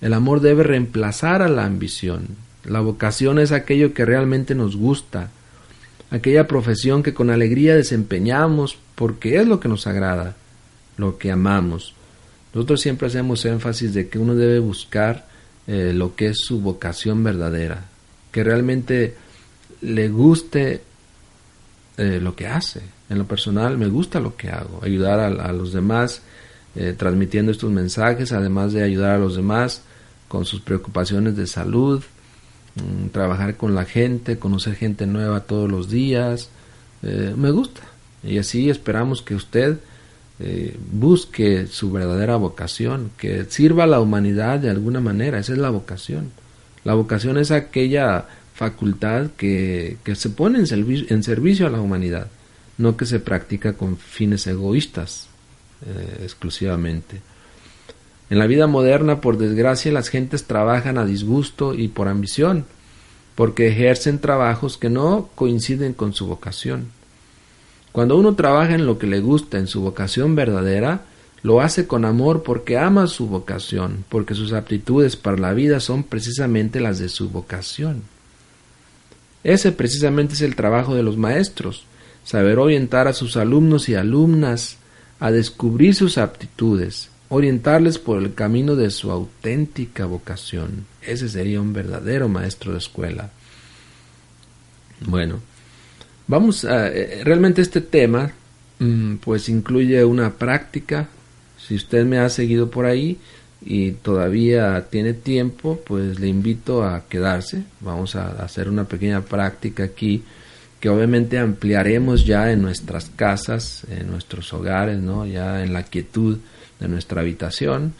El 0.00 0.12
amor 0.12 0.40
debe 0.40 0.62
reemplazar 0.62 1.42
a 1.42 1.48
la 1.48 1.64
ambición. 1.64 2.28
La 2.64 2.80
vocación 2.80 3.38
es 3.38 3.52
aquello 3.52 3.94
que 3.94 4.04
realmente 4.04 4.54
nos 4.54 4.76
gusta, 4.76 5.30
aquella 6.10 6.46
profesión 6.46 7.02
que 7.02 7.14
con 7.14 7.30
alegría 7.30 7.76
desempeñamos 7.76 8.78
porque 8.94 9.36
es 9.38 9.46
lo 9.46 9.60
que 9.60 9.68
nos 9.68 9.86
agrada, 9.86 10.36
lo 10.96 11.18
que 11.18 11.30
amamos. 11.30 11.94
Nosotros 12.54 12.80
siempre 12.80 13.08
hacemos 13.08 13.44
énfasis 13.44 13.92
de 13.92 14.08
que 14.08 14.18
uno 14.18 14.34
debe 14.34 14.58
buscar 14.58 15.28
eh, 15.66 15.92
lo 15.94 16.14
que 16.14 16.28
es 16.28 16.38
su 16.38 16.60
vocación 16.60 17.22
verdadera, 17.22 17.84
que 18.32 18.42
realmente 18.42 19.14
le 19.82 20.08
guste 20.08 20.82
eh, 21.96 22.18
lo 22.20 22.34
que 22.34 22.46
hace. 22.46 22.95
En 23.08 23.18
lo 23.18 23.26
personal 23.26 23.78
me 23.78 23.86
gusta 23.86 24.20
lo 24.20 24.36
que 24.36 24.50
hago, 24.50 24.80
ayudar 24.82 25.20
a, 25.20 25.52
los 25.52 25.72
demás 25.72 26.22
eh, 26.74 26.94
transmitiendo 26.96 27.52
estos 27.52 27.70
mensajes, 27.70 28.32
además 28.32 28.72
de 28.72 28.82
ayudar 28.82 29.12
a 29.12 29.18
los 29.18 29.36
demás 29.36 29.82
con 30.28 30.44
sus 30.44 30.60
preocupaciones 30.60 31.36
de 31.36 31.46
salud, 31.46 32.02
Mm, 32.76 33.08
trabajar 33.08 33.56
con 33.56 33.74
la 33.74 33.86
gente, 33.86 34.38
conocer 34.38 34.74
gente 34.74 35.06
nueva 35.06 35.40
todos 35.40 35.70
los 35.70 35.88
días, 35.88 36.50
eh, 37.02 37.32
me 37.36 37.50
gusta. 37.50 37.80
Y 38.22 38.38
así 38.38 38.68
esperamos 38.68 39.22
que 39.22 39.34
usted 39.34 39.78
eh, 40.40 40.76
busque 40.92 41.66
su 41.68 41.90
verdadera 41.90 42.36
vocación, 42.36 43.10
que 43.16 43.46
sirva 43.48 43.84
a 43.84 43.86
la 43.86 44.00
humanidad 44.00 44.58
de 44.58 44.68
alguna 44.68 45.00
manera, 45.00 45.38
esa 45.38 45.52
es 45.54 45.58
la 45.58 45.70
vocación. 45.70 46.32
La 46.84 46.92
vocación 46.94 47.38
es 47.38 47.50
aquella 47.50 48.26
facultad 48.54 49.30
que, 49.38 49.96
que 50.04 50.14
se 50.14 50.28
pone 50.30 50.58
en 50.58 50.66
servicio, 50.66 51.06
en 51.08 51.22
servicio 51.22 51.66
a 51.66 51.70
la 51.70 51.80
humanidad, 51.80 52.28
no 52.78 52.96
que 52.96 53.06
se 53.06 53.20
practica 53.20 53.74
con 53.74 53.96
fines 53.96 54.46
egoístas 54.46 55.28
eh, 55.86 56.20
exclusivamente. 56.22 57.20
En 58.28 58.38
la 58.38 58.46
vida 58.46 58.66
moderna, 58.66 59.20
por 59.20 59.38
desgracia, 59.38 59.92
las 59.92 60.08
gentes 60.08 60.44
trabajan 60.44 60.98
a 60.98 61.04
disgusto 61.04 61.74
y 61.74 61.88
por 61.88 62.08
ambición, 62.08 62.66
porque 63.34 63.68
ejercen 63.68 64.18
trabajos 64.18 64.78
que 64.78 64.90
no 64.90 65.28
coinciden 65.34 65.92
con 65.92 66.12
su 66.12 66.26
vocación. 66.26 66.88
Cuando 67.92 68.16
uno 68.16 68.34
trabaja 68.34 68.74
en 68.74 68.84
lo 68.84 68.98
que 68.98 69.06
le 69.06 69.20
gusta, 69.20 69.58
en 69.58 69.68
su 69.68 69.80
vocación 69.80 70.34
verdadera, 70.34 71.02
lo 71.42 71.60
hace 71.60 71.86
con 71.86 72.04
amor 72.04 72.42
porque 72.42 72.76
ama 72.76 73.06
su 73.06 73.28
vocación, 73.28 74.04
porque 74.08 74.34
sus 74.34 74.52
aptitudes 74.52 75.16
para 75.16 75.36
la 75.36 75.52
vida 75.52 75.78
son 75.80 76.02
precisamente 76.02 76.80
las 76.80 76.98
de 76.98 77.08
su 77.08 77.30
vocación. 77.30 78.02
Ese 79.44 79.70
precisamente 79.70 80.34
es 80.34 80.42
el 80.42 80.56
trabajo 80.56 80.96
de 80.96 81.04
los 81.04 81.16
maestros, 81.16 81.84
saber 82.26 82.58
orientar 82.58 83.06
a 83.06 83.12
sus 83.12 83.36
alumnos 83.36 83.88
y 83.88 83.94
alumnas 83.94 84.78
a 85.20 85.30
descubrir 85.30 85.94
sus 85.94 86.18
aptitudes, 86.18 87.08
orientarles 87.28 87.98
por 87.98 88.20
el 88.20 88.34
camino 88.34 88.74
de 88.74 88.90
su 88.90 89.12
auténtica 89.12 90.06
vocación. 90.06 90.86
Ese 91.02 91.28
sería 91.28 91.60
un 91.60 91.72
verdadero 91.72 92.28
maestro 92.28 92.72
de 92.72 92.78
escuela. 92.78 93.30
Bueno, 95.06 95.40
vamos 96.26 96.64
a... 96.64 96.88
Eh, 96.88 97.22
realmente 97.22 97.62
este 97.62 97.80
tema 97.80 98.32
mm, 98.80 99.16
pues 99.16 99.48
incluye 99.48 100.04
una 100.04 100.34
práctica. 100.34 101.08
Si 101.64 101.76
usted 101.76 102.04
me 102.04 102.18
ha 102.18 102.28
seguido 102.28 102.70
por 102.70 102.86
ahí 102.86 103.18
y 103.64 103.92
todavía 103.92 104.84
tiene 104.90 105.14
tiempo, 105.14 105.80
pues 105.86 106.18
le 106.18 106.26
invito 106.26 106.82
a 106.82 107.04
quedarse. 107.08 107.62
Vamos 107.80 108.16
a 108.16 108.30
hacer 108.42 108.68
una 108.68 108.82
pequeña 108.82 109.20
práctica 109.20 109.84
aquí 109.84 110.24
que 110.80 110.88
obviamente 110.88 111.38
ampliaremos 111.38 112.26
ya 112.26 112.50
en 112.52 112.62
nuestras 112.62 113.10
casas, 113.10 113.84
en 113.90 114.10
nuestros 114.10 114.52
hogares, 114.52 114.98
¿no? 114.98 115.26
Ya 115.26 115.62
en 115.62 115.72
la 115.72 115.82
quietud 115.84 116.38
de 116.78 116.88
nuestra 116.88 117.22
habitación, 117.22 117.94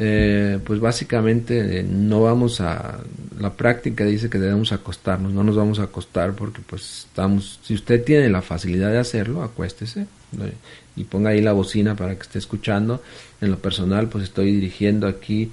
eh, 0.00 0.60
pues 0.64 0.78
básicamente 0.78 1.80
eh, 1.80 1.82
no 1.82 2.22
vamos 2.22 2.60
a 2.60 3.00
la 3.40 3.52
práctica 3.54 4.04
dice 4.04 4.30
que 4.30 4.38
debemos 4.38 4.70
acostarnos 4.70 5.32
no 5.32 5.42
nos 5.42 5.56
vamos 5.56 5.80
a 5.80 5.84
acostar 5.84 6.34
porque 6.34 6.60
pues 6.64 7.06
estamos 7.08 7.58
si 7.64 7.74
usted 7.74 8.04
tiene 8.04 8.28
la 8.28 8.40
facilidad 8.40 8.92
de 8.92 8.98
hacerlo 8.98 9.42
acuéstese 9.42 10.06
y 10.94 11.02
ponga 11.02 11.30
ahí 11.30 11.40
la 11.40 11.52
bocina 11.52 11.96
para 11.96 12.14
que 12.14 12.22
esté 12.22 12.38
escuchando. 12.38 13.02
En 13.40 13.50
lo 13.50 13.58
personal 13.58 14.08
pues 14.08 14.24
estoy 14.24 14.52
dirigiendo 14.52 15.08
aquí 15.08 15.50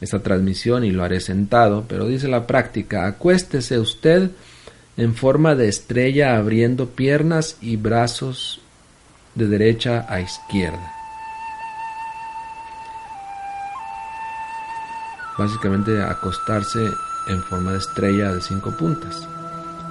esta 0.00 0.18
transmisión 0.20 0.84
y 0.84 0.90
lo 0.90 1.04
haré 1.04 1.20
sentado 1.20 1.84
pero 1.86 2.08
dice 2.08 2.26
la 2.26 2.48
práctica 2.48 3.06
acuéstese 3.06 3.78
usted 3.78 4.30
en 4.96 5.14
forma 5.14 5.54
de 5.54 5.68
estrella 5.68 6.36
abriendo 6.36 6.90
piernas 6.90 7.56
y 7.60 7.76
brazos 7.76 8.60
de 9.34 9.48
derecha 9.48 10.06
a 10.08 10.20
izquierda 10.20 10.94
básicamente 15.36 16.02
acostarse 16.02 16.92
en 17.26 17.42
forma 17.44 17.72
de 17.72 17.78
estrella 17.78 18.32
de 18.32 18.40
cinco 18.40 18.70
puntas. 18.76 19.28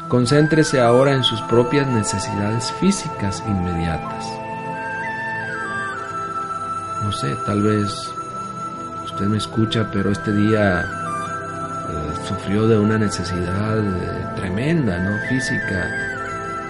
Concéntrese 0.07 0.79
ahora 0.79 1.13
en 1.13 1.23
sus 1.23 1.41
propias 1.43 1.87
necesidades 1.87 2.71
físicas 2.79 3.43
inmediatas. 3.47 4.25
No 7.03 7.11
sé, 7.11 7.35
tal 7.45 7.61
vez 7.63 8.09
usted 9.05 9.25
me 9.25 9.37
escucha, 9.37 9.89
pero 9.91 10.11
este 10.11 10.31
día 10.31 11.02
sufrió 12.27 12.67
de 12.67 12.77
una 12.77 12.97
necesidad 12.97 13.79
eh, 13.79 14.25
tremenda, 14.35 14.97
¿no? 14.99 15.17
Física. 15.29 15.89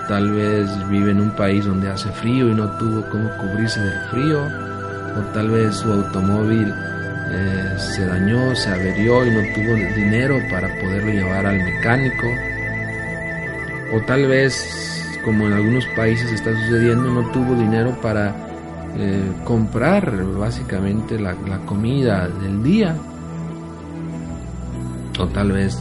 Tal 0.07 0.31
vez 0.31 0.67
vive 0.89 1.11
en 1.11 1.21
un 1.21 1.31
país 1.31 1.65
donde 1.65 1.89
hace 1.89 2.09
frío 2.11 2.49
y 2.49 2.55
no 2.55 2.69
tuvo 2.77 3.03
cómo 3.09 3.29
cubrirse 3.37 3.79
del 3.79 3.99
frío. 4.09 4.41
O 5.17 5.21
tal 5.33 5.49
vez 5.49 5.75
su 5.75 5.91
automóvil 5.91 6.73
eh, 7.31 7.75
se 7.77 8.05
dañó, 8.05 8.55
se 8.55 8.69
averió 8.69 9.25
y 9.25 9.31
no 9.31 9.41
tuvo 9.53 9.75
dinero 9.95 10.39
para 10.49 10.67
poderlo 10.79 11.11
llevar 11.11 11.45
al 11.45 11.57
mecánico. 11.57 12.27
O 13.93 14.01
tal 14.01 14.27
vez, 14.27 15.19
como 15.23 15.47
en 15.47 15.53
algunos 15.53 15.85
países 15.95 16.31
está 16.31 16.51
sucediendo, 16.51 17.09
no 17.09 17.31
tuvo 17.31 17.55
dinero 17.55 17.95
para 18.01 18.35
eh, 18.97 19.31
comprar 19.43 20.23
básicamente 20.37 21.19
la, 21.19 21.33
la 21.47 21.59
comida 21.59 22.27
del 22.27 22.63
día. 22.63 22.95
O 25.19 25.27
tal 25.27 25.51
vez 25.51 25.77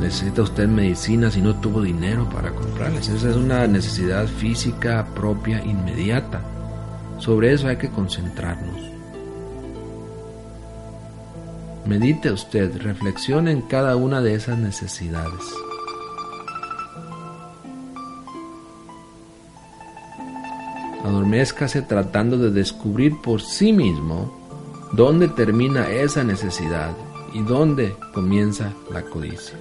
necesita 0.00 0.42
usted 0.42 0.66
medicinas 0.68 1.36
y 1.36 1.42
no 1.42 1.54
tuvo 1.56 1.82
dinero 1.82 2.28
para 2.30 2.50
comprarlas. 2.50 3.08
Esa 3.08 3.30
es 3.30 3.36
una 3.36 3.66
necesidad 3.66 4.26
física 4.26 5.06
propia 5.14 5.62
inmediata. 5.64 6.40
Sobre 7.18 7.52
eso 7.52 7.68
hay 7.68 7.76
que 7.76 7.90
concentrarnos. 7.90 8.80
Medite 11.86 12.32
usted, 12.32 12.80
reflexione 12.80 13.52
en 13.52 13.60
cada 13.62 13.96
una 13.96 14.22
de 14.22 14.34
esas 14.34 14.58
necesidades. 14.58 15.42
Adormézcase 21.04 21.82
tratando 21.82 22.38
de 22.38 22.50
descubrir 22.50 23.20
por 23.20 23.42
sí 23.42 23.74
mismo 23.74 24.32
dónde 24.92 25.28
termina 25.28 25.90
esa 25.90 26.24
necesidad 26.24 26.92
y 27.34 27.42
dónde 27.42 27.96
comienza 28.12 28.72
la 28.90 29.02
codicia. 29.02 29.58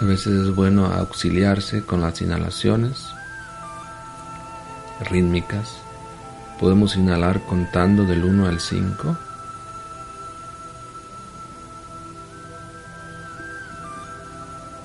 A 0.00 0.04
veces 0.04 0.46
es 0.46 0.54
bueno 0.54 0.86
auxiliarse 0.86 1.82
con 1.82 2.00
las 2.00 2.20
inhalaciones 2.20 3.08
rítmicas. 5.10 5.78
Podemos 6.60 6.94
inhalar 6.94 7.40
contando 7.40 8.04
del 8.04 8.22
1 8.22 8.46
al 8.46 8.60
5. 8.60 9.16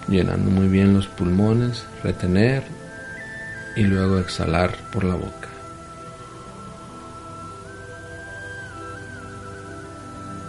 Llenando 0.07 0.49
muy 0.49 0.67
bien 0.67 0.95
los 0.95 1.05
pulmones, 1.07 1.85
retener 2.03 2.63
y 3.75 3.83
luego 3.83 4.17
exhalar 4.17 4.75
por 4.91 5.03
la 5.03 5.13
boca. 5.13 5.49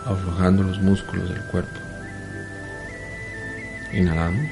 Aflojando 0.06 0.62
los 0.62 0.78
músculos 0.80 1.28
del 1.28 1.42
cuerpo. 1.44 1.83
Inhalamos. 3.94 4.50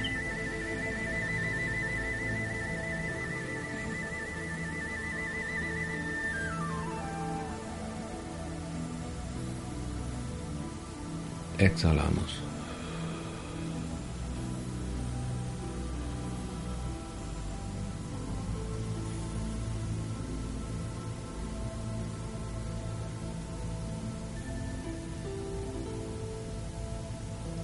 Exhalamos. 11.58 12.30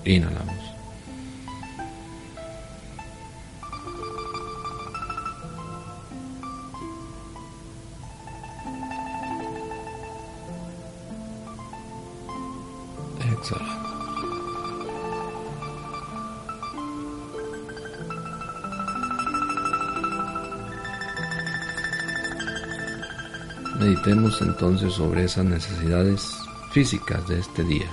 Inhalamos. 0.05 0.58
Entonces 24.11 24.95
sobre 24.95 25.25
esas 25.25 25.45
necesidades 25.45 26.39
físicas 26.73 27.27
de 27.29 27.41
este 27.41 27.63
día. 27.65 27.91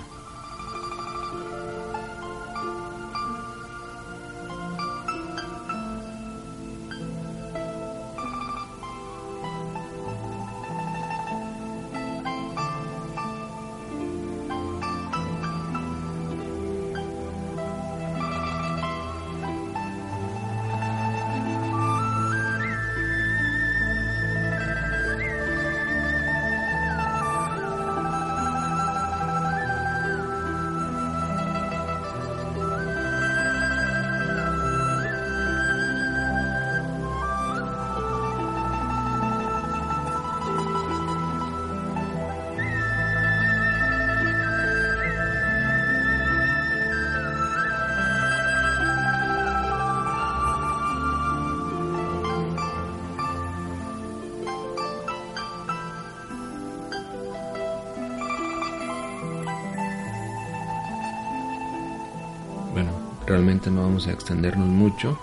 Vamos 63.95 64.07
a 64.07 64.11
extendernos 64.11 64.67
mucho 64.67 65.17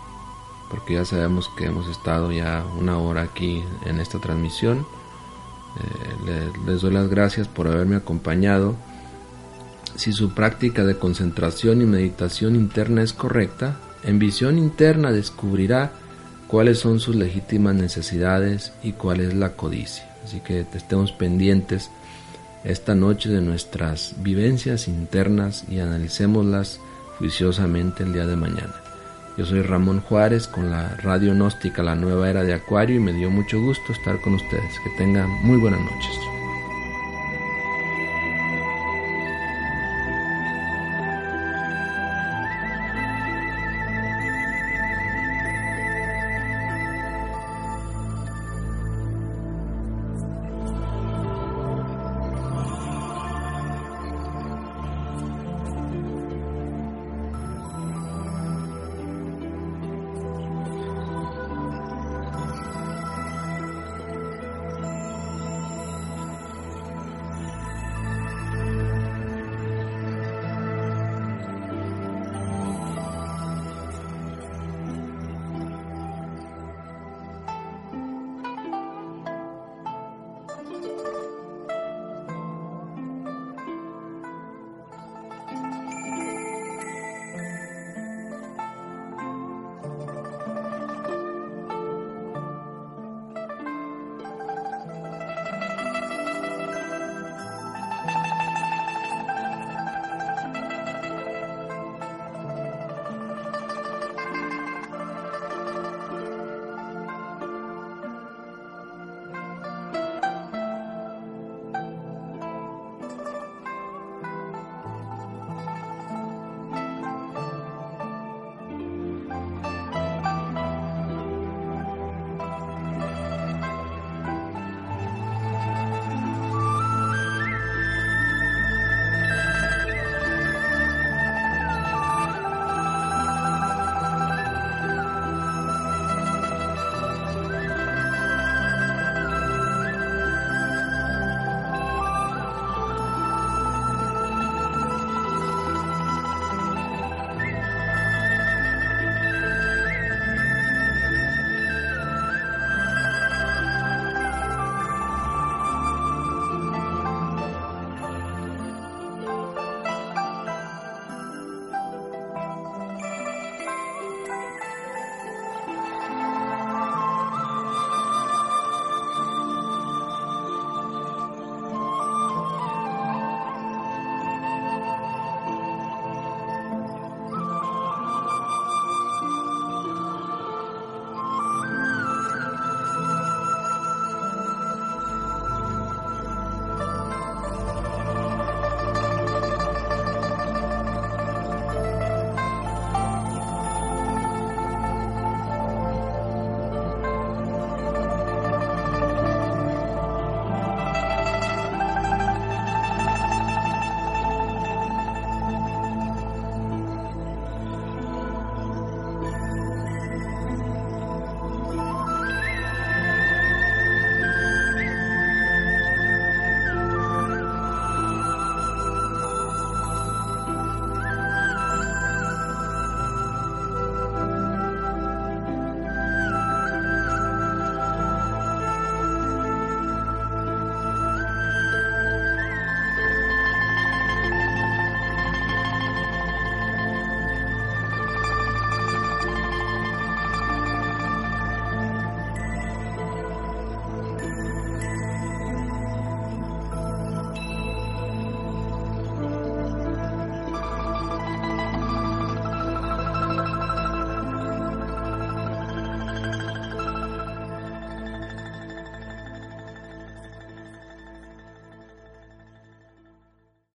porque 0.71 0.95
ya 0.95 1.05
sabemos 1.05 1.51
que 1.59 1.67
hemos 1.67 1.91
estado 1.91 2.33
ya 2.33 2.65
una 2.79 2.97
hora 2.97 3.21
aquí 3.21 3.63
en 3.85 4.01
esta 4.01 4.19
transmisión. 4.19 4.87
Eh, 6.27 6.51
les 6.65 6.81
doy 6.81 6.91
las 6.91 7.11
gracias 7.11 7.49
por 7.49 7.69
haberme 7.69 7.97
acompañado. 7.97 8.75
Si 9.97 10.15
su 10.15 10.33
práctica 10.33 10.85
de 10.85 10.97
concentración 10.97 11.83
y 11.83 11.85
meditación 11.85 12.57
interna 12.57 13.03
es 13.03 13.13
correcta, 13.13 13.77
en 14.05 14.19
visión 14.19 14.57
interna 14.57 15.13
descubrirá 15.13 15.93
cuáles 16.47 16.79
son 16.79 16.99
sus 16.99 17.15
legítimas 17.15 17.75
necesidades 17.75 18.73
y 18.83 18.93
cuál 18.93 19.21
es 19.21 19.35
la 19.35 19.53
codicia. 19.53 20.11
Así 20.25 20.41
que 20.41 20.61
estemos 20.61 21.13
pendientes 21.13 21.91
esta 22.65 22.95
noche 22.95 23.29
de 23.29 23.43
nuestras 23.43 24.15
vivencias 24.23 24.89
internas 24.89 25.67
y 25.69 25.81
analicémoslas 25.81 26.81
juiciosamente 27.23 28.03
el 28.03 28.13
día 28.13 28.27
de 28.27 28.35
mañana. 28.35 28.75
Yo 29.37 29.47
soy 29.47 29.63
Ramón 29.63 30.01
Juárez 30.01 30.49
con 30.49 30.71
la 30.71 30.89
Radio 31.05 31.33
Gnóstica 31.35 31.81
La 31.81 31.95
Nueva 31.95 32.29
Era 32.29 32.43
de 32.43 32.53
Acuario 32.53 32.97
y 32.97 32.99
me 32.99 33.13
dio 33.13 33.31
mucho 33.31 33.61
gusto 33.61 33.93
estar 33.93 34.21
con 34.21 34.35
ustedes. 34.35 34.81
Que 34.83 34.91
tengan 34.99 35.31
muy 35.45 35.57
buenas 35.59 35.81
noches. 35.83 36.32